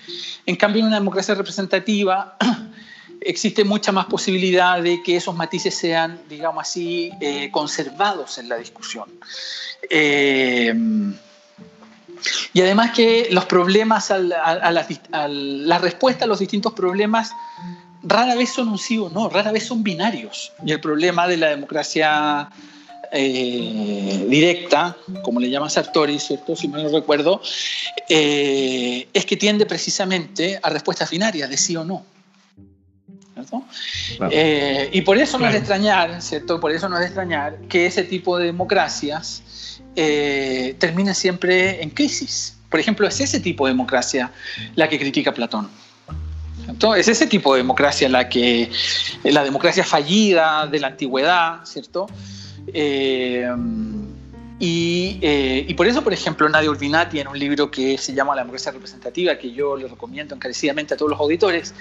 En 0.45 0.57
cambio, 0.57 0.81
en 0.81 0.87
una 0.87 0.97
democracia 0.97 1.33
representativa 1.33 2.37
existe 3.21 3.63
mucha 3.63 3.91
más 3.91 4.07
posibilidad 4.07 4.81
de 4.81 5.01
que 5.03 5.15
esos 5.15 5.35
matices 5.35 5.75
sean, 5.75 6.19
digamos 6.27 6.61
así, 6.67 7.11
eh, 7.21 7.49
conservados 7.51 8.37
en 8.37 8.49
la 8.49 8.57
discusión. 8.57 9.09
y 12.53 12.61
además 12.61 12.91
que 12.91 13.29
los 13.31 13.45
problemas, 13.45 14.11
a, 14.11 14.17
la, 14.19 14.85
la 15.29 15.77
respuesta 15.79 16.25
a 16.25 16.27
los 16.27 16.39
distintos 16.39 16.73
problemas 16.73 17.31
rara 18.03 18.35
vez 18.35 18.49
son 18.49 18.67
un 18.69 18.77
sí 18.77 18.97
o 18.97 19.09
no, 19.09 19.29
rara 19.29 19.51
vez 19.51 19.65
son 19.65 19.83
binarios. 19.83 20.51
Y 20.65 20.71
el 20.71 20.79
problema 20.79 21.27
de 21.27 21.37
la 21.37 21.49
democracia 21.49 22.49
eh, 23.11 24.25
directa, 24.29 24.95
como 25.23 25.39
le 25.39 25.49
llama 25.49 25.69
Sartori, 25.69 26.19
¿cierto? 26.19 26.55
si 26.55 26.67
me 26.67 26.81
lo 26.81 26.89
recuerdo, 26.89 27.41
eh, 28.09 29.07
es 29.13 29.25
que 29.25 29.37
tiende 29.37 29.65
precisamente 29.65 30.59
a 30.61 30.69
respuestas 30.69 31.09
binarias 31.09 31.49
de 31.49 31.57
sí 31.57 31.75
o 31.75 31.83
no. 31.83 32.05
Eh, 34.31 34.89
y 34.91 35.01
por 35.01 35.17
eso 35.17 35.37
no 35.37 35.47
es 35.47 35.53
de 35.53 35.59
extrañar, 35.59 36.21
¿cierto? 36.21 36.59
Por 36.59 36.71
eso 36.71 36.89
no 36.89 36.95
es 36.95 37.01
de 37.01 37.05
extrañar 37.07 37.57
que 37.69 37.85
ese 37.85 38.03
tipo 38.03 38.37
de 38.37 38.45
democracias 38.45 39.43
termina 39.93 41.13
siempre 41.13 41.83
en 41.83 41.89
crisis. 41.89 42.57
Por 42.69 42.79
ejemplo, 42.79 43.07
es 43.07 43.19
ese 43.19 43.39
tipo 43.39 43.65
de 43.65 43.73
democracia 43.73 44.31
la 44.75 44.87
que 44.87 44.97
critica 44.97 45.33
Platón 45.33 45.69
es 46.95 47.07
ese 47.07 47.27
tipo 47.27 47.53
de 47.53 47.59
democracia 47.59 48.09
la 48.09 48.29
que, 48.29 48.69
la 49.23 49.43
democracia 49.43 49.83
fallida 49.83 50.67
de 50.67 50.79
la 50.79 50.87
antigüedad, 50.87 51.65
¿cierto? 51.65 52.07
Eh, 52.73 53.47
eh, 54.63 55.65
y, 55.67 55.73
por 55.73 55.87
eso, 55.87 56.03
por 56.03 56.13
ejemplo, 56.13 56.47
Nadia 56.47 56.69
Urbinati, 56.69 57.19
en 57.19 57.27
un 57.27 57.37
libro 57.37 57.71
que 57.71 57.97
se 57.97 58.13
llama 58.13 58.35
La 58.35 58.41
democracia 58.41 58.71
representativa, 58.71 59.37
que 59.37 59.51
yo 59.51 59.75
le 59.75 59.87
recomiendo 59.87 60.35
encarecidamente 60.35 60.93
a 60.93 60.97
todos 60.97 61.11
los 61.11 61.19
auditores, 61.19 61.73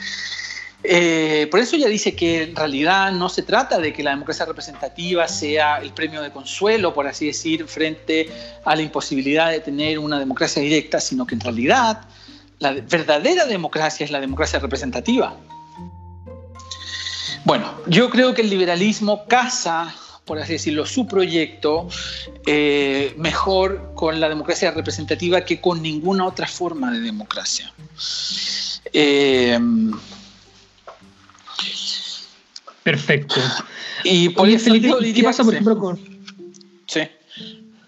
eh, 0.82 1.46
por 1.50 1.60
eso 1.60 1.76
ella 1.76 1.88
dice 1.88 2.16
que 2.16 2.44
en 2.44 2.56
realidad 2.56 3.12
no 3.12 3.28
se 3.28 3.42
trata 3.42 3.78
de 3.78 3.92
que 3.92 4.02
la 4.02 4.10
democracia 4.10 4.46
representativa 4.46 5.28
sea 5.28 5.78
el 5.78 5.92
premio 5.92 6.22
de 6.22 6.30
consuelo, 6.30 6.94
por 6.94 7.06
así 7.06 7.26
decir, 7.26 7.66
frente 7.66 8.30
a 8.64 8.74
la 8.74 8.82
imposibilidad 8.82 9.50
de 9.50 9.60
tener 9.60 9.98
una 9.98 10.18
democracia 10.18 10.62
directa, 10.62 11.00
sino 11.00 11.26
que 11.26 11.34
en 11.34 11.40
realidad 11.40 12.02
la 12.58 12.72
verdadera 12.72 13.44
democracia 13.44 14.04
es 14.04 14.10
la 14.10 14.20
democracia 14.20 14.58
representativa. 14.58 15.36
Bueno, 17.44 17.74
yo 17.86 18.10
creo 18.10 18.34
que 18.34 18.42
el 18.42 18.50
liberalismo 18.50 19.26
casa, 19.26 19.94
por 20.24 20.38
así 20.38 20.54
decirlo, 20.54 20.86
su 20.86 21.06
proyecto 21.06 21.88
eh, 22.46 23.14
mejor 23.16 23.92
con 23.94 24.20
la 24.20 24.28
democracia 24.28 24.70
representativa 24.70 25.42
que 25.42 25.60
con 25.60 25.82
ninguna 25.82 26.26
otra 26.26 26.46
forma 26.46 26.90
de 26.92 27.00
democracia. 27.00 27.72
Eh, 28.92 29.58
Perfecto. 32.82 33.36
Y 34.04 34.30
por 34.30 34.48
¿qué 34.48 35.22
pasa, 35.22 35.44
por 35.44 35.54
ejemplo, 35.54 35.78
con... 35.78 35.98
Sí. 36.86 37.00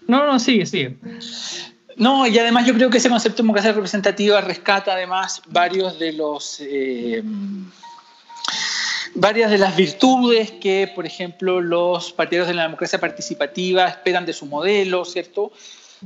No, 0.07 0.25
no, 0.25 0.39
sigue, 0.39 0.65
sigue. 0.65 0.95
No, 1.95 2.27
y 2.27 2.37
además 2.37 2.65
yo 2.65 2.73
creo 2.73 2.89
que 2.89 2.97
ese 2.97 3.09
concepto 3.09 3.37
de 3.37 3.43
democracia 3.43 3.71
representativa 3.71 4.41
rescata 4.41 4.93
además 4.93 5.41
varios 5.47 5.99
de 5.99 6.13
los, 6.13 6.59
eh, 6.61 7.23
varias 9.15 9.51
de 9.51 9.57
las 9.57 9.75
virtudes 9.75 10.51
que, 10.51 10.91
por 10.93 11.05
ejemplo, 11.05 11.61
los 11.61 12.11
partidarios 12.13 12.47
de 12.47 12.55
la 12.55 12.63
democracia 12.63 12.99
participativa 12.99 13.87
esperan 13.87 14.25
de 14.25 14.33
su 14.33 14.45
modelo, 14.45 15.05
¿cierto? 15.05 15.51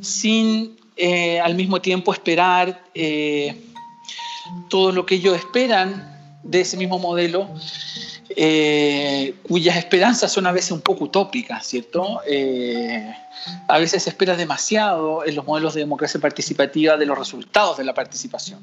Sin 0.02 0.78
eh, 0.98 1.40
al 1.40 1.56
mismo 1.56 1.82
tiempo 1.82 2.12
esperar 2.12 2.84
eh, 2.94 3.56
todo 4.70 4.92
lo 4.92 5.06
que 5.06 5.16
ellos 5.16 5.38
esperan 5.38 6.40
de 6.44 6.62
ese 6.62 6.78
mismo 6.78 7.00
modelo, 7.00 7.50
eh, 8.40 9.34
cuyas 9.48 9.78
esperanzas 9.78 10.32
son 10.32 10.46
a 10.46 10.52
veces 10.52 10.72
un 10.72 10.82
poco 10.82 11.06
utópicas, 11.06 11.66
¿cierto? 11.66 12.22
a 13.68 13.80
veces 13.80 14.04
se 14.04 14.10
espera 14.10 14.36
demasiado 14.36 15.26
en 15.26 15.36
los 15.36 15.46
modelos 15.46 15.74
de 15.74 15.80
democracia 15.82 16.20
participativa 16.20 16.98
de 16.98 17.06
los 17.06 17.18
resultados 17.18 17.78
de 17.78 17.84
la 17.84 17.94
participación 17.94 18.60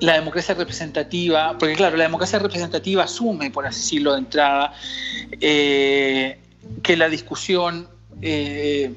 la 0.00 0.14
democracia 0.14 0.54
representativa, 0.54 1.56
porque 1.58 1.74
claro, 1.74 1.96
la 1.96 2.04
democracia 2.04 2.38
representativa 2.38 3.04
asume, 3.04 3.50
por 3.50 3.66
así 3.66 3.80
decirlo 3.80 4.12
de 4.12 4.18
entrada, 4.18 4.74
eh, 5.40 6.38
que 6.82 6.96
la 6.96 7.08
discusión, 7.08 7.88
eh, 8.22 8.94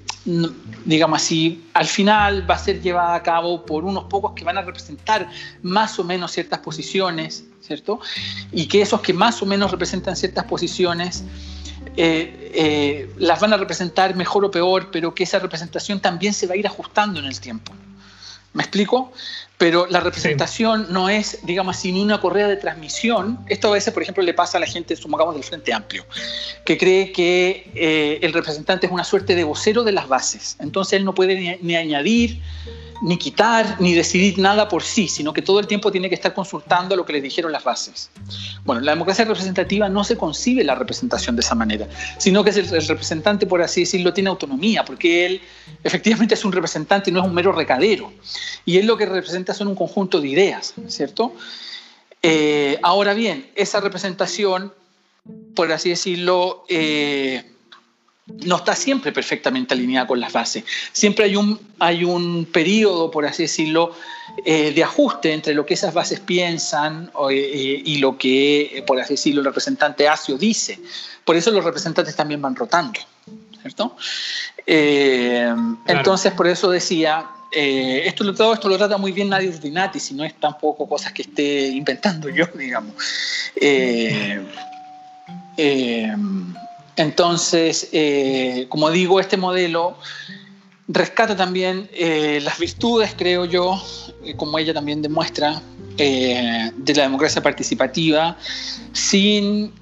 digamos 0.86 1.22
así, 1.22 1.66
al 1.74 1.88
final 1.88 2.50
va 2.50 2.56
a 2.56 2.60
ser 2.60 2.82
llevada 2.82 3.16
a 3.16 3.24
cabo 3.24 3.66
por 3.66 3.84
unos 3.86 4.06
pocos 4.06 4.34
que 4.34 4.44
van 4.44 4.58
a 4.58 4.62
representar 4.62 5.30
más 5.62 6.00
o 6.00 6.04
menos 6.04 6.32
ciertas 6.32 6.60
posiciones, 6.60 7.46
¿cierto? 7.62 8.00
Y 8.52 8.68
que 8.68 8.82
esos 8.82 9.02
que 9.02 9.14
más 9.14 9.42
o 9.42 9.46
menos 9.46 9.72
representan 9.72 10.16
ciertas 10.16 10.46
posiciones 10.46 11.24
eh, 11.96 13.10
las 13.18 13.40
van 13.40 13.54
a 13.54 13.58
representar 13.58 14.16
mejor 14.16 14.46
o 14.46 14.52
peor, 14.52 14.90
pero 14.92 15.14
que 15.16 15.24
esa 15.24 15.40
representación 15.40 16.00
también 16.00 16.34
se 16.34 16.48
va 16.48 16.54
a 16.54 16.58
ir 16.58 16.68
ajustando 16.68 17.20
en 17.20 17.26
el 17.26 17.40
tiempo. 17.40 17.74
¿Me 18.58 18.64
explico? 18.64 19.14
pero 19.58 19.88
la 19.88 20.00
representación 20.02 20.88
no 20.92 21.10
es, 21.10 21.40
digamos 21.44 21.78
así, 21.78 21.92
ni 21.92 22.02
una 22.02 22.22
correa 22.22 22.48
de 22.48 22.58
transmisión. 22.58 23.40
Esto 23.48 23.70
a 23.70 23.72
veces, 23.72 23.92
por 23.92 24.04
ejemplo, 24.04 24.22
le 24.22 24.34
pasa 24.34 24.58
a 24.58 24.62
la 24.62 24.68
gente, 24.68 24.96
supongamos, 24.96 25.34
del 25.34 25.44
Frente 25.44 25.74
Amplio, 25.74 26.06
que 26.64 26.78
cree 26.78 27.12
que 27.12 27.72
eh, 27.74 28.20
el 28.22 28.34
representante 28.34 28.86
es 28.86 28.92
una 28.92 29.04
suerte 29.04 29.34
de 29.34 29.44
vocero 29.44 29.84
de 29.84 29.94
las 29.94 30.08
bases. 30.08 30.58
Entonces 30.60 30.94
él 30.94 31.06
no 31.06 31.16
puede 31.16 31.58
ni 31.62 31.76
añadir 31.76 32.40
ni 33.02 33.18
quitar, 33.18 33.80
ni 33.80 33.94
decidir 33.94 34.40
nada 34.40 34.68
por 34.68 34.84
sí, 34.84 35.08
sino 35.08 35.34
que 35.34 35.42
todo 35.42 35.60
el 35.60 35.68
tiempo 35.68 35.92
tiene 35.92 36.10
que 36.10 36.16
estar 36.16 36.34
consultando 36.34 36.96
lo 36.96 37.06
que 37.06 37.14
le 37.14 37.22
dijeron 37.22 37.52
las 37.52 37.64
bases. 37.64 38.10
Bueno, 38.64 38.82
la 38.82 38.92
democracia 38.92 39.26
representativa 39.26 39.90
no 39.90 40.04
se 40.04 40.18
concibe 40.18 40.64
la 40.64 40.76
representación 40.76 41.36
de 41.36 41.42
esa 41.42 41.56
manera, 41.56 41.88
sino 42.18 42.44
que 42.44 42.52
el, 42.52 42.88
representante, 42.88 43.46
por 43.46 43.62
así 43.62 43.82
decirlo, 43.82 44.14
tiene 44.14 44.30
autonomía, 44.30 44.84
porque 44.84 45.26
él 45.26 45.42
efectivamente 45.84 46.36
es 46.36 46.46
un 46.46 46.52
representante 46.52 47.10
y 47.10 47.14
no 47.14 47.22
es 47.22 47.26
un 47.26 47.34
mero 47.34 47.52
recadero. 47.52 48.12
Y 48.66 48.78
él 48.78 48.86
lo 48.86 48.98
que 48.98 49.06
representa 49.06 49.54
son 49.54 49.68
un 49.68 49.76
conjunto 49.76 50.20
de 50.20 50.30
ideas, 50.30 50.74
¿cierto? 50.88 51.34
Eh, 52.24 52.80
ahora 52.82 53.14
bien, 53.14 53.50
esa 53.56 53.80
representación, 53.80 54.74
por 55.56 55.72
así 55.72 55.90
decirlo, 55.90 56.66
eh, 56.70 57.44
no 58.28 58.58
está 58.58 58.76
siempre 58.76 59.12
perfectamente 59.12 59.74
alineada 59.74 60.06
con 60.08 60.20
las 60.20 60.34
bases. 60.34 60.64
Siempre 60.92 61.26
hay 61.26 61.36
un, 61.36 61.60
hay 61.80 62.04
un 62.04 62.46
periodo, 62.46 63.10
por 63.10 63.26
así 63.26 63.44
decirlo, 63.44 63.94
eh, 64.46 64.74
de 64.74 64.84
ajuste 64.84 65.34
entre 65.34 65.54
lo 65.54 65.66
que 65.66 65.76
esas 65.76 65.94
bases 65.94 66.20
piensan 66.20 67.12
eh, 67.32 67.82
y 67.86 67.98
lo 68.00 68.18
que, 68.18 68.84
por 68.86 69.00
así 69.00 69.14
decirlo, 69.14 69.42
el 69.42 69.46
representante 69.46 70.08
ASIO 70.08 70.38
dice. 70.38 70.80
Por 71.24 71.36
eso 71.36 71.52
los 71.52 71.64
representantes 71.64 72.16
también 72.16 72.42
van 72.42 72.56
rotando, 72.56 73.00
¿cierto? 73.62 73.96
Eh, 74.66 75.54
entonces, 75.88 76.34
por 76.34 76.48
eso 76.48 76.70
decía, 76.70 77.28
esto, 77.52 78.34
todo 78.34 78.54
esto 78.54 78.68
lo 78.68 78.78
trata 78.78 78.98
muy 78.98 79.14
bien 79.14 79.30
Nadia 79.30 79.50
Urdinati, 79.50 80.00
si 80.00 80.14
no 80.14 80.26
es 80.26 80.34
tampoco 80.38 80.88
cosas 80.88 81.14
que 81.14 81.22
esté 81.22 81.68
inventando 81.68 82.28
yo, 82.30 82.46
digamos. 82.56 82.94
Entonces, 86.98 87.90
eh, 87.92 88.66
como 88.70 88.90
digo, 88.90 89.20
este 89.20 89.38
modelo 89.38 89.98
rescata 90.88 91.36
también 91.36 91.88
eh, 91.94 92.40
las 92.42 92.58
virtudes, 92.58 93.14
creo 93.16 93.46
yo, 93.46 93.82
eh, 94.24 94.36
como 94.36 94.58
ella 94.58 94.74
también 94.74 95.02
demuestra, 95.02 95.62
de 95.98 96.94
la 96.96 97.04
democracia 97.04 97.42
participativa, 97.42 98.38
sin, 98.94 99.74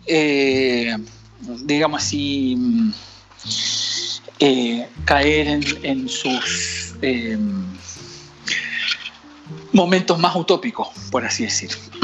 digamos 1.66 2.02
así, 2.02 2.58
caer 5.04 5.48
en, 5.48 5.64
en 5.84 6.08
sus 6.08 6.96
momentos 9.74 10.18
más 10.18 10.38
utópicos, 10.38 10.88
por 11.12 11.26
así 11.26 11.44
decirlo. 11.44 11.95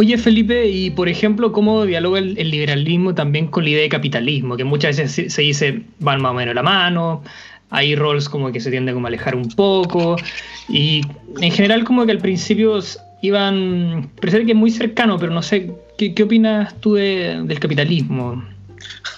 Oye, 0.00 0.16
Felipe, 0.16 0.68
y 0.68 0.90
por 0.90 1.08
ejemplo, 1.08 1.50
¿cómo 1.50 1.84
dialoga 1.84 2.20
el, 2.20 2.50
liberalismo 2.52 3.16
también 3.16 3.48
con 3.48 3.64
la 3.64 3.70
idea 3.70 3.82
de 3.82 3.88
capitalismo? 3.88 4.56
Que 4.56 4.62
muchas 4.62 4.96
veces 4.96 5.34
se, 5.34 5.42
dice 5.42 5.82
van 5.98 6.22
más 6.22 6.30
o 6.30 6.34
menos 6.34 6.54
la 6.54 6.62
mano, 6.62 7.24
hay 7.68 7.96
roles 7.96 8.28
como 8.28 8.52
que 8.52 8.60
se 8.60 8.70
tienden 8.70 8.94
como 8.94 9.06
a 9.06 9.08
alejar 9.08 9.34
un 9.34 9.48
poco, 9.48 10.14
y 10.68 11.00
en 11.40 11.50
general 11.50 11.82
como 11.82 12.06
que 12.06 12.12
al 12.12 12.18
principio 12.18 12.78
iban, 13.22 14.08
parece 14.20 14.46
que 14.46 14.54
muy 14.54 14.70
cercano, 14.70 15.18
pero 15.18 15.32
no 15.32 15.42
sé, 15.42 15.74
¿qué, 15.98 16.22
opinas 16.22 16.78
tú 16.78 16.94
del 16.94 17.58
capitalismo? 17.58 18.44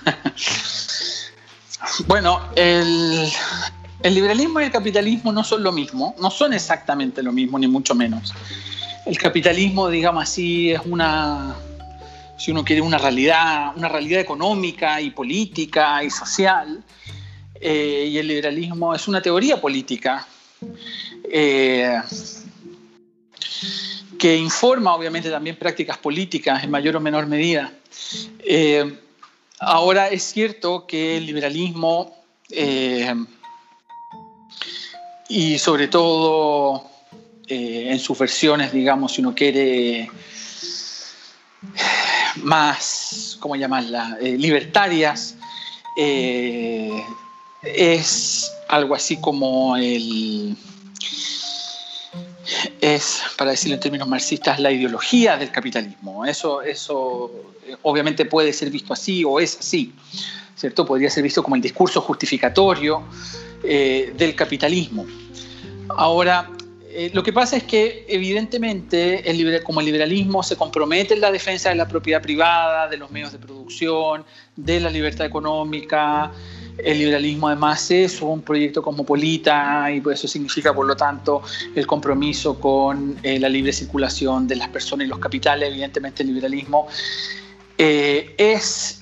bueno, 2.07 2.41
el, 2.57 3.29
el 4.03 4.15
liberalismo 4.15 4.63
y 4.63 4.65
el 4.65 4.71
capitalismo 4.71 5.31
no 5.31 5.45
son 5.45 5.63
lo 5.63 5.73
mismo, 5.73 6.17
no 6.23 6.31
son 6.31 6.55
exactamente 6.55 7.23
lo 7.23 7.33
mismo, 7.33 7.59
ni 7.59 7.69
mucho 7.69 7.95
menos 7.95 8.33
el 9.11 9.19
capitalismo, 9.19 9.89
digamos 9.89 10.23
así, 10.23 10.71
es 10.71 10.81
una, 10.85 11.57
si 12.39 12.53
uno 12.53 12.65
quiere, 12.65 12.81
una 12.81 12.97
realidad, 12.97 13.73
una 13.77 13.89
realidad 13.89 14.21
económica 14.21 15.01
y 15.01 15.11
política 15.11 16.05
y 16.05 16.11
social, 16.11 16.85
eh, 17.61 18.07
y 18.09 18.19
el 18.19 18.29
liberalismo 18.29 18.95
es 18.95 19.09
una 19.09 19.21
teoría 19.21 19.61
política 19.61 20.29
eh, 21.25 22.01
que 24.17 24.37
informa 24.37 24.95
obviamente 24.95 25.29
también 25.29 25.57
prácticas 25.57 25.99
políticas 25.99 26.63
en 26.63 26.71
mayor 26.71 26.95
o 26.95 27.01
menor 27.01 27.27
medida. 27.27 27.73
Eh, 28.39 28.97
ahora 29.59 30.07
es 30.09 30.23
cierto 30.23 30.87
que 30.87 31.17
el 31.17 31.27
liberalismo 31.27 32.15
y 35.29 35.59
sobre 35.59 35.89
todo 35.89 36.90
eh, 37.51 37.91
en 37.91 37.99
sus 37.99 38.17
versiones, 38.17 38.73
digamos, 38.73 39.15
si 39.15 39.23
uno 39.23 39.35
quiere, 39.35 40.09
más, 42.37 43.37
¿cómo 43.41 43.57
llamarla?, 43.57 44.19
eh, 44.21 44.37
libertarias, 44.39 45.35
eh, 45.97 47.03
es 47.63 48.53
algo 48.69 48.95
así 48.95 49.21
como 49.21 49.77
el 49.77 50.57
es, 52.81 53.23
para 53.37 53.51
decirlo 53.51 53.75
en 53.75 53.81
términos 53.81 54.07
marxistas, 54.07 54.61
la 54.61 54.71
ideología 54.71 55.37
del 55.37 55.51
capitalismo. 55.51 56.25
Eso, 56.25 56.63
eso 56.63 57.33
obviamente 57.83 58.27
puede 58.27 58.53
ser 58.53 58.71
visto 58.71 58.93
así 58.93 59.25
o 59.25 59.41
es 59.41 59.59
así, 59.59 59.93
¿cierto? 60.55 60.87
Podría 60.87 61.11
ser 61.11 61.25
visto 61.25 61.43
como 61.43 61.57
el 61.57 61.63
discurso 61.63 62.01
justificatorio 62.01 63.03
del 63.63 64.35
capitalismo. 64.37 65.05
Ahora, 65.89 66.49
eh, 66.93 67.11
lo 67.15 67.23
que 67.23 67.33
pasa 67.33 67.57
es 67.57 67.63
que 67.63 68.05
evidentemente 68.09 69.23
como 69.63 69.79
el 69.79 69.87
liberalismo 69.87 70.43
se 70.43 70.57
compromete 70.57 71.15
en 71.15 71.21
la 71.21 71.31
defensa 71.31 71.69
de 71.69 71.77
la 71.77 71.87
propiedad 71.87 72.21
privada, 72.21 72.89
de 72.89 72.97
los 72.97 73.13
medios 73.13 73.31
de 73.31 73.39
producción, 73.39 74.25
de 74.57 74.81
la 74.81 74.91
libertad 74.91 75.25
económica, 75.25 76.33
el 76.79 76.99
liberalismo 76.99 77.47
además 77.47 77.89
es 77.93 78.21
un 78.21 78.43
proyecto 78.43 78.83
cosmopolita 78.83 79.89
y 79.93 80.03
eso 80.11 80.27
significa 80.27 80.75
por 80.75 80.85
lo 80.85 80.97
tanto 80.97 81.43
el 81.77 81.87
compromiso 81.87 82.59
con 82.59 83.17
eh, 83.23 83.39
la 83.39 83.49
libre 83.49 83.73
circulación 83.73 84.49
de 84.49 84.57
las 84.57 84.69
personas 84.69 85.07
y 85.07 85.09
los 85.09 85.21
capitales, 85.21 85.69
evidentemente 85.69 86.25
el 86.25 86.35
liberalismo 86.35 86.89
eh, 87.79 88.35
es 88.37 89.01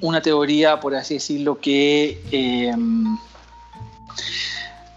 una 0.00 0.20
teoría, 0.20 0.78
por 0.78 0.94
así 0.94 1.14
decirlo, 1.14 1.58
que 1.58 2.70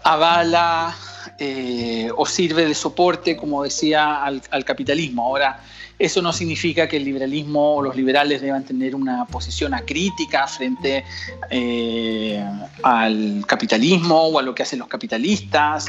avala 0.04 0.94
eh, 1.38 2.08
o 2.16 2.24
sirve 2.24 2.66
de 2.66 2.74
soporte, 2.74 3.36
como 3.36 3.62
decía, 3.62 4.24
al, 4.24 4.64
capitalismo. 4.64 5.22
Ahora, 5.22 5.62
eso 5.98 6.22
no 6.22 6.32
significa 6.32 6.88
que 6.88 6.96
el 6.96 7.04
liberalismo 7.04 7.76
o 7.76 7.82
los 7.82 7.94
liberales 7.94 8.40
deban 8.40 8.64
tener 8.64 8.94
una 8.94 9.26
posición 9.26 9.74
acrítica 9.74 10.46
frente 10.46 11.04
eh, 11.50 12.42
al 12.82 13.44
capitalismo 13.46 14.28
o 14.28 14.38
a 14.38 14.42
lo 14.42 14.54
que 14.54 14.62
hacen 14.62 14.78
los 14.78 14.88
capitalistas, 14.88 15.86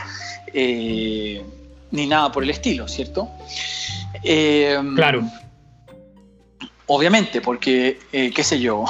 eh, 0.53 1.41
ni 1.91 2.07
nada 2.07 2.31
por 2.31 2.43
el 2.43 2.49
estilo, 2.49 2.87
¿cierto? 2.87 3.29
claro. 4.95 5.23
Obviamente, 6.87 7.41
porque, 7.41 7.99
qué 8.11 8.43
sé 8.43 8.59
yo, 8.59 8.85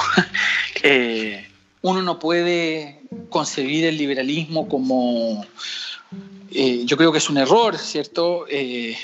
uno 1.82 2.02
no 2.02 2.18
puede 2.18 3.00
concebir 3.28 3.84
el 3.84 3.98
liberalismo 3.98 4.68
como 4.68 5.44
eh, 6.50 6.82
yo 6.84 6.96
creo 6.96 7.12
que 7.12 7.18
es 7.18 7.28
un 7.28 7.38
error, 7.38 7.76
¿cierto? 7.78 8.46
Eh, 8.48 8.96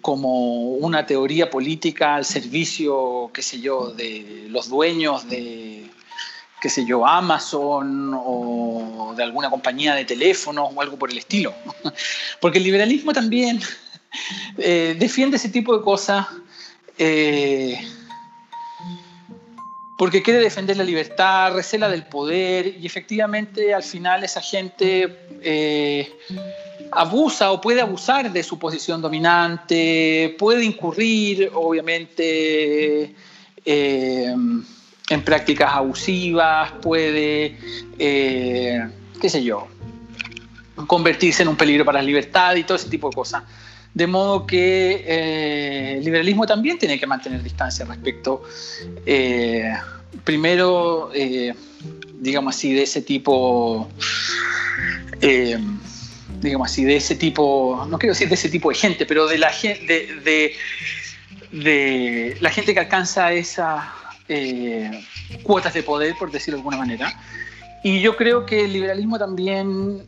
como 0.00 0.72
una 0.72 1.06
teoría 1.06 1.48
política 1.48 2.16
al 2.16 2.24
servicio, 2.24 3.30
qué 3.32 3.42
sé 3.42 3.60
yo, 3.60 3.90
de 3.90 4.46
los 4.50 4.68
dueños 4.68 5.28
de, 5.28 5.88
qué 6.60 6.68
sé 6.68 6.84
yo, 6.84 7.06
Amazon 7.06 8.12
o 8.14 9.14
de 9.16 9.22
alguna 9.22 9.50
compañía 9.50 9.94
de 9.94 10.04
teléfonos 10.04 10.70
o 10.74 10.80
algo 10.80 10.96
por 10.98 11.10
el 11.10 11.18
estilo. 11.18 11.54
Porque 12.40 12.58
el 12.58 12.64
liberalismo 12.64 13.12
también 13.12 13.60
eh, 14.58 14.96
defiende 14.98 15.36
ese 15.36 15.48
tipo 15.48 15.76
de 15.76 15.84
cosas 15.84 16.26
porque 19.96 20.22
quiere 20.22 20.40
defender 20.40 20.76
la 20.76 20.84
libertad, 20.84 21.54
recela 21.54 21.88
del 21.88 22.04
poder 22.04 22.76
y 22.78 22.84
efectivamente 22.84 23.72
al 23.72 23.82
final 23.82 24.24
esa 24.24 24.42
gente 24.42 25.16
eh, 25.40 26.12
abusa 26.92 27.50
o 27.50 27.60
puede 27.60 27.80
abusar 27.80 28.30
de 28.30 28.42
su 28.42 28.58
posición 28.58 29.00
dominante, 29.00 30.36
puede 30.38 30.64
incurrir 30.64 31.50
obviamente 31.54 33.14
eh, 33.64 34.34
en 35.08 35.22
prácticas 35.24 35.72
abusivas, 35.72 36.72
puede, 36.82 37.56
eh, 37.98 38.86
qué 39.20 39.30
sé 39.30 39.42
yo, 39.42 39.66
convertirse 40.86 41.42
en 41.42 41.48
un 41.48 41.56
peligro 41.56 41.86
para 41.86 42.00
la 42.00 42.06
libertad 42.06 42.54
y 42.56 42.64
todo 42.64 42.76
ese 42.76 42.90
tipo 42.90 43.08
de 43.08 43.14
cosas. 43.14 43.42
De 43.96 44.06
modo 44.06 44.46
que 44.46 45.04
eh, 45.06 45.94
el 45.96 46.04
liberalismo 46.04 46.44
también 46.46 46.78
tiene 46.78 47.00
que 47.00 47.06
mantener 47.06 47.42
distancia 47.42 47.86
respecto, 47.86 48.42
eh, 49.06 49.72
primero, 50.22 51.10
eh, 51.14 51.54
digamos 52.20 52.54
así, 52.54 52.74
de 52.74 52.82
ese 52.82 53.00
tipo, 53.00 53.88
digamos 56.42 56.70
así, 56.70 56.84
de 56.84 56.96
ese 56.96 57.14
tipo, 57.14 57.86
no 57.88 57.98
quiero 57.98 58.12
decir 58.12 58.28
de 58.28 58.34
ese 58.34 58.50
tipo 58.50 58.68
de 58.68 58.74
gente, 58.74 59.06
pero 59.06 59.26
de 59.26 59.38
la, 59.38 59.50
de, 59.62 60.52
de, 61.52 62.36
la 62.38 62.50
gente 62.50 62.74
que 62.74 62.80
alcanza 62.80 63.32
esas 63.32 63.82
cuotas 65.42 65.72
de 65.72 65.82
poder, 65.82 66.14
por 66.18 66.30
decirlo 66.30 66.58
de 66.58 66.60
alguna 66.60 66.76
manera. 66.76 67.18
Y 67.82 68.02
yo 68.02 68.14
creo 68.14 68.44
que 68.44 68.66
el 68.66 68.74
liberalismo 68.74 69.18
también 69.18 70.02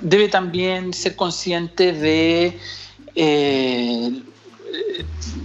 debe 0.00 0.28
también 0.28 0.92
ser 0.92 1.16
consciente 1.16 1.92
de 1.92 2.58
eh, 3.14 4.22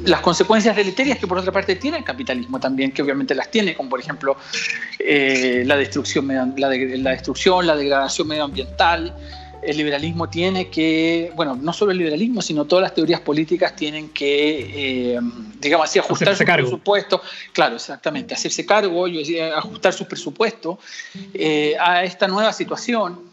las 0.05 0.21
consecuencias 0.21 0.75
deleterias 0.75 1.19
que 1.19 1.27
por 1.27 1.37
otra 1.37 1.51
parte 1.51 1.75
tiene 1.75 1.97
el 1.97 2.03
capitalismo 2.03 2.59
también, 2.59 2.91
que 2.91 3.01
obviamente 3.01 3.35
las 3.35 3.51
tiene, 3.51 3.75
como 3.75 3.89
por 3.89 3.99
ejemplo 3.99 4.37
eh, 4.97 5.63
la, 5.65 5.77
destrucción, 5.77 6.27
la, 6.57 6.69
destrucción, 6.69 7.67
la 7.67 7.75
degradación 7.75 8.27
medioambiental. 8.27 9.15
El 9.61 9.75
liberalismo 9.75 10.29
tiene 10.29 10.69
que, 10.69 11.33
bueno, 11.35 11.53
no 11.53 11.73
solo 11.73 11.91
el 11.91 11.97
liberalismo, 11.97 12.41
sino 12.41 12.63
todas 12.63 12.81
las 12.81 12.93
teorías 12.93 13.19
políticas 13.19 13.75
tienen 13.75 14.07
que, 14.09 15.15
eh, 15.15 15.19
digamos 15.59 15.89
así, 15.89 15.99
ajustar 15.99 16.33
su 16.33 16.45
presupuesto, 16.45 17.21
claro, 17.51 17.75
exactamente, 17.75 18.33
hacerse 18.33 18.65
cargo, 18.65 19.05
ajustar 19.53 19.91
su 19.91 20.07
presupuesto 20.07 20.79
a 21.77 22.03
esta 22.05 22.27
nueva 22.29 22.53
situación 22.53 23.28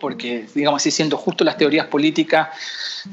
porque, 0.00 0.46
digamos 0.54 0.80
así, 0.80 0.90
siendo 0.90 1.16
justo 1.16 1.44
las 1.44 1.56
teorías 1.56 1.86
políticas 1.86 2.48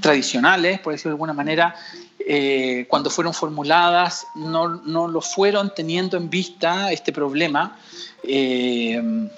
tradicionales, 0.02 0.80
por 0.80 0.94
decirlo 0.94 1.12
de 1.12 1.16
alguna 1.16 1.34
manera, 1.34 1.76
eh, 2.20 2.86
cuando 2.90 3.10
fueron 3.10 3.34
formuladas, 3.34 4.28
no, 4.36 4.68
no, 4.68 5.08
lo 5.08 5.22
fueron 5.22 5.74
teniendo 5.74 6.18
en 6.18 6.30
vista 6.30 6.92
este 6.92 7.12
problema. 7.12 7.78
Eh, 8.24 9.30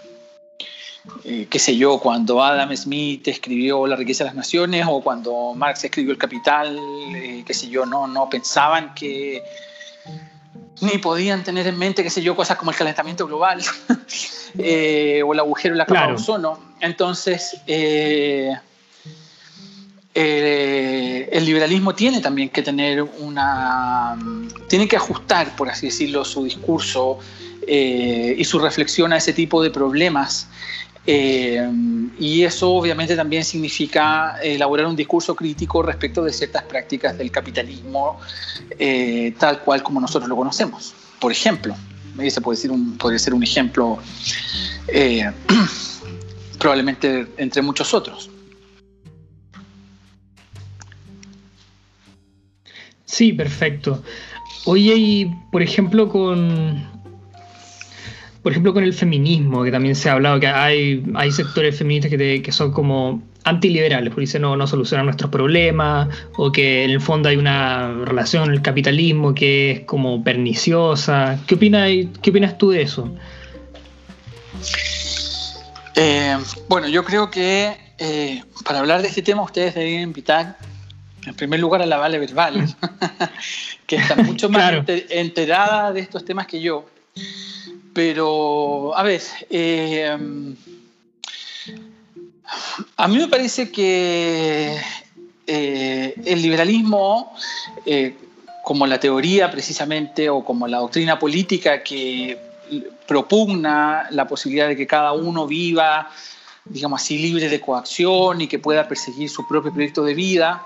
eh, 1.24 1.48
qué 1.50 1.60
sé 1.60 1.76
yo, 1.76 2.00
cuando 2.00 2.44
Adam 2.44 2.76
Smith 2.76 3.28
escribió 3.28 3.88
La 3.88 3.96
riqueza 3.96 4.24
de 4.24 4.30
las 4.30 4.36
naciones 4.36 4.86
o 4.88 5.02
cuando 5.02 5.54
Marx 5.56 5.84
escribió 5.84 6.12
El 6.12 6.20
Capital, 6.20 6.80
qué 7.46 7.54
sé 7.54 7.70
yo, 7.70 7.86
no, 7.86 8.06
no 8.06 8.30
pensaban 8.30 8.94
que 8.94 9.44
ni 10.82 10.98
podían 10.98 11.44
tener 11.44 11.68
en 11.68 11.78
mente, 11.78 12.04
qué 12.04 12.10
sé 12.10 12.22
yo, 12.22 12.36
cosas 12.36 12.58
como 12.58 12.72
el 12.72 12.78
calentamiento 12.78 13.28
global 13.28 13.62
eh, 14.58 15.22
o 15.26 15.34
el 15.34 15.40
agujero 15.40 15.74
en 15.74 15.78
la 15.80 15.86
capa 15.86 16.08
de 16.08 16.14
ozono. 16.14 16.60
Entonces, 16.80 17.58
eh, 17.68 18.56
eh, 20.14 21.30
el 21.32 21.46
liberalismo 21.46 21.94
tiene 21.94 22.22
también 22.22 22.50
que 22.50 22.62
tener 22.62 23.04
una. 23.04 24.18
tiene 24.68 24.88
que 24.88 24.96
ajustar, 24.96 25.56
por 25.56 25.70
así 25.70 25.88
decirlo, 25.88 26.24
su 26.26 26.44
discurso 26.44 27.20
y 27.68 28.44
su 28.46 28.58
reflexión 28.58 29.14
a 29.14 29.18
ese 29.18 29.32
tipo 29.32 29.62
de 29.62 29.70
problemas 29.70 30.48
eh, 31.12 31.68
y 32.20 32.44
eso 32.44 32.70
obviamente 32.70 33.16
también 33.16 33.44
significa 33.44 34.38
elaborar 34.44 34.86
un 34.86 34.96
discurso 34.96 35.36
crítico 35.36 35.82
respecto 35.82 36.24
de 36.24 36.32
ciertas 36.32 36.62
prácticas 36.62 37.18
del 37.18 37.32
capitalismo 37.32 38.20
eh, 38.78 39.34
tal 39.40 39.60
cual 39.62 39.82
como 39.82 40.00
nosotros 40.00 40.30
lo 40.30 40.36
conocemos. 40.36 40.94
Por 41.20 41.32
ejemplo, 41.32 41.76
ese 42.20 42.42
puede 42.42 42.58
ser 42.58 42.70
un, 42.70 42.96
podría 42.96 43.18
ser 43.18 43.34
un 43.34 43.42
ejemplo 43.42 43.98
eh, 44.88 45.32
probablemente 46.60 47.26
entre 47.38 47.64
muchos 47.64 47.92
otros. 47.92 48.30
Sí, 53.06 53.34
perfecto. 53.34 54.04
Oye, 54.66 54.94
y 54.96 55.26
por 55.52 55.64
ejemplo 55.64 56.08
con, 56.08 56.88
por 58.42 58.52
ejemplo, 58.52 58.74
con 58.74 58.84
el 58.84 58.94
feminismo, 58.94 59.64
que 59.64 59.72
también 59.72 59.96
se 59.96 60.10
ha 60.10 60.14
hablado 60.14 60.40
que 60.40 60.48
hay, 60.48 61.04
hay 61.16 61.32
sectores 61.32 61.78
feministas 61.78 62.10
que, 62.10 62.42
que 62.42 62.52
son 62.52 62.72
como 62.72 63.22
antiliberales, 63.44 64.10
porque 64.10 64.22
dicen 64.22 64.42
no, 64.44 64.56
no 64.56 64.68
solucionan 64.68 65.06
nuestros 65.06 65.30
problemas, 65.30 66.08
o 66.38 66.52
que 66.52 66.84
en 66.84 66.92
el 66.92 67.02
fondo 67.02 67.30
hay 67.30 67.38
una 67.38 67.92
relación 68.06 68.46
con 68.46 68.54
el 68.54 68.62
capitalismo 68.62 69.34
que 69.34 69.72
es 69.72 69.80
como 69.82 70.24
perniciosa. 70.24 71.40
¿Qué, 71.48 71.56
opinas, 71.56 71.90
qué 72.22 72.30
opinas 72.30 72.58
tú 72.58 72.72
de 72.72 72.82
eso? 72.84 73.14
Eh, 75.96 76.38
bueno, 76.70 76.88
yo 76.88 77.04
creo 77.04 77.30
que 77.30 77.76
eh, 77.98 78.44
para 78.64 78.80
hablar 78.80 79.02
de 79.02 79.10
este 79.10 79.22
tema 79.22 79.42
ustedes 79.42 79.76
deberían 79.76 80.04
invitar 80.04 80.58
en 81.26 81.36
primer 81.36 81.60
lugar 81.60 81.82
a 81.82 81.86
la 81.86 81.98
Vale 81.98 82.20
Verbal, 82.20 82.76
que 83.86 83.98
está 83.98 84.16
mucho 84.16 84.50
más 84.50 84.74
enterada 84.88 85.92
de 85.92 86.00
estos 86.00 86.24
temas 86.24 86.48
que 86.48 86.62
yo. 86.62 86.86
Pero, 88.02 88.98
a 88.98 89.04
ver, 89.04 89.22
eh, 89.50 90.18
a 92.96 93.08
mí 93.10 93.18
me 93.18 93.28
parece 93.28 93.70
que 93.70 94.80
eh, 95.46 96.14
el 96.24 96.42
liberalismo, 96.42 97.36
eh, 97.86 98.16
como 98.64 98.88
la 98.88 99.02
teoría 99.02 99.52
precisamente 99.52 100.30
o 100.30 100.46
como 100.46 100.66
la 100.66 100.78
doctrina 100.78 101.20
política 101.20 101.84
que 101.84 102.40
propugna 103.06 104.08
la 104.12 104.26
posibilidad 104.30 104.70
de 104.70 104.78
que 104.78 104.88
cada 104.88 105.12
uno 105.12 105.46
viva, 105.46 106.10
digamos 106.64 107.02
así, 107.02 107.18
libre 107.18 107.50
de 107.50 107.60
coacción 107.60 108.40
y 108.40 108.48
que 108.48 108.60
pueda 108.60 108.88
perseguir 108.88 109.30
su 109.30 109.46
propio 109.46 109.74
proyecto 109.74 110.06
de 110.06 110.14
vida, 110.14 110.66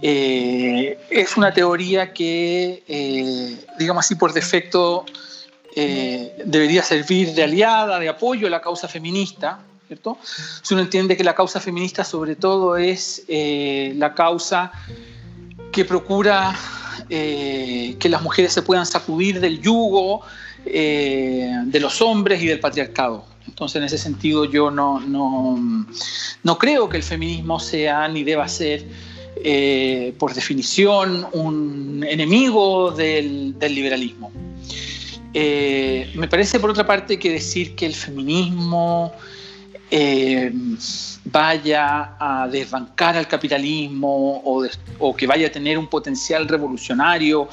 es 0.00 1.36
una 1.36 1.52
teoría 1.52 2.12
que, 2.12 3.58
digamos 3.76 4.04
así, 4.04 4.14
por 4.14 4.32
defecto 4.32 5.04
eh, 5.82 6.42
debería 6.44 6.82
servir 6.82 7.32
de 7.32 7.42
aliada, 7.42 7.98
de 7.98 8.08
apoyo 8.08 8.46
a 8.46 8.50
la 8.50 8.60
causa 8.60 8.86
feminista, 8.86 9.60
¿cierto? 9.86 10.18
Si 10.62 10.74
uno 10.74 10.82
entiende 10.82 11.16
que 11.16 11.24
la 11.24 11.34
causa 11.34 11.58
feminista 11.58 12.04
sobre 12.04 12.36
todo 12.36 12.76
es 12.76 13.24
eh, 13.28 13.94
la 13.96 14.14
causa 14.14 14.72
que 15.72 15.86
procura 15.86 16.54
eh, 17.08 17.96
que 17.98 18.08
las 18.10 18.20
mujeres 18.20 18.52
se 18.52 18.60
puedan 18.60 18.84
sacudir 18.84 19.40
del 19.40 19.60
yugo 19.62 20.22
de 20.62 21.78
los 21.80 22.02
hombres 22.02 22.42
y 22.42 22.46
del 22.46 22.60
patriarcado. 22.60 23.24
Entonces, 23.48 23.76
en 23.76 23.84
ese 23.84 23.96
sentido, 23.96 24.44
yo 24.44 24.70
no, 24.70 25.00
no, 25.00 25.86
no 26.42 26.58
creo 26.58 26.86
que 26.90 26.98
el 26.98 27.02
feminismo 27.02 27.58
sea 27.58 28.06
ni 28.08 28.24
deba 28.24 28.46
ser, 28.46 28.84
por 30.18 30.34
definición, 30.34 31.26
un 31.32 32.04
enemigo 32.06 32.90
del, 32.90 33.58
del 33.58 33.74
liberalismo. 33.74 34.30
Eh, 35.32 36.12
me 36.14 36.28
parece, 36.28 36.58
por 36.58 36.70
otra 36.70 36.86
parte, 36.86 37.18
que 37.18 37.30
decir 37.30 37.74
que 37.74 37.86
el 37.86 37.94
feminismo 37.94 39.12
eh, 39.90 40.52
vaya 41.24 42.16
a 42.18 42.48
desbancar 42.48 43.16
al 43.16 43.28
capitalismo 43.28 44.42
o, 44.98 45.16
que 45.16 45.26
vaya 45.26 45.48
a 45.48 45.50
tener 45.50 45.78
un 45.78 45.88
potencial 45.88 46.48
revolucionario 46.48 47.48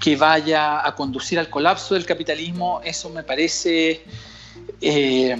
que 0.00 0.16
vaya 0.16 0.86
a 0.86 0.94
conducir 0.94 1.38
al 1.38 1.50
colapso 1.50 1.94
del 1.94 2.04
capitalismo, 2.04 2.80
eso 2.84 3.10
me 3.10 3.22
parece... 3.22 4.02
Eh, 4.80 5.36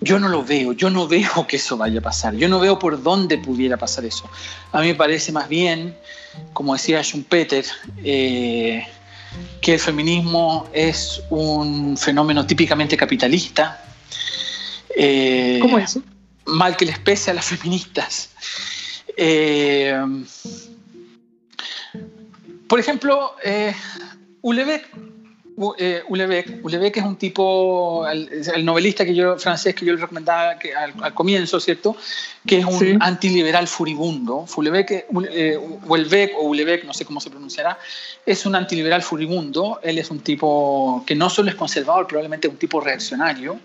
yo 0.00 0.18
no 0.18 0.28
lo 0.28 0.44
veo, 0.44 0.72
yo 0.72 0.90
no 0.90 1.08
veo 1.08 1.46
que 1.48 1.56
eso 1.56 1.76
vaya 1.76 2.00
a 2.00 2.02
pasar, 2.02 2.34
yo 2.36 2.48
no 2.48 2.60
veo 2.60 2.78
por 2.78 3.02
dónde 3.02 3.38
pudiera 3.38 3.76
pasar 3.76 4.04
eso. 4.04 4.28
A 4.72 4.80
mí 4.80 4.88
me 4.88 4.94
parece 4.94 5.32
más 5.32 5.48
bien, 5.48 5.96
como 6.52 6.74
decía 6.74 7.02
Schumpeter, 7.02 7.64
eh, 8.04 8.86
que 9.60 9.74
el 9.74 9.80
feminismo 9.80 10.68
es 10.72 11.22
un 11.30 11.96
fenómeno 11.96 12.46
típicamente 12.46 12.96
capitalista, 12.96 13.82
Eh, 14.96 15.58
¿Cómo 15.60 15.78
es 15.78 15.90
eso? 15.90 16.02
Mal 16.46 16.76
que 16.76 16.86
les 16.86 16.98
pese 16.98 17.30
a 17.30 17.34
las 17.34 17.44
feministas. 17.44 18.30
Eh, 19.16 19.94
por 22.66 22.80
ejemplo, 22.80 23.36
eh, 23.44 23.74
Ulebeck 24.40 24.88
eh, 25.78 26.02
Ulebeck, 26.08 26.96
es 26.96 27.02
un 27.02 27.16
tipo, 27.16 28.06
el, 28.06 28.64
novelista 28.64 29.06
que 29.06 29.14
yo, 29.14 29.38
francés 29.38 29.74
que 29.74 29.86
yo 29.86 29.94
le 29.94 30.00
recomendaba 30.00 30.58
que 30.58 30.74
al, 30.74 31.14
comienzo, 31.14 31.58
¿cierto? 31.60 31.96
Que 32.46 32.58
es 32.58 32.64
un 32.66 32.98
antiliberal 33.00 33.66
furibundo. 33.66 34.44
Ulebeck, 34.54 35.06
eh, 35.30 35.56
o 35.58 36.42
Ulebeck, 36.42 36.84
no 36.84 36.92
sé 36.92 37.06
cómo 37.06 37.20
se 37.20 37.30
pronunciará, 37.30 37.78
es 38.26 38.44
un 38.44 38.54
antiliberal 38.54 39.02
furibundo. 39.02 39.80
Él 39.82 39.98
es 39.98 40.10
un 40.10 40.20
tipo 40.20 41.02
que 41.06 41.14
no 41.14 41.30
solo 41.30 41.48
es 41.48 41.54
conservador, 41.54 42.06
probablemente 42.06 42.48
es 42.48 42.52
un 42.52 42.58
tipo 42.58 42.80
reaccionario. 42.80 43.58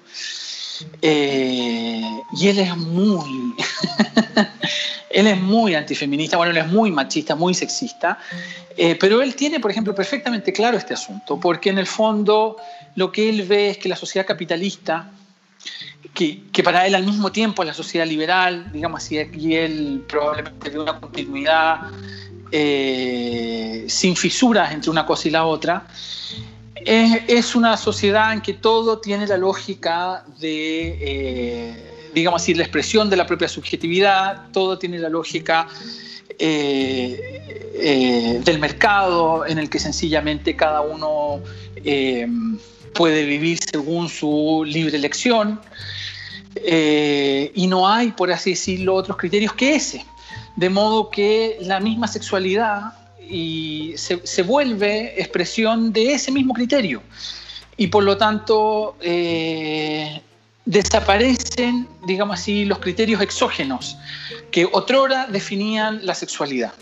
Eh, 1.02 2.02
y 2.34 2.48
él 2.48 2.60
es 2.60 2.76
muy, 2.78 3.56
él 5.10 5.28
es 5.28 5.38
muy 5.40 5.76
antifeminista, 5.76 6.38
bueno, 6.38 6.52
él 6.52 6.58
es 6.58 6.68
muy 6.68 6.92
machista, 6.92 7.36
muy 7.36 7.54
sexista, 7.54 8.20
eh, 8.78 8.96
pero 9.00 9.22
él 9.22 9.36
tiene, 9.36 9.60
por 9.60 9.72
ejemplo, 9.72 9.94
perfectamente 9.96 10.54
claro 10.54 10.78
este 10.78 10.94
asunto, 10.94 11.40
porque 11.40 11.70
en 11.70 11.78
el 11.78 11.88
fondo 11.88 12.58
lo 12.96 13.12
que 13.12 13.30
él 13.30 13.44
ve 13.44 13.72
es 13.72 13.78
que 13.78 13.90
la 13.90 13.96
sociedad 13.96 14.26
capitalista, 14.26 15.12
que, 16.14 16.44
que 16.52 16.64
para 16.64 16.86
él 16.88 16.96
al 16.96 17.06
mismo 17.06 17.32
tiempo 17.32 17.64
es 17.64 17.68
la 17.68 17.74
sociedad 17.74 18.06
liberal, 18.06 18.72
digamos 18.72 19.04
así, 19.04 19.20
y 19.34 19.56
él 19.56 20.04
probablemente 20.08 20.70
de 20.70 20.80
una 20.80 21.00
continuidad 21.00 21.92
eh, 22.54 23.86
sin 23.88 24.18
fisuras 24.18 24.74
entre 24.74 24.92
una 24.92 25.06
cosa 25.06 25.30
y 25.30 25.32
la 25.32 25.46
otra, 25.46 25.88
es, 26.86 27.56
una 27.56 27.78
sociedad 27.78 28.34
en 28.34 28.42
que 28.42 28.54
todo 28.54 29.00
tiene 29.00 29.28
la 29.28 29.38
lógica 29.38 30.24
de, 30.40 30.98
eh, 31.02 32.10
digamos 32.14 32.42
así, 32.42 32.54
la 32.54 32.64
expresión 32.64 33.10
de 33.10 33.18
la 33.18 33.26
propia 33.26 33.48
subjetividad, 33.48 34.50
todo 34.52 34.78
tiene 34.78 35.00
la 35.00 35.10
lógica 35.10 35.68
eh, 36.40 37.72
eh, 37.76 38.42
del 38.44 38.60
mercado 38.60 39.46
en 39.46 39.60
el 39.60 39.70
que 39.70 39.80
sencillamente 39.80 40.56
cada 40.56 40.82
uno 40.82 41.42
puede 42.94 43.26
vivir 43.26 43.58
según 43.60 44.10
su 44.10 44.64
libre 44.66 44.98
elección 44.98 45.60
y 46.56 47.68
no 47.68 47.88
hay, 47.88 48.12
por 48.12 48.32
así 48.32 48.52
decirlo, 48.52 48.96
otros 48.96 49.18
criterios 49.18 49.54
que 49.54 49.76
ese. 49.76 50.06
De 50.56 50.70
modo 50.70 51.10
que 51.10 51.58
la 51.62 51.80
misma 51.80 52.08
sexualidad 52.08 53.01
y 53.32 53.94
se, 53.96 54.44
vuelve 54.44 55.20
expresión 55.20 55.94
de 55.94 56.14
ese 56.14 56.32
mismo 56.32 56.54
criterio. 56.54 57.02
Y 57.78 57.88
por 57.88 58.04
lo 58.04 58.18
tanto, 58.18 58.98
eh, 59.02 60.22
desaparecen, 60.66 61.88
digamos 62.06 62.40
así, 62.40 62.66
los 62.66 62.80
criterios 62.80 63.22
exógenos 63.22 63.98
que 64.52 64.68
otrora 64.72 65.28
definían 65.28 66.06
la 66.06 66.14
sexualidad. 66.14 66.74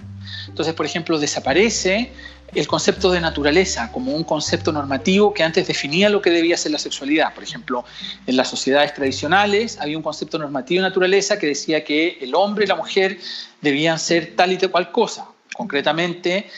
Entonces, 0.48 0.74
por 0.74 0.86
ejemplo, 0.86 1.20
desaparece 1.20 2.12
el 2.56 2.68
concepto 2.68 3.12
de 3.12 3.22
naturaleza 3.22 3.92
como 3.92 4.16
un 4.16 4.24
concepto 4.24 4.72
normativo 4.72 5.34
que 5.34 5.44
antes 5.44 5.68
definía 5.68 6.10
lo 6.10 6.20
que 6.22 6.32
debía 6.32 6.58
ser 6.58 6.72
la 6.72 6.80
sexualidad. 6.80 7.34
Por 7.36 7.44
ejemplo, 7.44 7.86
en 8.26 8.36
las 8.36 8.48
sociedades 8.48 8.94
tradicionales 8.96 9.78
había 9.80 9.98
un 9.98 10.04
concepto 10.04 10.40
normativo 10.40 10.82
de 10.82 10.90
naturaleza 10.90 11.38
que 11.38 11.46
decía 11.46 11.84
que 11.84 12.18
el 12.22 12.34
hombre 12.34 12.66
y 12.66 12.68
la 12.68 12.76
mujer 12.76 13.20
debían 13.62 14.00
ser 14.00 14.36
tal 14.36 14.52
y 14.52 14.58
tal 14.58 14.72
cual 14.72 14.92
cosa. 14.92 15.28
Concretamente, 15.54 16.50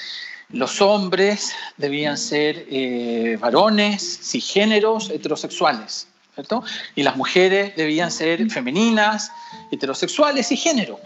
los 0.50 0.82
hombres 0.82 1.54
debían 1.78 2.18
ser 2.18 2.66
eh, 2.70 3.38
varones, 3.39 4.20
cisgéneros, 4.22 5.10
heterosexuales, 5.10 6.08
¿cierto? 6.36 6.64
Y 6.96 7.04
las 7.04 7.16
mujeres 7.16 7.76
debían 7.76 8.12
ser 8.12 8.50
femeninas, 8.50 9.32
heterosexuales 9.72 10.52
y 10.52 10.58
género. 10.58 11.00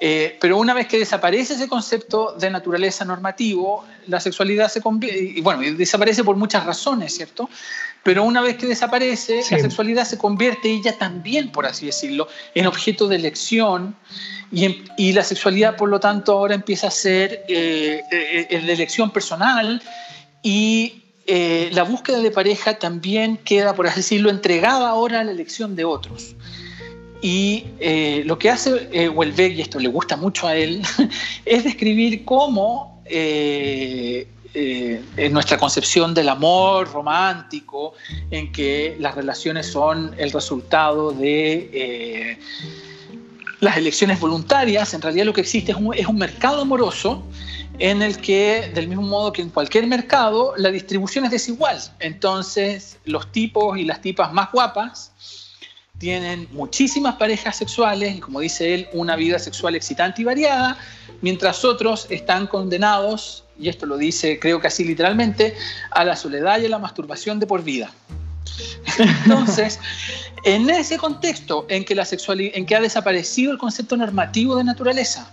Eh, 0.00 0.36
pero 0.40 0.58
una 0.58 0.74
vez 0.74 0.86
que 0.86 0.98
desaparece 0.98 1.54
ese 1.54 1.68
concepto 1.68 2.34
de 2.38 2.50
naturaleza 2.50 3.04
normativo, 3.04 3.84
la 4.06 4.20
sexualidad 4.20 4.68
se 4.68 4.80
convierte, 4.80 5.18
y 5.18 5.40
bueno, 5.40 5.62
desaparece 5.76 6.22
por 6.24 6.36
muchas 6.36 6.64
razones, 6.64 7.14
¿cierto? 7.14 7.50
Pero 8.02 8.22
una 8.22 8.40
vez 8.40 8.56
que 8.56 8.66
desaparece, 8.66 9.42
la 9.50 9.58
sexualidad 9.58 10.04
se 10.04 10.18
convierte 10.18 10.70
ella 10.70 10.96
también, 10.96 11.50
por 11.50 11.66
así 11.66 11.86
decirlo, 11.86 12.28
en 12.54 12.66
objeto 12.66 13.08
de 13.08 13.16
elección 13.16 13.96
y, 14.50 15.12
la 15.12 15.24
sexualidad, 15.24 15.76
por 15.76 15.88
lo 15.88 16.00
tanto, 16.00 16.32
ahora 16.32 16.54
empieza 16.54 16.86
a 16.86 16.90
ser 16.90 17.44
eh, 17.48 18.02
eh, 18.10 18.60
de 18.64 18.72
elección 18.72 19.10
personal 19.10 19.82
y 20.42 21.02
eh, 21.30 21.68
la 21.72 21.82
búsqueda 21.82 22.20
de 22.20 22.30
pareja 22.30 22.78
también 22.78 23.36
queda, 23.36 23.74
por 23.74 23.86
así 23.86 23.96
decirlo, 23.96 24.30
entregada 24.30 24.88
ahora 24.88 25.20
a 25.20 25.24
la 25.24 25.32
elección 25.32 25.76
de 25.76 25.84
otros. 25.84 26.34
Y 27.20 27.64
lo 28.24 28.38
que 28.38 28.50
hace 28.50 28.88
eh, 28.92 29.10
y 29.10 29.60
esto 29.60 29.80
le 29.80 29.88
gusta 29.88 30.16
mucho 30.16 30.46
a 30.46 30.54
él, 30.54 30.82
es 31.44 31.64
describir 31.64 32.24
cómo 32.24 33.02
en 33.10 34.28
nuestra 35.32 35.58
concepción 35.58 36.14
del 36.14 36.28
amor 36.28 36.92
romántico, 36.92 37.94
en 38.30 38.52
que 38.52 38.96
las 39.00 39.14
relaciones 39.14 39.66
son 39.66 40.14
el 40.18 40.30
resultado 40.30 41.12
de 41.12 42.38
las 43.60 43.76
elecciones 43.76 44.20
voluntarias, 44.20 44.94
en 44.94 45.02
realidad 45.02 45.26
lo 45.26 45.32
que 45.32 45.40
existe 45.40 45.72
es 45.72 46.06
un, 46.06 46.18
mercado 46.18 46.62
amoroso 46.62 47.24
en 47.78 48.02
el 48.02 48.18
que, 48.18 48.70
del 48.74 48.88
mismo 48.88 49.02
modo 49.02 49.32
que 49.32 49.42
en 49.42 49.50
cualquier 49.50 49.86
mercado, 49.86 50.54
la 50.56 50.70
distribución 50.70 51.24
es 51.24 51.30
desigual. 51.30 51.78
Entonces, 52.00 52.98
los 53.04 53.30
tipos 53.32 53.78
y 53.78 53.84
las 53.84 54.00
tipas 54.00 54.32
más 54.32 54.50
guapas 54.52 55.12
tienen 55.98 56.48
muchísimas 56.52 57.16
parejas 57.16 57.56
sexuales 57.56 58.16
y, 58.16 58.20
como 58.20 58.40
dice 58.40 58.74
él, 58.74 58.88
una 58.92 59.16
vida 59.16 59.38
sexual 59.38 59.74
excitante 59.74 60.22
y 60.22 60.24
variada, 60.24 60.78
mientras 61.20 61.64
otros 61.64 62.06
están 62.10 62.46
condenados, 62.46 63.44
y 63.58 63.68
esto 63.68 63.86
lo 63.86 63.96
dice 63.96 64.38
creo 64.38 64.60
que 64.60 64.68
así 64.68 64.84
literalmente, 64.84 65.56
a 65.90 66.04
la 66.04 66.14
soledad 66.14 66.60
y 66.60 66.66
a 66.66 66.68
la 66.68 66.78
masturbación 66.78 67.40
de 67.40 67.46
por 67.46 67.64
vida. 67.64 67.92
Entonces, 68.98 69.80
en 70.44 70.70
ese 70.70 70.96
contexto 70.98 71.66
en 71.68 71.84
que, 71.84 71.94
la 71.94 72.04
sexualidad, 72.04 72.56
en 72.56 72.64
que 72.64 72.76
ha 72.76 72.80
desaparecido 72.80 73.52
el 73.52 73.58
concepto 73.58 73.96
normativo 73.96 74.56
de 74.56 74.64
naturaleza, 74.64 75.32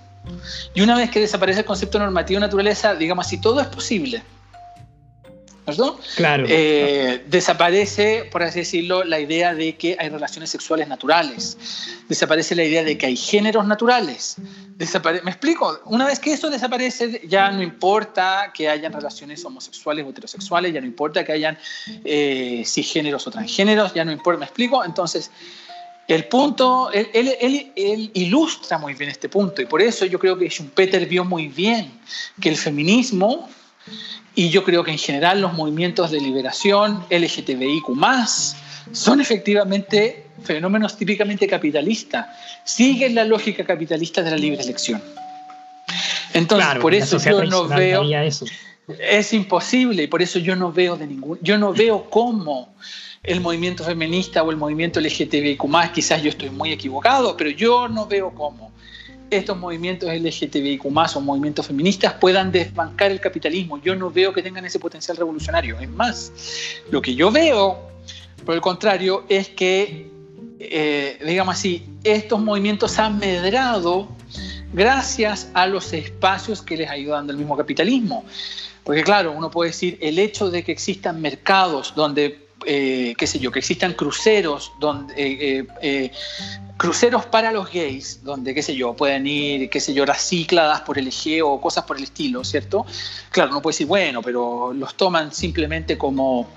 y 0.74 0.82
una 0.82 0.98
vez 0.98 1.12
que 1.12 1.20
desaparece 1.20 1.60
el 1.60 1.66
concepto 1.66 2.00
normativo 2.00 2.40
de 2.40 2.48
naturaleza, 2.48 2.96
digamos 2.96 3.28
así, 3.28 3.38
todo 3.40 3.62
es 3.62 3.68
posible. 3.68 4.24
¿Verdad? 5.66 5.94
Claro. 6.16 6.46
Eh, 6.48 7.24
desaparece, 7.28 8.28
por 8.32 8.44
así 8.44 8.60
decirlo, 8.60 9.04
la 9.04 9.20
idea 9.20 9.56
de 9.56 9.76
que 9.76 9.98
hay 10.00 10.10
relaciones 10.10 10.52
sexuales 10.52 10.88
naturales. 10.88 11.58
Desaparece 12.08 12.56
la 12.56 12.64
idea 12.64 12.84
de 12.84 12.98
que 12.98 13.08
hay 13.08 13.18
géneros 13.18 13.66
naturales. 13.66 14.36
¿Me 14.78 15.32
explico? 15.32 15.80
Una 15.86 16.06
vez 16.06 16.20
que 16.20 16.34
eso 16.34 16.50
desaparece, 16.50 17.22
ya 17.28 17.50
no 17.50 17.64
importa 17.64 18.52
que 18.54 18.70
hayan 18.70 18.94
relaciones 18.94 19.44
homosexuales 19.44 20.06
o 20.06 20.10
heterosexuales, 20.10 20.74
ya 20.74 20.82
no 20.82 20.88
importa 20.88 21.24
que 21.24 21.32
hayan 21.32 21.58
eh, 22.04 22.64
cisgéneros 22.66 23.26
o 23.26 23.32
transgéneros, 23.32 23.94
ya 23.94 24.06
no 24.06 24.12
importa. 24.12 24.40
¿Me 24.40 24.46
explico? 24.46 24.84
Entonces, 24.84 25.32
el 26.08 26.26
punto, 26.26 26.92
él, 26.92 27.10
él, 27.14 28.12
ilustra 28.14 28.78
muy 28.78 28.94
bien 28.94 29.10
este 29.10 29.28
punto 29.28 29.62
y 29.62 29.66
por 29.66 29.82
eso 29.82 30.06
yo 30.06 30.20
creo 30.20 30.38
que 30.38 30.48
Schumpeter 30.50 31.08
vio 31.08 31.26
muy 31.26 31.48
bien 31.48 32.00
que 32.40 32.50
el 32.50 32.58
feminismo 32.58 33.50
y 34.36 34.50
yo 34.50 34.64
creo 34.64 34.84
que 34.84 34.92
en 34.92 34.98
general 34.98 35.42
los 35.42 35.54
movimientos 35.54 36.12
de 36.12 36.20
liberación 36.20 37.06
LGTBIQ 37.10 37.86
son 38.92 39.22
efectivamente 39.22 40.26
fenómenos 40.44 40.98
típicamente 40.98 41.48
capitalistas, 41.48 42.28
siguen 42.64 43.16
la 43.16 43.24
lógica 43.24 43.66
capitalista 43.66 44.22
de 44.22 44.32
la 44.32 44.38
libre 44.38 44.62
elección. 44.62 45.02
Entonces, 46.34 46.76
por 46.82 46.94
eso 46.94 47.18
yo 47.18 47.44
no 47.46 47.68
veo... 47.68 48.04
Es 49.00 49.34
imposible 49.34 50.04
y 50.04 50.08
por 50.08 50.22
eso 50.22 50.38
yo 50.38 50.56
no 50.56 50.72
veo 50.72 50.96
de 50.96 51.08
ningún... 51.08 51.40
Yo 51.42 51.58
no 51.58 51.74
veo 51.74 52.08
cómo 52.08 52.76
el 53.24 53.42
movimiento 53.42 53.84
feminista 53.84 54.44
o 54.44 54.52
el 54.52 54.58
movimiento 54.58 55.00
LGTBIQ+, 55.00 55.92
quizás 55.92 56.22
yo 56.22 56.30
estoy 56.30 56.52
muy 56.52 56.72
equivocado, 56.72 57.36
pero 57.36 57.50
yo 57.50 57.88
no 57.88 58.06
veo 58.06 58.32
cómo 58.36 58.75
estos 59.30 59.58
movimientos 59.58 60.10
LGTBIQ 60.10 60.86
o 60.86 61.22
movimientos 61.22 61.68
feministas 61.68 62.14
puedan 62.14 62.52
desbancar 62.52 63.12
el 63.12 63.20
capitalismo. 63.20 63.82
Yo 63.82 63.96
no 63.96 64.12
veo 64.12 64.34
que 64.34 64.42
tengan 64.42 64.66
ese 64.66 64.80
potencial 64.80 65.18
revolucionario. 65.18 65.80
Es 65.80 65.90
más, 65.90 66.32
lo 66.92 67.02
que 67.02 67.16
yo 67.16 67.32
veo, 67.32 67.80
por 68.46 68.56
el 68.56 68.62
contrario, 68.62 69.26
es 69.30 69.50
que, 69.50 70.10
eh, 70.60 71.20
digamos 71.26 71.56
así, 71.56 71.86
estos 72.04 72.40
movimientos 72.40 73.00
han 73.00 73.18
medrado 73.18 74.08
gracias 74.74 75.50
a 75.54 75.68
los 75.68 75.94
espacios 75.94 76.62
que 76.62 76.78
les 76.78 76.90
ayudan 76.90 77.20
dando 77.20 77.34
el 77.34 77.40
mismo 77.40 77.58
capitalismo. 77.58 78.26
Porque 78.84 79.04
claro, 79.04 79.32
uno 79.32 79.50
puede 79.50 79.72
decir, 79.72 79.98
el 80.02 80.20
hecho 80.20 80.52
de 80.52 80.64
que 80.64 80.72
existan 80.72 81.20
mercados 81.20 81.94
donde 81.96 82.46
eh, 82.66 83.14
qué 83.18 83.28
sé 83.28 83.40
yo, 83.40 83.52
que 83.52 83.60
existan 83.60 83.94
cruceros 83.94 84.72
donde 84.80 85.68
eh, 85.82 86.12
cruceros 86.78 87.26
para 87.26 87.52
los 87.52 87.72
gays, 87.72 88.24
donde, 88.24 88.54
qué 88.54 88.62
sé 88.62 88.76
yo, 88.76 88.94
pueden 88.94 89.26
ir, 89.28 89.70
qué 89.70 89.80
sé 89.80 89.94
yo, 89.94 90.06
las 90.06 90.28
cícladas 90.28 90.82
por 90.82 90.98
el 90.98 91.08
Egeo 91.08 91.50
o 91.50 91.62
cosas 91.62 91.86
por 91.86 91.98
el 91.98 92.04
estilo, 92.04 92.44
¿cierto? 92.44 92.86
Claro, 93.30 93.52
no 93.52 93.62
puede 93.62 93.74
decir, 93.74 93.88
bueno, 93.88 94.22
pero 94.22 94.74
los 94.74 94.96
toman 94.96 95.32
simplemente 95.32 95.98
como 95.98 96.50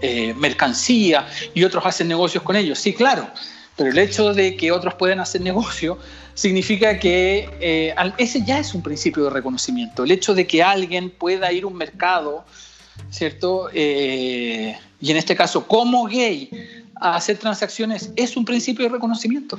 eh, 0.00 0.32
mercancía 0.34 1.26
y 1.54 1.64
otros 1.64 1.84
hacen 1.84 2.08
negocios 2.08 2.42
con 2.42 2.56
ellos. 2.56 2.78
Sí, 2.78 2.94
claro, 2.94 3.28
pero 3.76 3.90
el 3.90 3.98
hecho 3.98 4.32
de 4.32 4.56
que 4.56 4.72
otros 4.72 4.94
puedan 4.94 5.20
hacer 5.20 5.42
negocio 5.42 5.98
significa 6.34 6.98
que 6.98 7.50
eh, 7.60 7.94
ese 8.16 8.42
ya 8.44 8.58
es 8.58 8.74
un 8.74 8.82
principio 8.82 9.24
de 9.24 9.30
reconocimiento. 9.30 10.04
El 10.04 10.12
hecho 10.12 10.34
de 10.34 10.46
que 10.46 10.62
alguien 10.62 11.10
pueda 11.10 11.52
ir 11.52 11.64
a 11.64 11.66
un 11.66 11.74
mercado, 11.74 12.44
¿cierto? 13.10 13.70
y 15.00 15.12
en 15.12 15.16
este 15.16 15.36
caso 15.36 15.66
como 15.68 16.06
gay 16.06 16.50
a 17.00 17.16
hacer 17.16 17.38
transacciones 17.38 18.10
es 18.16 18.36
un 18.36 18.44
principio 18.44 18.84
de 18.84 18.90
reconocimiento. 18.90 19.58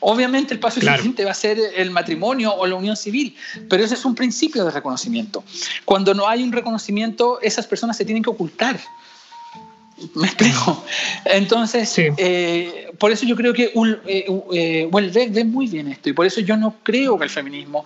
Obviamente 0.00 0.54
el 0.54 0.60
paso 0.60 0.80
siguiente 0.80 1.24
va 1.24 1.32
a 1.32 1.34
ser 1.34 1.58
el 1.76 1.90
matrimonio 1.90 2.54
o 2.54 2.66
la 2.66 2.74
unión 2.74 2.96
civil, 2.96 3.36
pero 3.68 3.84
ese 3.84 3.94
es 3.94 4.04
un 4.06 4.14
principio 4.14 4.64
de 4.64 4.70
reconocimiento. 4.70 5.44
Cuando 5.84 6.14
no 6.14 6.26
hay 6.26 6.42
un 6.42 6.52
reconocimiento, 6.52 7.38
esas 7.42 7.66
personas 7.66 7.98
se 7.98 8.06
tienen 8.06 8.22
que 8.22 8.30
ocultar. 8.30 8.80
¿Me 10.14 10.26
explico? 10.26 10.82
Entonces, 11.26 11.94
eh, 11.98 12.90
por 12.98 13.12
eso 13.12 13.26
yo 13.26 13.36
creo 13.36 13.52
que 13.52 13.64
eh, 14.06 14.26
eh, 14.52 15.28
ve, 15.30 15.44
muy 15.44 15.66
bien 15.66 15.88
esto 15.88 16.08
y 16.08 16.14
por 16.14 16.24
eso 16.24 16.40
yo 16.40 16.56
no 16.56 16.76
creo 16.82 17.18
que 17.18 17.24
el 17.24 17.30
feminismo, 17.30 17.84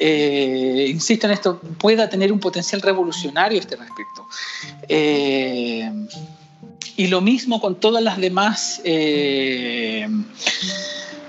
insisto 0.00 1.26
en 1.26 1.32
esto, 1.32 1.60
pueda 1.78 2.08
tener 2.08 2.32
un 2.32 2.38
potencial 2.38 2.80
revolucionario 2.80 3.58
a 3.58 3.60
este 3.60 3.74
respecto. 3.74 4.28
Y 6.98 7.06
lo 7.06 7.22
mismo 7.22 7.62
con 7.62 7.80
todas 7.80 8.02
las 8.02 8.18
demás 8.18 8.82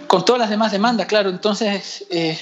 con 0.09 0.25
todas 0.25 0.39
las 0.39 0.49
demás 0.49 0.71
demandas, 0.71 1.05
claro. 1.05 1.29
Entonces, 1.29 2.03
eh, 2.09 2.35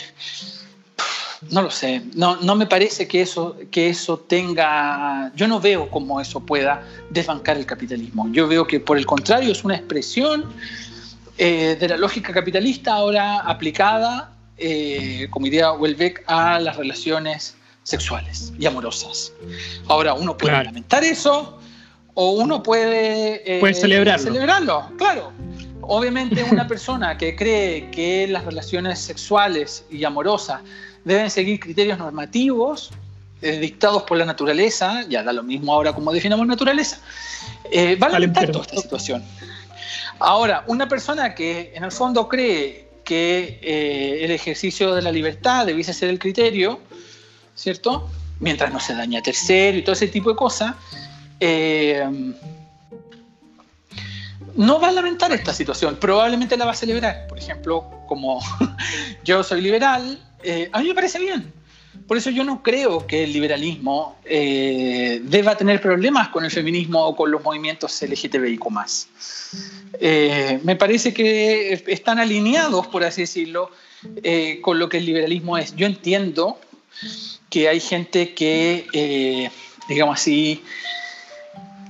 no 1.52 1.62
lo 1.62 1.70
sé, 1.70 2.02
no, 2.16 2.38
no 2.38 2.56
me 2.56 2.66
parece 2.66 3.10
que 3.10 3.22
eso, 3.22 3.58
que 3.70 3.90
eso 3.90 4.20
tenga, 4.20 5.34
yo 5.36 5.50
no 5.50 5.60
veo 5.60 5.92
cómo 5.92 6.22
eso 6.22 6.40
pueda 6.40 6.82
desbancar 7.10 7.58
el 7.58 7.66
capitalismo. 7.66 8.26
Yo 8.32 8.48
veo 8.48 8.66
que 8.66 8.80
por 8.80 8.98
el 8.98 9.06
contrario 9.06 9.52
es 9.52 9.66
una 9.66 9.76
expresión 9.76 10.46
eh, 11.38 11.76
de 11.78 11.90
la 11.90 11.98
lógica 11.98 12.32
capitalista 12.32 12.94
ahora 12.94 13.40
aplicada, 13.42 14.32
eh, 14.58 15.28
como 15.30 15.48
idea 15.48 15.74
Welbeck, 15.74 16.24
a 16.26 16.62
las 16.62 16.78
relaciones 16.78 17.58
sexuales 17.84 18.54
y 18.58 18.66
amorosas. 18.66 19.34
Ahora, 19.90 20.14
uno 20.14 20.38
puede 20.38 20.64
lamentar 20.64 21.04
eso 21.04 21.60
o 22.20 22.32
uno 22.32 22.64
puede, 22.64 23.60
puede 23.60 23.76
celebrarlo. 23.76 24.24
celebrarlo, 24.24 24.92
claro. 24.98 25.32
Obviamente 25.82 26.44
una 26.44 26.68
persona 26.74 27.16
que 27.16 27.36
cree 27.36 27.92
que 27.92 28.28
las 28.28 28.44
relaciones 28.44 28.98
sexuales 28.98 29.86
y 29.92 30.04
amorosas 30.04 30.62
deben 31.06 31.30
seguir 31.30 31.60
criterios 31.60 32.00
normativos 32.00 32.90
eh, 33.44 33.60
dictados 33.60 34.02
por 34.02 34.18
la 34.18 34.26
naturaleza, 34.26 35.04
ya 35.08 35.22
da 35.22 35.32
lo 35.32 35.44
mismo 35.44 35.72
ahora 35.72 35.94
como 35.94 36.12
definamos 36.12 36.48
naturaleza, 36.48 37.00
eh, 37.72 37.96
va 37.98 38.08
a 38.08 38.10
lamentar 38.10 38.52
toda 38.52 38.66
esta 38.66 38.78
situación. 38.78 39.24
Ahora, 40.18 40.64
una 40.66 40.88
persona 40.88 41.36
que 41.36 41.72
en 41.76 41.84
el 41.84 41.92
fondo 41.92 42.28
cree 42.28 42.90
que 43.04 43.60
eh, 43.62 44.26
el 44.26 44.32
ejercicio 44.32 44.96
de 44.96 45.04
la 45.04 45.12
libertad 45.12 45.68
debiese 45.68 45.94
ser 45.94 46.10
el 46.10 46.18
criterio, 46.18 46.80
¿cierto? 47.54 48.10
Mientras 48.40 48.74
no 48.74 48.80
se 48.80 48.96
daña 48.96 49.20
a 49.20 49.22
tercero 49.22 49.78
y 49.78 49.84
todo 49.84 49.94
ese 49.94 50.08
tipo 50.08 50.32
de 50.32 50.36
cosas, 50.36 50.74
no 54.58 54.80
va 54.80 54.90
a 54.90 54.92
lamentar 54.92 55.32
esta 55.32 55.54
situación, 55.54 55.98
probablemente 55.98 56.58
la 56.58 56.66
va 56.66 56.72
a 56.72 56.76
celebrar. 56.76 57.28
Por 57.28 57.38
ejemplo, 57.38 57.86
como 58.08 58.42
yo 59.24 59.44
soy 59.44 59.62
liberal, 59.62 60.20
eh, 60.44 60.70
a 60.74 60.82
mí 60.82 60.88
me 60.88 60.96
parece 60.96 61.20
bien. 61.20 61.54
Por 62.08 62.18
eso 62.18 62.30
yo 62.30 62.44
no 62.44 62.64
creo 62.64 63.06
que 63.06 63.24
el 63.24 63.34
liberalismo 63.34 64.18
eh, 64.24 65.20
deba 65.24 65.58
tener 65.58 65.82
problemas 65.82 66.30
con 66.30 66.46
el 66.46 66.52
feminismo 66.52 67.06
o 67.06 67.16
con 67.16 67.30
los 67.32 67.44
movimientos 67.44 68.02
LGTBIQ. 68.02 68.64
Eh, 70.00 70.60
me 70.64 70.76
parece 70.76 71.14
que 71.14 71.84
están 71.88 72.20
alineados, 72.20 72.88
por 72.88 73.04
así 73.04 73.22
decirlo, 73.22 73.72
con 74.62 74.80
lo 74.80 74.90
que 74.90 74.98
el 74.98 75.06
liberalismo 75.06 75.58
es. 75.58 75.76
Yo 75.76 75.86
entiendo 75.86 76.60
que 77.50 77.68
hay 77.68 77.80
gente 77.80 78.34
que, 78.34 79.52
digamos 79.90 80.20
así, 80.20 80.64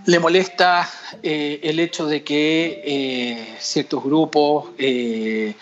le 0.07 0.19
molesta 0.19 0.89
eh, 1.21 1.59
el 1.63 1.79
hecho 1.81 2.07
de 2.07 2.23
que 2.23 2.81
eh, 2.85 3.55
ciertos 3.59 4.01
grupos 4.01 4.69
eh, 4.77 5.53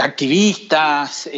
activistas 0.00 1.30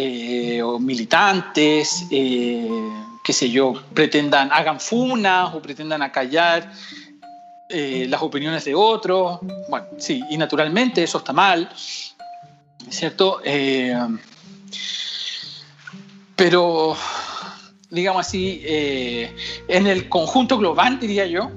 o 0.64 0.78
militantes, 0.80 2.07
qué 2.11 3.32
sé 3.32 3.51
yo, 3.51 3.74
pretendan, 3.95 4.51
hagan 4.53 4.80
funas 4.80 5.55
o 5.55 5.62
pretendan 5.62 6.03
acallar 6.03 6.72
las 7.68 8.22
opiniones 8.22 8.64
de 8.64 8.74
otros. 8.74 9.41
Bueno, 9.68 9.87
sí, 9.99 10.22
y 10.30 10.37
naturalmente 10.37 11.03
eso 11.03 11.18
está 11.18 11.32
mal, 11.32 11.68
¿cierto? 12.89 13.41
pero, 16.37 16.97
digamos 17.91 18.26
así, 18.26 18.62
en 18.64 19.87
el 19.89 20.09
conjunto 20.09 20.57
global, 20.57 21.01
diría 21.01 21.26
yo, 21.26 21.51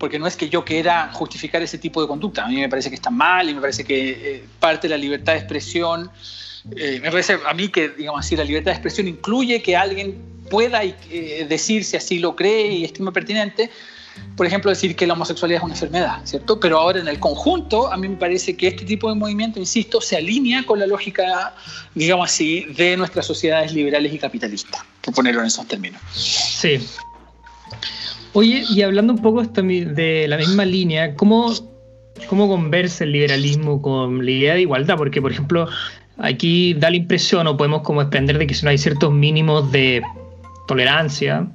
porque 0.00 0.18
no 0.18 0.26
es 0.26 0.34
que 0.34 0.48
yo 0.48 0.64
quiera 0.64 1.10
justificar 1.12 1.60
ese 1.60 1.76
tipo 1.76 2.00
de 2.00 2.08
conducta. 2.08 2.46
A 2.46 2.48
mí 2.48 2.56
me 2.56 2.70
parece 2.70 2.88
que 2.88 2.94
está 2.94 3.10
mal 3.10 3.50
y 3.50 3.54
me 3.54 3.60
parece 3.60 3.84
que 3.84 4.36
eh, 4.36 4.44
parte 4.58 4.88
de 4.88 4.94
la 4.94 4.96
libertad 4.96 5.34
de 5.34 5.40
expresión, 5.40 6.10
eh, 6.74 6.98
me 7.02 7.10
parece 7.10 7.38
a 7.46 7.52
mí 7.52 7.68
que, 7.68 7.90
digamos 7.90 8.20
así, 8.20 8.34
la 8.34 8.44
libertad 8.44 8.70
de 8.70 8.76
expresión 8.76 9.06
incluye 9.08 9.60
que 9.60 9.76
alguien 9.76 10.18
pueda 10.48 10.82
eh, 10.82 11.46
decir 11.46 11.84
si 11.84 11.98
así 11.98 12.18
lo 12.18 12.34
cree 12.34 12.72
y 12.72 12.84
estima 12.84 13.12
pertinente, 13.12 13.70
por 14.38 14.46
ejemplo, 14.46 14.70
decir 14.70 14.96
que 14.96 15.06
la 15.06 15.12
homosexualidad 15.12 15.58
es 15.58 15.64
una 15.64 15.74
enfermedad, 15.74 16.20
¿cierto? 16.24 16.58
Pero 16.58 16.78
ahora 16.78 17.00
en 17.00 17.08
el 17.08 17.20
conjunto, 17.20 17.92
a 17.92 17.96
mí 17.98 18.08
me 18.08 18.16
parece 18.16 18.56
que 18.56 18.68
este 18.68 18.86
tipo 18.86 19.10
de 19.10 19.16
movimiento, 19.16 19.60
insisto, 19.60 20.00
se 20.00 20.16
alinea 20.16 20.64
con 20.64 20.78
la 20.78 20.86
lógica, 20.86 21.54
digamos 21.94 22.30
así, 22.30 22.64
de 22.74 22.96
nuestras 22.96 23.26
sociedades 23.26 23.74
liberales 23.74 24.14
y 24.14 24.18
capitalistas, 24.18 24.82
por 25.02 25.12
ponerlo 25.12 25.42
en 25.42 25.48
esos 25.48 25.68
términos. 25.68 26.00
Sí, 26.14 26.80
Oye, 28.32 28.62
y 28.68 28.82
hablando 28.82 29.12
un 29.12 29.20
poco 29.20 29.42
de 29.42 30.26
la 30.28 30.36
misma 30.36 30.64
línea, 30.64 31.16
¿cómo, 31.16 31.52
¿cómo 32.28 32.48
conversa 32.48 33.04
el 33.04 33.12
liberalismo 33.12 33.82
con 33.82 34.24
la 34.24 34.30
idea 34.30 34.54
de 34.54 34.60
igualdad? 34.62 34.96
Porque, 34.96 35.20
por 35.20 35.32
ejemplo, 35.32 35.68
aquí 36.16 36.74
da 36.74 36.90
la 36.90 36.96
impresión, 36.96 37.48
o 37.48 37.56
podemos 37.56 37.82
como 37.82 38.00
desprender 38.00 38.38
de 38.38 38.46
que 38.46 38.54
si 38.54 38.64
no 38.64 38.70
hay 38.70 38.78
ciertos 38.78 39.12
mínimos 39.12 39.72
de 39.72 40.02
tolerancia, 40.68 41.48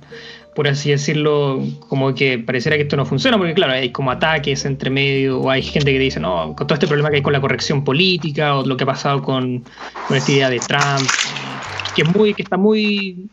por 0.54 0.68
así 0.68 0.90
decirlo, 0.92 1.64
como 1.88 2.14
que 2.14 2.40
pareciera 2.40 2.76
que 2.76 2.84
esto 2.84 2.98
no 2.98 3.06
funciona, 3.06 3.38
porque 3.38 3.54
claro, 3.54 3.74
hay 3.74 3.92
como 3.92 4.12
ataques 4.12 4.66
entre 4.66 4.90
medio, 4.90 5.40
o 5.40 5.50
hay 5.50 5.62
gente 5.62 5.94
que 5.94 6.00
dice, 6.00 6.20
no, 6.20 6.56
con 6.58 6.68
todo 6.68 6.74
este 6.74 6.88
problema 6.88 7.10
que 7.10 7.18
hay 7.18 7.22
con 7.22 7.34
la 7.34 7.42
corrección 7.42 7.86
política, 7.86 8.58
o 8.58 8.66
lo 8.66 8.76
que 8.76 8.84
ha 8.84 8.88
pasado 8.88 9.22
con, 9.22 9.64
con 10.08 10.18
esta 10.18 10.32
idea 10.32 10.50
de 10.50 10.60
Trump, 10.60 11.10
que, 11.96 12.02
es 12.02 12.16
muy, 12.16 12.34
que 12.34 12.42
está 12.42 12.58
muy 12.58 13.30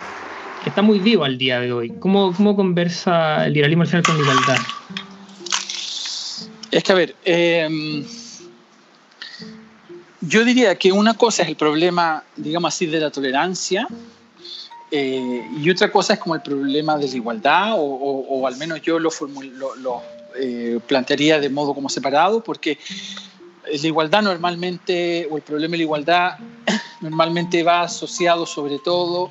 está 0.67 0.83
muy 0.83 0.99
vivo 0.99 1.25
al 1.25 1.39
día 1.39 1.61
de 1.61 1.73
hoy. 1.73 1.91
¿Cómo, 1.99 2.33
cómo 2.35 2.57
conversa 2.57 3.47
el 3.47 3.55
liberalismo 3.55 3.85
al 3.85 4.03
con 4.03 4.17
la 4.17 4.23
igualdad? 4.23 4.57
Es 6.71 6.83
que, 6.83 6.93
a 6.93 6.95
ver, 6.95 7.15
em, 7.25 8.05
yo 10.21 10.45
diría 10.45 10.75
que 10.77 10.93
una 10.93 11.15
cosa 11.15 11.43
es 11.43 11.49
el 11.49 11.57
problema, 11.57 12.23
digamos 12.37 12.75
así, 12.75 12.87
de 12.87 13.01
la 13.01 13.11
tolerancia, 13.11 13.87
eh, 14.91 15.43
y 15.61 15.71
otra 15.71 15.91
cosa 15.91 16.15
es 16.15 16.19
como 16.19 16.35
el 16.35 16.43
problema 16.43 16.97
de 16.97 17.09
la 17.09 17.17
igualdad, 17.17 17.73
o, 17.77 18.47
al 18.47 18.57
menos 18.57 18.81
yo 18.83 18.99
lo, 18.99 19.11
lo, 19.79 20.03
eh, 20.39 20.79
plantearía 20.87 21.41
de 21.41 21.49
modo 21.49 21.75
como 21.75 21.89
separado, 21.89 22.43
porque 22.43 22.79
la 23.71 23.87
igualdad 23.87 24.23
normalmente, 24.23 25.27
o 25.31 25.37
el 25.37 25.43
problema 25.43 25.73
de 25.73 25.79
la 25.79 25.83
igualdad 25.83 26.39
normalmente 27.01 27.63
va 27.63 27.83
asociado 27.83 28.47
sobre 28.47 28.79
todo 28.79 29.31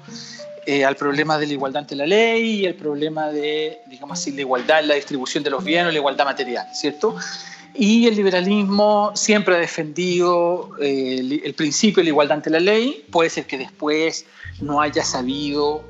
eh, 0.67 0.85
al 0.85 0.95
problema 0.95 1.39
de 1.39 1.47
la 1.47 1.53
igualdad 1.53 1.81
ante 1.81 1.95
la 1.95 2.05
ley 2.05 2.59
y 2.59 2.65
el 2.65 2.75
problema 2.75 3.29
de, 3.29 3.79
digamos 3.87 4.19
así, 4.19 4.31
la 4.31 4.41
igualdad 4.41 4.81
en 4.81 4.89
la 4.89 4.93
distribución 4.93 5.43
de 5.43 5.49
los 5.49 5.63
bienes, 5.63 5.91
la 5.91 5.97
igualdad 5.97 6.23
material, 6.23 6.67
¿cierto? 6.71 7.15
Y 7.73 8.05
el 8.05 8.15
liberalismo 8.15 9.11
siempre 9.15 9.55
ha 9.55 9.57
defendido 9.57 10.69
eh, 10.79 11.41
el, 11.43 11.53
principio 11.55 12.01
de 12.01 12.03
la 12.03 12.09
igualdad 12.09 12.37
ante 12.37 12.51
la 12.51 12.59
ley, 12.59 13.03
puede 13.11 13.31
ser 13.31 13.47
que 13.47 13.57
después 13.57 14.25
no 14.59 14.81
haya 14.81 15.03
sabido 15.03 15.83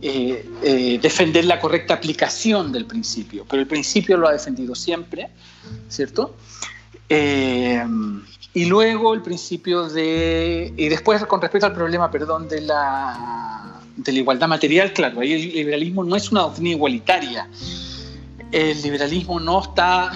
eh, 0.00 0.98
defender 1.02 1.44
la 1.44 1.60
correcta 1.60 1.92
aplicación 1.92 2.72
del 2.72 2.86
principio, 2.86 3.44
pero 3.46 3.60
el 3.60 3.68
principio 3.68 4.16
lo 4.16 4.28
ha 4.28 4.32
defendido 4.32 4.74
siempre, 4.74 5.28
¿cierto? 5.88 6.34
y 7.08 8.64
luego 8.64 9.12
el 9.12 9.20
principio 9.20 9.88
de... 9.88 10.72
Y 10.76 10.88
después 10.88 11.22
con 11.26 11.40
respecto 11.42 11.66
al 11.66 11.74
problema, 11.74 12.10
perdón, 12.10 12.48
de 12.48 12.62
la 12.62 13.75
de 13.96 14.12
la 14.12 14.18
igualdad 14.18 14.48
material, 14.48 14.92
claro, 14.92 15.20
ahí 15.20 15.32
el 15.32 15.52
liberalismo 15.52 16.04
no 16.04 16.16
es 16.16 16.30
una 16.30 16.42
doctrina 16.42 16.70
igualitaria. 16.70 17.48
El 18.52 18.80
liberalismo 18.82 19.40
no 19.40 19.62
está, 19.62 20.12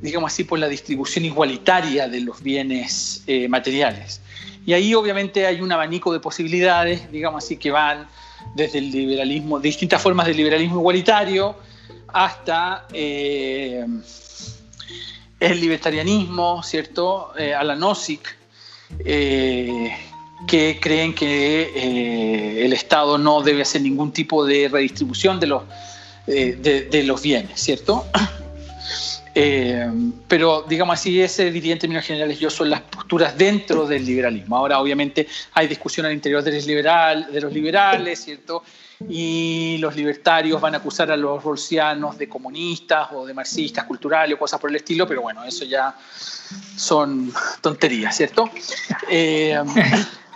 digamos 0.00 0.32
así, 0.32 0.44
por 0.44 0.58
la 0.58 0.68
distribución 0.68 1.24
igualitaria 1.24 2.08
de 2.08 2.20
los 2.20 2.42
bienes 2.42 3.22
eh, 3.26 3.48
materiales. 3.48 4.20
Y 4.64 4.72
ahí 4.72 4.94
obviamente 4.94 5.46
hay 5.46 5.60
un 5.60 5.70
abanico 5.70 6.12
de 6.12 6.20
posibilidades, 6.20 7.10
digamos 7.10 7.44
así, 7.44 7.56
que 7.56 7.70
van 7.70 8.08
desde 8.54 8.78
el 8.78 8.90
liberalismo, 8.90 9.60
distintas 9.60 10.00
formas 10.00 10.26
de 10.26 10.34
liberalismo 10.34 10.78
igualitario, 10.78 11.56
hasta 12.08 12.86
el 12.92 14.00
libertarianismo, 15.40 16.62
¿cierto? 16.62 17.32
a 17.34 17.64
la 17.64 17.74
Nozick, 17.74 18.36
que 20.46 20.78
creen 20.80 21.14
que 21.14 22.64
el 22.64 22.72
Estado 22.72 23.18
no 23.18 23.42
debe 23.42 23.62
hacer 23.62 23.82
ningún 23.82 24.12
tipo 24.12 24.44
de 24.44 24.68
redistribución 24.68 25.40
de 25.40 25.46
los, 25.46 25.62
de 26.26 27.02
los 27.06 27.22
bienes, 27.22 27.60
¿cierto? 27.60 28.06
Eh, 29.34 29.90
pero, 30.28 30.64
digamos 30.68 30.98
así, 30.98 31.20
ese 31.22 31.50
diría 31.50 31.72
en 31.72 31.78
términos 31.78 32.04
generales 32.04 32.38
yo 32.38 32.50
son 32.50 32.68
las 32.68 32.82
posturas 32.82 33.36
dentro 33.36 33.86
del 33.86 34.04
liberalismo. 34.04 34.56
Ahora, 34.56 34.78
obviamente, 34.78 35.26
hay 35.54 35.68
discusión 35.68 36.06
al 36.06 36.12
interior 36.12 36.42
de 36.42 36.52
los, 36.52 36.66
liberal, 36.66 37.28
de 37.32 37.40
los 37.40 37.52
liberales, 37.52 38.24
¿cierto? 38.24 38.62
Y 39.08 39.78
los 39.78 39.96
libertarios 39.96 40.60
van 40.60 40.74
a 40.74 40.78
acusar 40.78 41.10
a 41.10 41.16
los 41.16 41.42
rolsianos 41.42 42.18
de 42.18 42.28
comunistas 42.28 43.08
o 43.12 43.26
de 43.26 43.34
marxistas 43.34 43.84
culturales 43.84 44.36
o 44.36 44.38
cosas 44.38 44.60
por 44.60 44.70
el 44.70 44.76
estilo, 44.76 45.06
pero 45.08 45.22
bueno, 45.22 45.42
eso 45.44 45.64
ya 45.64 45.94
son 46.76 47.32
tonterías, 47.60 48.16
¿cierto? 48.16 48.50
Eh, 49.08 49.58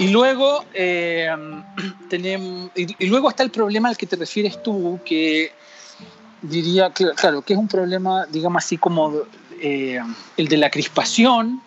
y 0.00 0.08
luego, 0.08 0.64
eh, 0.72 1.30
tenemos, 2.08 2.70
y 2.74 3.06
luego 3.06 3.28
está 3.28 3.42
el 3.42 3.50
problema 3.50 3.90
al 3.90 3.98
que 3.98 4.06
te 4.06 4.16
refieres 4.16 4.62
tú, 4.62 4.98
que 5.04 5.52
diría, 6.40 6.90
claro, 6.90 7.42
que 7.42 7.52
es 7.52 7.58
un 7.58 7.68
problema, 7.68 8.24
digamos 8.24 8.64
así, 8.64 8.78
como 8.78 9.12
eh, 9.60 10.00
el 10.38 10.48
de 10.48 10.56
la 10.56 10.70
crispación 10.70 11.60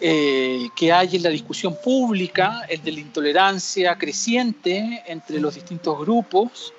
eh, 0.00 0.68
que 0.76 0.92
hay 0.92 1.16
en 1.16 1.24
la 1.24 1.30
discusión 1.30 1.76
pública, 1.82 2.62
el 2.68 2.82
de 2.84 2.92
la 2.92 3.00
intolerancia 3.00 3.98
creciente 3.98 5.02
entre 5.06 5.40
los 5.40 5.56
distintos 5.56 5.98
grupos, 5.98 6.72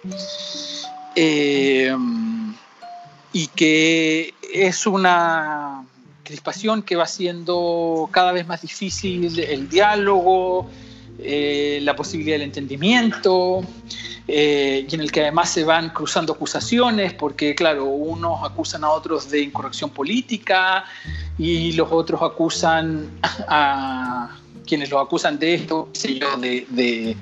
y 3.33 3.47
que 3.47 4.33
es 4.53 4.87
una 4.87 5.85
crispación 6.25 6.83
que 6.83 6.97
va 6.97 7.07
siendo 7.07 8.09
cada 8.11 8.33
vez 8.33 8.45
más 8.45 8.61
difícil 8.61 9.39
el 9.39 9.69
diálogo, 9.69 10.69
la 11.17 11.95
posibilidad 11.95 12.35
del 12.35 12.41
entendimiento. 12.41 13.63
Eh, 14.27 14.87
y 14.89 14.95
en 14.95 15.01
el 15.01 15.11
que 15.11 15.21
además 15.21 15.49
se 15.51 15.63
van 15.63 15.89
cruzando 15.89 16.33
acusaciones, 16.33 17.13
porque 17.13 17.53
claro, 17.53 17.85
unos 17.85 18.43
acusan 18.43 18.83
a 18.83 18.89
otros 18.89 19.29
de 19.29 19.41
incorrección 19.41 19.91
política 19.91 20.85
y 21.37 21.73
los 21.73 21.91
otros 21.91 22.23
acusan 22.23 23.19
a 23.47 24.35
quienes 24.65 24.89
los 24.89 24.99
acusan 24.99 25.37
de 25.37 25.53
esto, 25.53 25.89
de, 26.39 27.15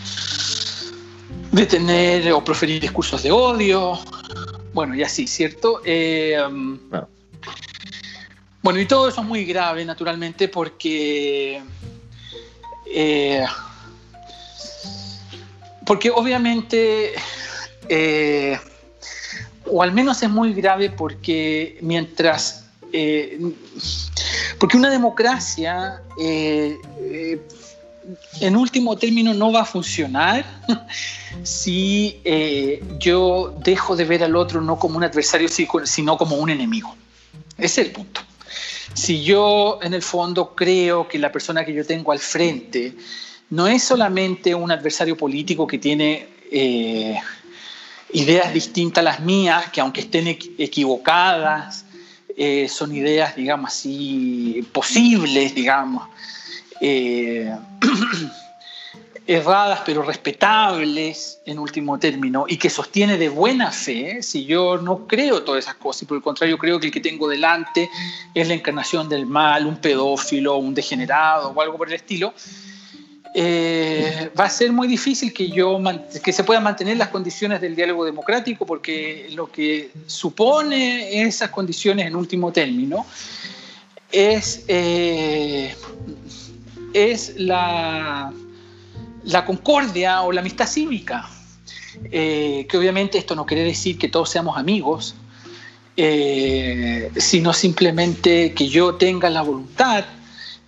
de, 1.52 1.66
tener 1.66 2.32
o 2.32 2.42
proferir 2.42 2.82
discursos 2.82 3.22
de 3.22 3.32
odio, 3.32 4.00
bueno, 4.74 4.96
y 4.96 5.04
así, 5.04 5.28
¿cierto? 5.28 5.82
Eh, 5.84 6.38
bueno, 6.90 7.10
y 8.80 8.86
todo 8.86 9.10
eso 9.10 9.22
es 9.22 9.28
muy 9.28 9.46
grave, 9.46 9.84
naturalmente, 9.86 10.48
porque... 10.48 11.62
Eh, 12.96 13.46
porque 15.86 16.10
obviamente, 16.10 17.12
eh, 17.90 18.58
o 19.66 19.84
al 19.84 19.92
menos 19.92 20.24
es 20.24 20.30
muy 20.30 20.54
grave 20.54 20.90
porque 20.90 21.78
mientras, 21.82 22.66
eh, 22.94 23.38
porque 24.60 24.78
una 24.78 24.90
democracia 24.90 26.02
en 26.18 26.80
último 28.56 28.98
término 28.98 29.34
no 29.34 29.52
va 29.52 29.62
a 29.62 29.66
funcionar 29.66 30.46
si 31.44 32.22
yo 33.00 33.54
dejo 33.64 33.98
de 33.98 34.06
ver 34.06 34.24
al 34.24 34.38
otro 34.38 34.62
no 34.62 34.80
como 34.80 34.98
un 34.98 35.04
adversario, 35.04 35.50
sino 35.50 36.18
como 36.18 36.38
un 36.38 36.50
enemigo. 36.50 36.96
Ese 37.58 37.82
es 37.82 37.88
el 37.88 37.94
punto. 37.94 38.22
Si 38.94 39.24
yo 39.24 39.80
en 39.82 39.94
el 39.94 40.02
fondo 40.02 40.56
creo 40.56 41.08
que 41.08 41.18
la 41.18 41.32
persona 41.32 41.66
que 41.66 41.74
yo 41.74 41.86
tengo 41.86 42.12
al 42.12 42.20
frente 42.20 42.94
no 43.50 43.68
es 43.68 43.84
solamente 43.84 44.54
un 44.56 44.72
adversario 44.72 45.18
político 45.18 45.68
que 45.68 45.78
tiene 45.78 46.28
eh, 46.52 47.20
ideas 48.14 48.54
distintas 48.54 49.02
a 49.02 49.04
las 49.04 49.20
mías, 49.20 49.72
que 49.72 49.82
aunque 49.82 50.02
estén 50.02 50.28
equivocadas, 50.28 51.86
eh, 52.36 52.68
son 52.68 52.96
ideas, 52.96 53.36
digamos 53.36 53.72
así, 53.72 54.68
posibles, 54.72 55.54
digamos, 55.54 56.08
eh, 56.82 57.56
erradas 59.26 59.82
pero 59.86 60.02
respetables 60.02 61.40
en 61.46 61.60
último 61.60 61.98
término, 61.98 62.46
y 62.48 62.58
que 62.58 62.70
sostiene 62.70 63.18
de 63.18 63.30
buena 63.30 63.72
fe, 63.72 64.22
si 64.22 64.46
yo 64.46 64.78
no 64.78 65.08
creo 65.08 65.44
todas 65.44 65.64
esas 65.64 65.76
cosas, 65.76 66.04
y 66.04 66.06
por 66.06 66.18
el 66.18 66.24
contrario 66.24 66.58
creo 66.58 66.80
que 66.80 66.88
el 66.88 66.92
que 66.92 67.00
tengo 67.00 67.28
delante 67.28 67.90
es 68.34 68.48
la 68.48 68.54
encarnación 68.54 69.08
del 69.08 69.26
mal, 69.26 69.66
un 69.66 69.78
pedófilo, 69.78 70.58
un 70.58 70.74
degenerado 70.74 71.50
o 71.50 71.62
algo 71.62 71.78
por 71.78 71.88
el 71.88 71.94
estilo, 71.94 72.34
eh, 73.36 74.30
va 74.40 74.46
a 74.46 74.50
ser 74.50 74.72
muy 74.72 74.88
difícil 74.88 75.34
que, 75.34 75.50
yo, 75.50 75.80
que 76.24 76.32
se 76.32 76.44
puedan 76.44 76.64
mantener 76.64 76.98
las 76.98 77.08
condiciones 77.08 77.62
del 77.62 77.76
diálogo 77.76 78.06
democrático, 78.06 78.66
porque 78.66 79.30
lo 79.34 79.52
que 79.52 79.90
supone 80.06 81.24
esas 81.24 81.50
condiciones 81.50 82.06
en 82.06 82.16
último 82.16 82.52
término 82.52 83.06
es, 84.12 84.66
eh, 84.68 85.74
es 86.94 87.34
la, 87.40 88.32
la, 89.26 89.46
concordia 89.46 90.22
o 90.22 90.32
la 90.32 90.42
amistad 90.42 90.68
cívica. 90.68 91.30
Eh, 92.12 92.66
que 92.68 92.78
obviamente 92.78 93.20
esto 93.20 93.36
no 93.36 93.46
quiere 93.46 93.64
decir 93.64 93.98
que 93.98 94.10
todos 94.10 94.30
seamos 94.30 94.58
amigos, 94.58 95.16
sino 95.96 97.54
simplemente 97.54 98.54
que 98.54 98.68
yo 98.68 98.96
tenga 98.96 99.30
la 99.30 99.44
voluntad 99.44 100.06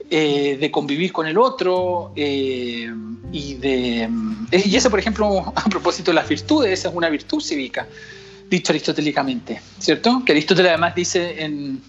eh, 0.07 0.57
de 0.61 0.69
convivir 0.69 1.11
con 1.11 1.25
el 1.25 1.35
otro 1.35 2.13
eh, 2.15 2.87
y 3.31 3.55
de... 3.55 4.03
Eh, 4.51 4.63
y 4.63 4.75
eso, 4.75 4.91
por 4.91 4.99
ejemplo, 4.99 5.51
a 5.55 5.63
propósito 5.63 6.11
de 6.11 6.15
las 6.15 6.29
virtudes, 6.29 6.79
esa 6.79 6.89
es 6.89 6.95
una 6.95 7.09
virtud 7.09 7.41
cívica, 7.41 7.87
dicho 8.47 8.71
aristotélicamente, 8.71 9.59
¿cierto? 9.79 10.21
Que 10.23 10.33
Aristóteles 10.33 10.69
además 10.69 10.93
dice 10.93 11.43
en, 11.43 11.81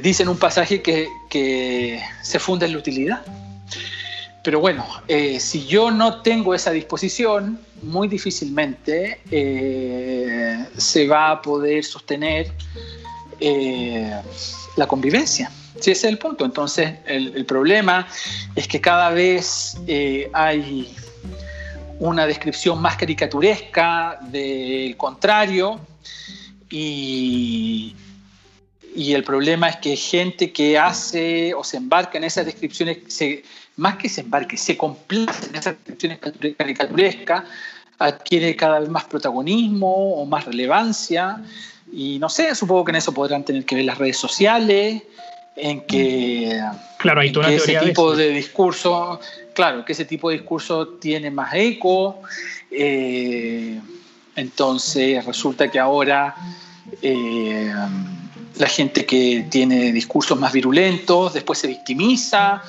dice 0.00 0.22
en 0.22 0.28
un 0.28 0.38
pasaje 0.38 0.80
que, 0.80 1.08
que, 1.28 2.00
se 2.22 2.38
funda 2.38 2.66
en 2.66 2.72
la 2.72 2.78
utilidad. 2.78 3.26
Pero 4.44 4.60
bueno, 4.60 4.86
si 5.08 5.66
yo 5.66 5.90
no 5.90 6.20
tengo 6.20 6.54
esa 6.54 6.70
disposición, 6.70 7.58
muy 7.82 8.08
difícilmente 8.08 9.20
se 10.76 11.08
va 11.08 11.30
a 11.30 11.42
poder 11.42 11.82
sostener 11.82 12.52
la 14.76 14.86
convivencia. 14.86 15.50
Sí, 15.80 15.90
ese 15.90 16.06
es 16.06 16.12
el 16.12 16.18
punto. 16.18 16.44
Entonces, 16.44 16.94
el, 17.06 17.44
problema 17.46 18.06
es 18.54 18.68
que 18.68 18.80
cada 18.80 19.10
vez 19.10 19.76
eh, 19.86 20.30
hay 20.32 20.94
una 21.98 22.26
descripción 22.26 22.80
más 22.80 22.96
caricaturesca 22.96 24.18
del 24.22 24.96
contrario 24.96 25.80
y, 26.70 27.94
y, 28.94 29.12
el 29.14 29.24
problema 29.24 29.68
es 29.68 29.76
que 29.76 29.96
gente 29.96 30.52
que 30.52 30.78
hace 30.78 31.54
o 31.54 31.62
se 31.62 31.76
embarca 31.76 32.18
en 32.18 32.24
esas 32.24 32.46
descripciones, 32.46 32.98
más 33.76 33.96
que 33.96 34.08
se 34.08 34.20
embarque, 34.22 34.56
se 34.56 34.76
complace 34.76 35.48
en 35.48 35.56
esas 35.56 35.74
descripciones 35.76 36.18
caricaturescas, 36.56 37.44
adquiere 37.98 38.54
cada 38.56 38.80
vez 38.80 38.88
más 38.88 39.04
protagonismo 39.04 40.14
o 40.14 40.26
más 40.26 40.44
relevancia. 40.44 41.42
Y 41.92 42.18
no 42.18 42.28
sé, 42.28 42.54
supongo 42.54 42.84
que 42.84 42.92
en 42.92 42.96
eso 42.96 43.12
podrán 43.12 43.44
tener 43.44 43.64
que 43.64 43.76
ver 43.76 43.84
las 43.84 43.98
redes 43.98 44.16
sociales, 44.16 45.02
en 45.56 45.82
que, 45.82 46.60
claro, 46.98 47.20
hay 47.20 47.32
ese 47.54 47.78
tipo 47.78 48.16
de, 48.16 48.30
discurso, 48.30 49.20
claro, 49.54 49.84
que 49.84 49.92
ese 49.92 50.04
tipo 50.04 50.30
de 50.30 50.38
discurso 50.38 50.88
tiene 50.88 51.30
más 51.30 51.54
eco. 51.54 52.22
Eh, 52.70 53.80
entonces 54.34 55.24
resulta 55.24 55.70
que 55.70 55.78
ahora 55.78 56.34
eh, 57.00 57.72
la 58.58 58.66
gente 58.66 59.06
que 59.06 59.46
tiene 59.48 59.92
discursos 59.92 60.38
más 60.38 60.52
virulentos 60.52 61.34
después 61.34 61.58
se 61.58 61.68
victimiza 61.68 62.62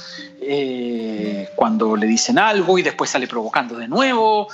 eh, 0.47 1.49
cuando 1.55 1.95
le 1.95 2.05
dicen 2.05 2.37
algo 2.37 2.77
y 2.77 2.81
después 2.83 3.09
sale 3.09 3.27
provocando 3.27 3.77
de 3.77 3.87
nuevo. 3.87 4.47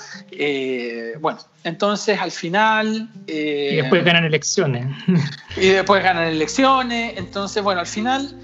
bueno, 1.19 1.39
entonces 1.63 2.19
al 2.19 2.31
final... 2.31 3.09
y 3.27 3.76
después 3.76 4.03
ganan 4.03 4.26
elecciones. 4.26 4.88
y 5.57 5.68
después 5.68 6.03
ganan 6.03 6.27
elecciones. 6.27 7.18
Entonces, 7.18 7.63
bueno, 7.63 7.81
al 7.81 7.88
final... 7.88 8.35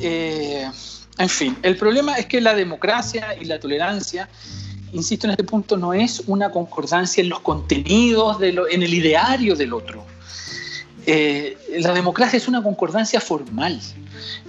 en 0.00 1.28
fin, 1.28 1.56
el 1.62 1.76
problema 1.76 2.16
es 2.16 2.26
que 2.26 2.40
la 2.40 2.54
democracia 2.54 3.36
y 3.40 3.44
la 3.44 3.58
tolerancia 3.60 4.28
insisto 4.94 5.26
en 5.26 5.32
este 5.32 5.44
punto, 5.44 5.76
no 5.76 5.92
es 5.92 6.22
una 6.26 6.50
concordancia 6.50 7.22
en 7.22 7.28
los 7.28 7.40
contenidos, 7.40 8.38
de 8.38 8.56
en 8.70 8.82
el 8.82 8.94
ideario 8.94 9.56
del 9.56 9.72
otro. 9.72 10.06
Eh, 11.06 11.56
la 11.80 11.92
democracia 11.92 12.36
es 12.36 12.48
una 12.48 12.62
concordancia 12.62 13.20
formal, 13.20 13.80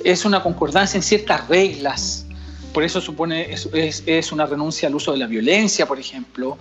es 0.03 0.25
una 0.25 0.41
concordancia 0.41 0.97
en 0.97 1.03
ciertas 1.03 1.47
reglas. 1.47 2.25
Por 2.73 2.83
eso 2.83 2.99
supone, 2.99 3.53
es, 3.53 4.03
es, 4.05 4.31
una 4.31 4.45
renuncia 4.45 4.87
al 4.89 4.95
uso 4.95 5.13
de 5.13 5.17
la 5.17 5.27
violencia, 5.27 5.85
por 5.85 5.97
ejemplo, 5.97 6.57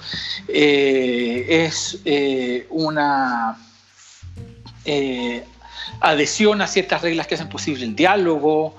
eh, 0.46 1.64
es 1.66 1.98
eh, 2.04 2.66
una 2.70 3.58
adhesión 6.00 6.62
a 6.62 6.68
ciertas 6.68 7.02
reglas 7.02 7.26
que 7.26 7.34
hacen 7.34 7.48
posible 7.48 7.84
el 7.84 7.96
diálogo, 7.96 8.76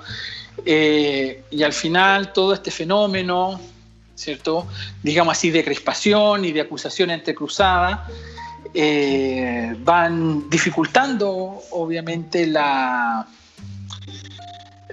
y 0.65 1.63
al 1.63 1.73
final 1.73 2.31
todo 2.31 2.53
este 2.53 2.71
fenómeno, 2.71 3.59
¿cierto? 4.15 4.65
Digamos 5.03 5.37
así, 5.37 5.51
de 5.51 5.63
crispación 5.63 6.45
y 6.45 6.53
de 6.53 6.61
acusación 6.61 7.11
entrecruzada, 7.11 8.07
eh, 8.77 9.73
van 9.79 10.49
dificultando 10.49 11.63
obviamente 11.71 12.45
la, 12.45 13.25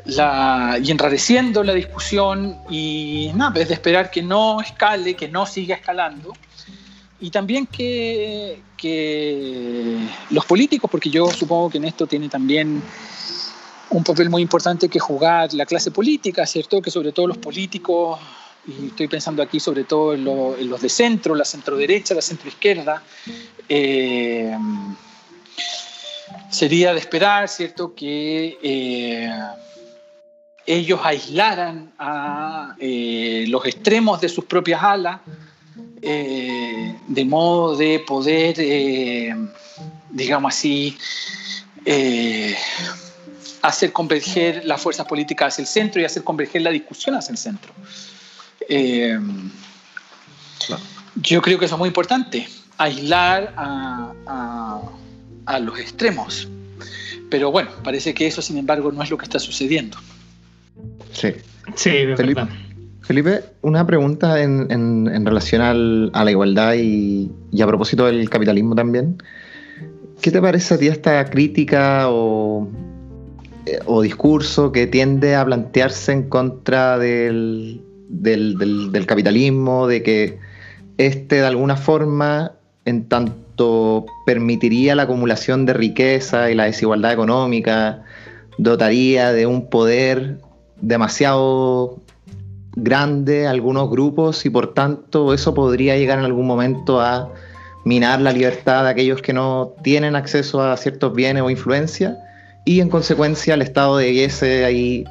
la, 0.04 0.78
y 0.80 0.88
enrareciendo 0.92 1.64
la 1.64 1.74
discusión 1.74 2.59
y 2.70 3.32
nada, 3.34 3.60
es 3.60 3.66
de 3.66 3.74
esperar 3.74 4.09
que 4.09 4.22
no 4.22 4.60
escale, 4.60 5.14
que 5.14 5.26
no 5.26 5.46
siga 5.46 5.74
escalando. 5.74 6.32
Y 7.18 7.30
también 7.30 7.66
que, 7.66 8.62
que 8.76 9.98
los 10.30 10.44
políticos, 10.44 10.88
porque 10.88 11.10
yo 11.10 11.28
supongo 11.30 11.70
que 11.70 11.78
en 11.78 11.84
esto 11.86 12.06
tiene 12.06 12.28
también 12.28 12.80
un 13.90 14.04
papel 14.04 14.30
muy 14.30 14.42
importante 14.42 14.88
que 14.88 15.00
jugar 15.00 15.52
la 15.54 15.66
clase 15.66 15.90
política, 15.90 16.46
¿cierto? 16.46 16.80
Que 16.80 16.92
sobre 16.92 17.10
todo 17.10 17.26
los 17.26 17.38
políticos 17.38 18.20
y 18.66 18.86
estoy 18.86 19.09
pensando 19.09 19.42
aquí 19.42 19.59
sobre 19.59 19.84
todo 19.84 20.14
en, 20.14 20.24
los 20.24 20.80
de 20.80 20.88
centro, 20.88 21.34
la 21.34 21.44
centro 21.44 21.76
derecha, 21.76 22.14
la 22.14 22.22
centro 22.22 22.48
izquierda, 22.48 23.02
eh, 23.68 24.56
sería 26.51 26.93
de 26.93 26.98
esperar, 27.01 27.48
¿cierto?, 27.48 27.94
que 27.94 28.59
eh, 28.62 29.30
ellos 30.66 31.01
aislaran 31.02 31.93
a 31.98 32.76
eh, 32.78 33.47
los 33.48 33.64
extremos 33.66 34.20
de 34.20 34.28
sus 34.28 34.44
propias 34.44 34.82
alas, 34.82 35.20
de 36.01 37.24
modo 37.24 37.76
de 37.76 38.01
poder, 38.01 38.56
digamos 40.10 40.52
así, 40.52 40.98
hacer 43.62 43.93
converger 43.93 44.64
las 44.64 44.80
fuerzas 44.80 45.06
políticas 45.06 45.55
hacia 45.55 45.62
el 45.62 45.68
centro 45.68 46.01
y 46.01 46.05
hacer 46.05 46.24
converger 46.24 46.62
la 46.62 46.70
discusión 46.70 47.14
hacia 47.14 47.32
el 47.32 47.39
centro. 47.39 47.72
Eh, 48.68 49.18
yo 51.16 51.43
creo 51.43 51.59
que 51.59 51.66
eso 51.66 51.74
es 51.74 51.78
muy 51.78 51.89
importante, 51.89 52.48
aislar 52.84 53.52
a, 53.56 54.12
los 55.60 55.78
extremos. 55.78 56.48
Pero 57.30 57.50
bueno, 57.50 57.70
parece 57.82 58.14
que 58.14 58.26
eso, 58.26 58.42
sin 58.42 58.59
embargo, 58.59 58.92
no 58.92 59.02
es 59.02 59.10
lo 59.10 59.18
que 59.18 59.24
está 59.24 59.38
sucediendo. 59.38 59.98
Sí. 61.12 61.28
Sí, 61.76 61.90
Felipe, 62.16 62.42
Felipe 63.02 63.44
una 63.62 63.86
pregunta 63.86 64.42
en, 64.42 65.24
relación 65.24 65.62
a 66.12 66.24
la 66.24 66.30
igualdad 66.30 66.74
y, 66.74 67.30
a 67.60 67.66
propósito 67.66 68.06
del 68.06 68.28
capitalismo 68.28 68.74
también. 68.74 69.22
¿Qué 70.20 70.30
te 70.30 70.40
parece 70.40 70.74
a 70.74 70.78
ti 70.78 70.86
esta 70.88 71.24
crítica 71.24 72.09
o, 72.09 72.68
eh, 73.66 73.78
o 73.86 74.02
discurso 74.02 74.72
que 74.72 74.86
tiende 74.86 75.34
a 75.34 75.44
plantearse 75.44 76.12
en 76.12 76.28
contra 76.28 76.98
del, 76.98 77.80
del, 78.09 79.06
capitalismo, 79.06 79.86
de 79.86 80.02
que 80.02 80.38
este 80.98 81.36
de 81.36 81.46
alguna 81.46 81.76
forma, 81.76 82.52
en 82.84 83.09
tanto 83.09 84.06
permitiría 84.26 84.94
la 84.94 85.04
acumulación 85.04 85.66
de 85.66 85.72
riqueza 85.72 86.50
y 86.50 86.54
la 86.54 86.64
desigualdad 86.64 87.12
económica, 87.12 88.02
dotaría 88.59 89.32
de 89.32 89.46
un 89.46 89.68
poder 89.68 90.38
demasiado 90.80 92.00
grande 92.74 93.46
a 93.46 93.50
algunos 93.50 93.90
grupos 93.90 94.44
y 94.46 94.50
por 94.50 94.74
tanto 94.74 95.34
eso 95.34 95.54
podría 95.54 95.96
llegar 95.96 96.18
en 96.18 96.24
algún 96.24 96.46
momento 96.46 97.00
a 97.00 97.30
minar 97.84 98.20
la 98.20 98.32
libertad 98.32 98.84
de 98.84 98.90
aquellos 98.90 99.22
que 99.22 99.32
no 99.32 99.74
tienen 99.82 100.16
acceso 100.16 100.62
a 100.62 100.76
ciertos 100.76 101.14
bienes 101.14 101.42
o 101.42 101.50
influencia 101.50 102.16
y 102.64 102.80
en 102.80 102.88
consecuencia 102.88 103.54
el 103.54 103.62
Estado 103.62 103.96
debiese 103.98 104.64
ahí 104.64 105.04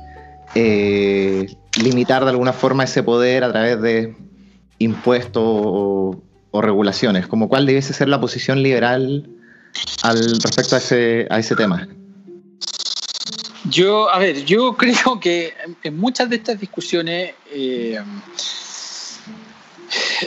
eh, 0.56 1.48
limitar 1.82 2.24
de 2.24 2.32
alguna 2.32 2.54
forma 2.54 2.84
ese 2.84 3.04
poder 3.04 3.44
a 3.44 3.52
través 3.52 3.82
de 3.82 4.16
impuestos 4.80 5.44
o, 5.46 6.22
regulaciones, 6.60 7.28
como 7.28 7.48
cuál 7.48 7.66
debiese 7.66 7.94
ser 7.94 8.10
la 8.10 8.20
posición 8.20 8.62
liberal 8.62 9.30
al 10.04 10.42
respecto 10.42 10.76
a 10.76 10.80
ese, 10.80 11.28
a 11.30 11.40
ese 11.40 11.56
tema. 11.56 11.88
Yo, 13.70 14.10
a 14.10 14.20
ver, 14.20 14.44
yo 14.44 14.74
creo 14.78 15.20
que 15.20 15.54
en 15.84 15.98
muchas 15.98 16.30
de 16.30 16.38
estas 16.38 16.60
discusiones 16.60 17.34
eh, 17.54 18.00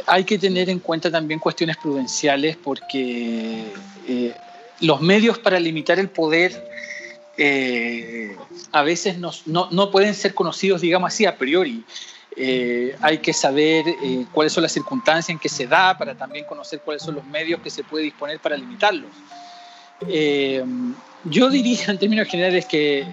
hay 0.07 0.25
que 0.25 0.39
tener 0.39 0.71
en 0.71 0.79
cuenta 0.79 1.11
también 1.11 1.41
cuestiones 1.41 1.77
prudenciales 1.77 2.57
porque 2.57 3.65
eh, 4.09 4.35
los 4.81 5.01
medios 5.01 5.39
para 5.39 5.59
limitar 5.59 5.99
el 5.99 6.09
poder 6.09 6.71
eh, 7.37 8.37
a 8.71 8.83
veces 8.83 9.19
no, 9.19 9.33
no, 9.47 9.91
pueden 9.91 10.15
ser 10.15 10.35
conocidos, 10.35 10.81
digamos 10.81 11.13
así, 11.13 11.27
a 11.27 11.37
priori. 11.37 11.85
Eh, 12.37 12.97
hay 13.01 13.19
que 13.19 13.33
saber 13.33 13.87
eh, 13.89 14.27
cuáles 14.33 14.53
son 14.53 14.63
las 14.63 14.73
circunstancias 14.73 15.31
en 15.31 15.39
que 15.39 15.49
se 15.49 15.67
da 15.67 15.97
para 15.97 16.15
también 16.15 16.45
conocer 16.45 16.81
cuáles 16.81 17.03
son 17.03 17.15
los 17.15 17.25
medios 17.25 17.61
que 17.61 17.71
se 17.71 17.85
puede 17.85 18.05
disponer 18.05 18.41
para 18.41 18.57
limitarlos. 18.57 19.11
yo 21.25 21.51
diría 21.51 21.85
en 21.87 21.99
términos 21.99 22.29
generales 22.29 22.67
que 22.67 23.07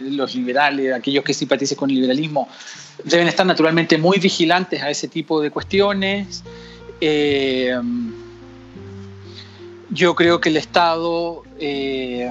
los 0.00 0.34
liberales, 0.34 0.94
aquellos 0.94 1.24
que 1.24 1.34
simpaticen 1.34 1.76
con 1.76 1.90
el 1.90 1.96
liberalismo, 1.96 2.48
deben 3.04 3.26
estar 3.26 3.44
naturalmente 3.44 3.98
muy 3.98 4.18
vigilantes 4.18 4.82
a 4.82 4.90
ese 4.90 5.08
tipo 5.08 5.40
de 5.40 5.50
cuestiones. 5.50 6.44
Yo 9.90 10.14
creo 10.14 10.40
que 10.40 10.50
el 10.50 10.58
Estado, 10.58 11.42
eh, 11.58 12.30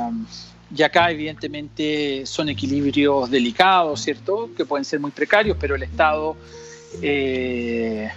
y 0.75 0.83
acá 0.83 1.11
evidentemente 1.11 2.25
son 2.25 2.49
equilibrios 2.49 3.29
delicados, 3.29 4.01
¿cierto? 4.01 4.49
Que 4.55 4.65
pueden 4.65 4.83
ser 4.83 4.99
muy 4.99 5.11
precarios, 5.11 5.57
pero 5.59 5.75
el 5.75 5.83
Estado 5.83 6.35
eh, 7.01 8.09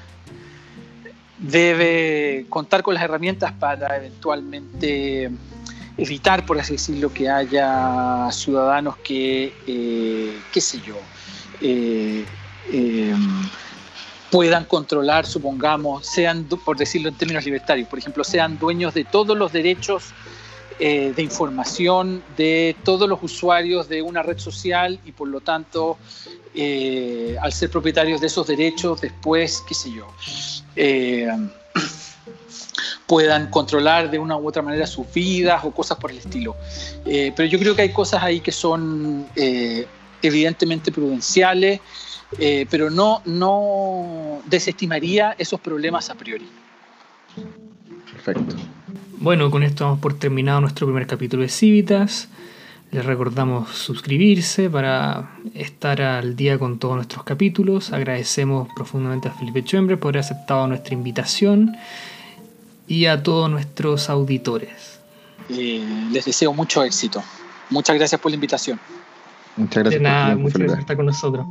debe 1.39 2.47
contar 2.49 2.83
con 2.83 2.95
las 2.95 3.03
herramientas 3.05 3.53
para 3.53 3.97
eventualmente 3.97 5.31
evitar, 5.97 6.45
por 6.45 6.59
así 6.59 6.73
decirlo, 6.73 7.13
que 7.13 7.29
haya 7.29 8.29
ciudadanos 8.33 8.97
que, 8.99 9.53
eh, 9.67 10.41
qué 10.53 10.61
sé 10.61 10.81
yo, 10.81 10.97
puedan 14.31 14.65
controlar, 14.65 15.27
supongamos, 15.27 16.07
sean, 16.07 16.45
por 16.45 16.77
decirlo 16.77 17.09
en 17.09 17.17
términos 17.17 17.45
libertarios, 17.45 17.89
por 17.89 17.99
ejemplo, 17.99 18.25
sean 18.25 18.59
dueños 18.59 18.95
de 18.95 19.05
todos 19.05 19.37
los 19.37 19.53
derechos 19.53 20.15
eh, 20.81 21.13
de 21.15 21.23
información 21.23 22.23
de 22.37 22.75
todos 22.85 23.09
los 23.09 23.23
usuarios 23.23 23.89
de 23.89 24.03
una 24.03 24.23
red 24.23 24.39
social 24.39 24.99
y 25.05 25.13
por 25.13 25.29
lo 25.29 25.41
tanto, 25.41 25.99
eh, 26.55 27.37
al 27.41 27.53
ser 27.53 27.71
propietarios 27.71 28.21
de 28.21 28.27
esos 28.27 28.47
derechos, 28.47 29.01
después, 29.01 29.63
qué 29.69 29.75
sé 29.75 29.93
yo, 29.93 30.07
eh, 30.75 31.29
puedan 33.07 33.51
controlar 33.51 34.11
de 34.11 34.19
una 34.19 34.37
u 34.37 34.49
otra 34.49 34.63
manera 34.63 34.87
sus 34.87 35.13
vidas 35.13 35.63
o 35.65 35.71
cosas 35.71 35.99
por 35.99 36.11
el 36.11 36.19
estilo. 36.19 36.57
pero 37.05 37.45
yo 37.45 37.59
creo 37.59 37.77
que 37.77 37.83
hay 37.83 37.93
cosas 37.93 38.23
ahí 38.23 38.41
que 38.41 38.53
son 38.53 39.27
evidentemente 40.23 40.93
prudenciales 40.93 41.81
eh, 42.39 42.67
pero 42.71 42.91
no, 42.91 43.23
no 43.25 44.41
desestimaría 44.47 45.35
esos 45.39 45.61
problemas 45.61 46.11
a 46.11 46.15
priori. 46.15 46.49
Perfecto. 48.13 48.57
Bueno, 49.21 49.51
con 49.51 49.63
esto 49.63 49.85
damos 49.85 49.99
por 49.99 50.15
terminado 50.15 50.63
nuestro 50.63 50.87
primer 50.87 51.07
capítulo 51.07 51.43
de 51.43 51.51
Civitas. 51.51 52.29
Les 52.91 53.05
recordamos 53.05 53.69
suscribirse 53.69 54.71
para 54.71 55.37
estar 55.53 56.01
al 56.01 56.37
día 56.37 56.59
con 56.59 56.79
todos 56.79 56.97
nuestros 56.97 57.23
capítulos. 57.25 57.93
Agradecemos 57.93 58.69
profundamente 58.75 59.29
a 59.29 59.33
Felipe 59.33 59.63
Chembre 59.63 59.99
por 59.99 60.09
haber 60.17 60.21
aceptado 60.21 60.67
nuestra 60.67 60.95
invitación 60.95 61.77
y 62.89 63.05
a 63.05 63.23
todos 63.23 63.51
nuestros 63.51 64.09
auditores. 64.09 65.01
Eh, 65.51 65.85
les 66.11 66.25
deseo 66.25 66.55
mucho 66.55 66.83
éxito. 66.83 67.23
Muchas 67.69 67.97
gracias 67.97 68.19
por 68.23 68.31
la 68.31 68.37
invitación. 68.37 68.81
Muchas 69.59 69.83
gracias. 69.83 70.03
De 70.03 70.09
nada, 70.09 70.35
muchas 70.35 70.61
gracias 70.61 70.77
por 70.77 70.81
estar 70.81 70.97
con 70.97 71.07
nosotros. 71.07 71.47